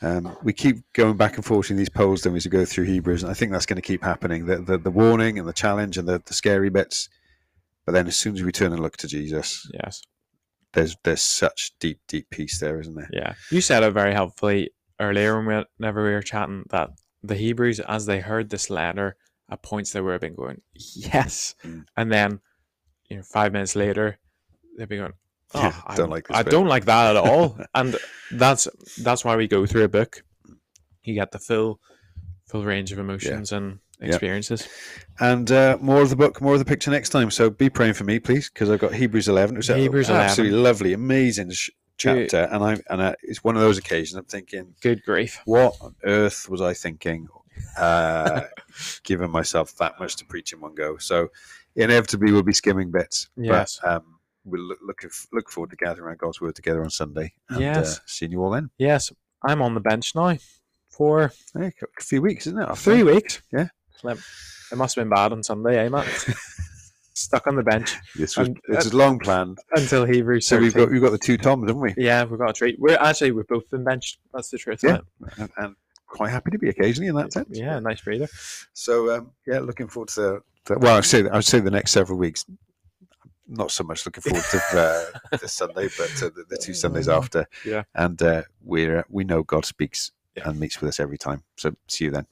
Um, 0.04 0.36
we 0.44 0.52
keep 0.54 0.78
going 0.94 1.16
back 1.16 1.36
and 1.36 1.46
forth 1.46 1.70
in 1.70 1.78
these 1.78 1.90
poles 1.90 2.24
then 2.24 2.34
we 2.34 2.40
go 2.42 2.66
through 2.66 2.86
Hebrews, 2.86 3.22
and 3.24 3.32
I 3.32 3.36
think 3.36 3.52
that's 3.52 3.68
going 3.68 3.76
to 3.76 3.82
keep 3.84 4.04
happening. 4.04 4.48
The, 4.48 4.58
the, 4.58 4.78
the 4.80 4.90
warning 4.92 5.38
and 5.38 5.48
the 5.48 5.54
challenge 5.54 5.98
and 5.98 6.08
the, 6.08 6.22
the 6.26 6.34
scary 6.34 6.70
bits. 6.70 7.08
But 7.86 7.92
then 7.94 8.08
as 8.08 8.18
soon 8.18 8.36
as 8.36 8.42
we 8.44 8.52
turn 8.52 8.74
and 8.74 8.82
look 8.82 8.98
to 8.98 9.08
Jesus, 9.08 9.68
Yes. 9.74 10.02
there's 10.74 10.96
there's 11.04 11.22
such 11.22 11.72
deep, 11.80 12.00
deep 12.08 12.30
peace 12.32 12.60
there, 12.60 12.80
isn't 12.80 12.96
there? 12.96 13.10
Yeah, 13.14 13.34
you 13.52 13.62
said 13.62 13.84
it 13.84 13.92
very 13.94 14.14
helpfully 14.14 14.72
earlier 15.00 15.36
when 15.38 15.46
we 15.58 15.64
whenever 15.78 16.04
we 16.04 16.12
were 16.12 16.22
chatting 16.22 16.64
that 16.70 16.90
the 17.24 17.36
Hebrews, 17.36 17.80
as 17.82 18.06
they 18.08 18.20
heard 18.22 18.50
this 18.50 18.70
letter, 18.72 19.16
at 19.52 19.62
points 19.62 19.92
they 19.94 20.02
would 20.02 20.12
have 20.14 20.22
been 20.22 20.36
going 20.36 20.62
yes, 20.74 21.54
Mm. 21.64 21.86
and 21.98 22.12
then 22.12 22.40
you 23.10 23.18
know 23.18 23.24
five 23.24 23.52
minutes 23.52 23.76
later 23.76 24.18
they'd 24.78 24.90
be 24.90 24.98
going, 24.98 25.14
oh, 25.56 25.62
Yeah, 25.62 25.82
I 25.86 25.96
don't 25.96 26.10
like 26.10 26.28
this 26.28 26.38
I 26.38 26.44
bit." 26.44 26.52
don't 26.52 26.68
like 26.68 26.86
that 26.86 27.16
at 27.16 27.24
all, 27.24 27.58
and 27.76 27.96
that's 28.32 28.68
that's 29.04 29.24
why 29.26 29.36
we 29.36 29.48
go 29.48 29.66
through 29.66 29.84
a 29.84 29.90
book. 29.90 30.24
You 31.04 31.14
get 31.16 31.32
the 31.32 31.40
full 31.40 31.80
full 32.48 32.64
range 32.66 32.92
of 32.92 33.00
emotions 33.00 33.52
and 33.52 33.80
Yeah. 34.00 34.08
experiences. 34.08 34.68
And 35.20 35.52
uh, 35.52 35.78
more 35.80 36.02
of 36.02 36.10
the 36.10 36.16
book, 36.16 36.42
more 36.42 36.54
of 36.54 36.60
the 36.60 36.66
picture 36.66 36.92
next 36.92 37.10
time. 37.10 37.32
So 37.32 37.50
be 37.50 37.70
praying 37.70 37.94
for 37.94 38.04
me, 38.04 38.20
please, 38.20 38.50
because 38.50 38.70
I've 38.70 38.80
got 38.80 38.94
Hebrews 38.94 39.28
11, 39.30 39.56
which 39.56 39.70
is 39.70 39.76
Hebrews 39.76 40.10
an 40.10 40.16
11. 40.16 40.30
absolutely 40.30 40.58
lovely, 40.58 40.94
amazing 40.94 41.52
sh- 41.52 41.70
chapter. 41.98 42.50
And 42.52 42.64
I 42.64 42.78
and 42.90 43.02
I, 43.02 43.16
it's 43.24 43.44
one 43.44 43.56
of 43.56 43.62
those 43.62 43.78
occasions 43.78 44.16
I'm 44.18 44.26
thinking, 44.26 44.74
Good 44.82 45.04
grief! 45.04 45.40
what 45.46 45.76
on 45.82 45.96
earth 46.04 46.50
was 46.50 46.62
I 46.62 46.74
thinking? 46.74 47.28
Uh, 47.78 48.42
giving 49.04 49.30
myself 49.30 49.76
that 49.78 50.00
much 50.00 50.16
to 50.18 50.26
preach 50.26 50.52
in 50.54 50.60
one 50.60 50.74
go. 50.76 50.98
So 50.98 51.30
inevitably 51.76 52.32
we'll 52.32 52.44
be 52.44 52.54
skimming 52.54 52.92
bits. 52.92 53.30
Yes. 53.38 53.80
But 53.82 53.90
um, 53.98 54.20
we'll 54.44 54.62
look, 54.64 54.80
look 54.86 55.02
look 55.32 55.50
forward 55.50 55.70
to 55.72 55.76
gathering 55.76 56.08
around 56.08 56.20
God's 56.20 56.42
word 56.42 56.56
together 56.56 56.84
on 56.84 56.90
Sunday. 56.90 57.34
And, 57.50 57.62
Yes. 57.62 57.98
Uh, 57.98 58.02
seeing 58.06 58.32
you 58.32 58.44
all 58.44 58.52
then. 58.52 58.70
Yes, 58.78 59.12
I'm 59.44 59.62
on 59.62 59.74
the 59.74 59.80
bench 59.80 60.14
now 60.16 60.38
for 60.90 61.32
a 61.56 61.72
few 62.00 62.22
weeks, 62.22 62.48
isn't 62.48 62.60
it? 62.60 62.64
after 62.70 62.92
three 62.92 63.04
that? 63.04 63.14
weeks. 63.14 63.42
Yeah. 63.52 63.68
It 64.04 64.78
must 64.78 64.96
have 64.96 65.04
been 65.04 65.10
bad 65.10 65.32
on 65.32 65.44
Sunday, 65.44 65.78
eh, 65.86 65.90
Matt? 65.90 66.08
Stuck 67.14 67.46
on 67.46 67.56
the 67.56 67.62
bench 67.64 67.98
This 68.16 68.36
was 68.38 68.48
And, 68.48 68.60
this 68.68 68.86
is 68.86 68.94
long 68.94 69.20
planned. 69.20 69.60
until 69.76 70.06
Hebrews. 70.06 70.48
So 70.48 70.58
we've 70.58 70.74
got 70.74 70.90
we've 70.90 71.02
got 71.02 71.12
the 71.12 71.18
two 71.20 71.38
Toms, 71.38 71.68
haven't 71.68 71.82
we? 71.82 71.94
Yeah, 71.98 72.24
we've 72.24 72.40
got 72.40 72.50
a 72.50 72.54
treat. 72.54 72.80
We're 72.80 72.98
actually 72.98 73.32
we've 73.32 73.48
both 73.48 73.70
been 73.70 73.84
benched. 73.84 74.18
That's 74.34 74.50
the 74.50 74.58
truth. 74.58 74.80
Yeah. 74.82 75.00
And, 75.38 75.50
and 75.58 75.76
quite 76.08 76.30
happy 76.30 76.52
to 76.52 76.58
be 76.58 76.70
occasionally 76.70 77.10
in 77.10 77.16
that 77.16 77.32
sense. 77.34 77.50
Yeah, 77.52 77.78
nice 77.80 78.02
breather. 78.02 78.28
So 78.74 79.16
um, 79.16 79.32
yeah, 79.46 79.60
looking 79.60 79.88
forward 79.88 80.10
to 80.10 80.42
the, 80.66 80.80
well, 80.80 80.98
I'd 80.98 81.06
say 81.06 81.28
I'd 81.30 81.44
say 81.46 81.60
the 81.60 81.70
next 81.70 81.92
several 81.92 82.18
weeks. 82.18 82.46
Not 83.52 83.70
so 83.72 83.84
much 83.84 84.06
looking 84.06 84.22
forward 84.22 84.44
to 84.52 84.58
uh, 85.34 85.38
this 85.38 85.54
Sunday, 85.54 85.90
but 85.98 86.12
uh, 86.24 86.30
the, 86.36 86.46
the 86.50 86.58
two 86.58 86.74
Sundays 86.74 87.10
after. 87.10 87.46
Yeah. 87.66 87.84
And 87.94 88.22
uh, 88.22 88.44
we're 88.64 89.06
we 89.10 89.24
know 89.24 89.44
God 89.44 89.66
speaks 89.66 90.12
Yeah. 90.36 90.50
and 90.50 90.60
meets 90.60 90.80
with 90.82 90.88
us 90.88 91.00
every 91.00 91.18
time. 91.18 91.44
So 91.58 91.76
see 91.88 92.06
you 92.06 92.12
then. 92.12 92.26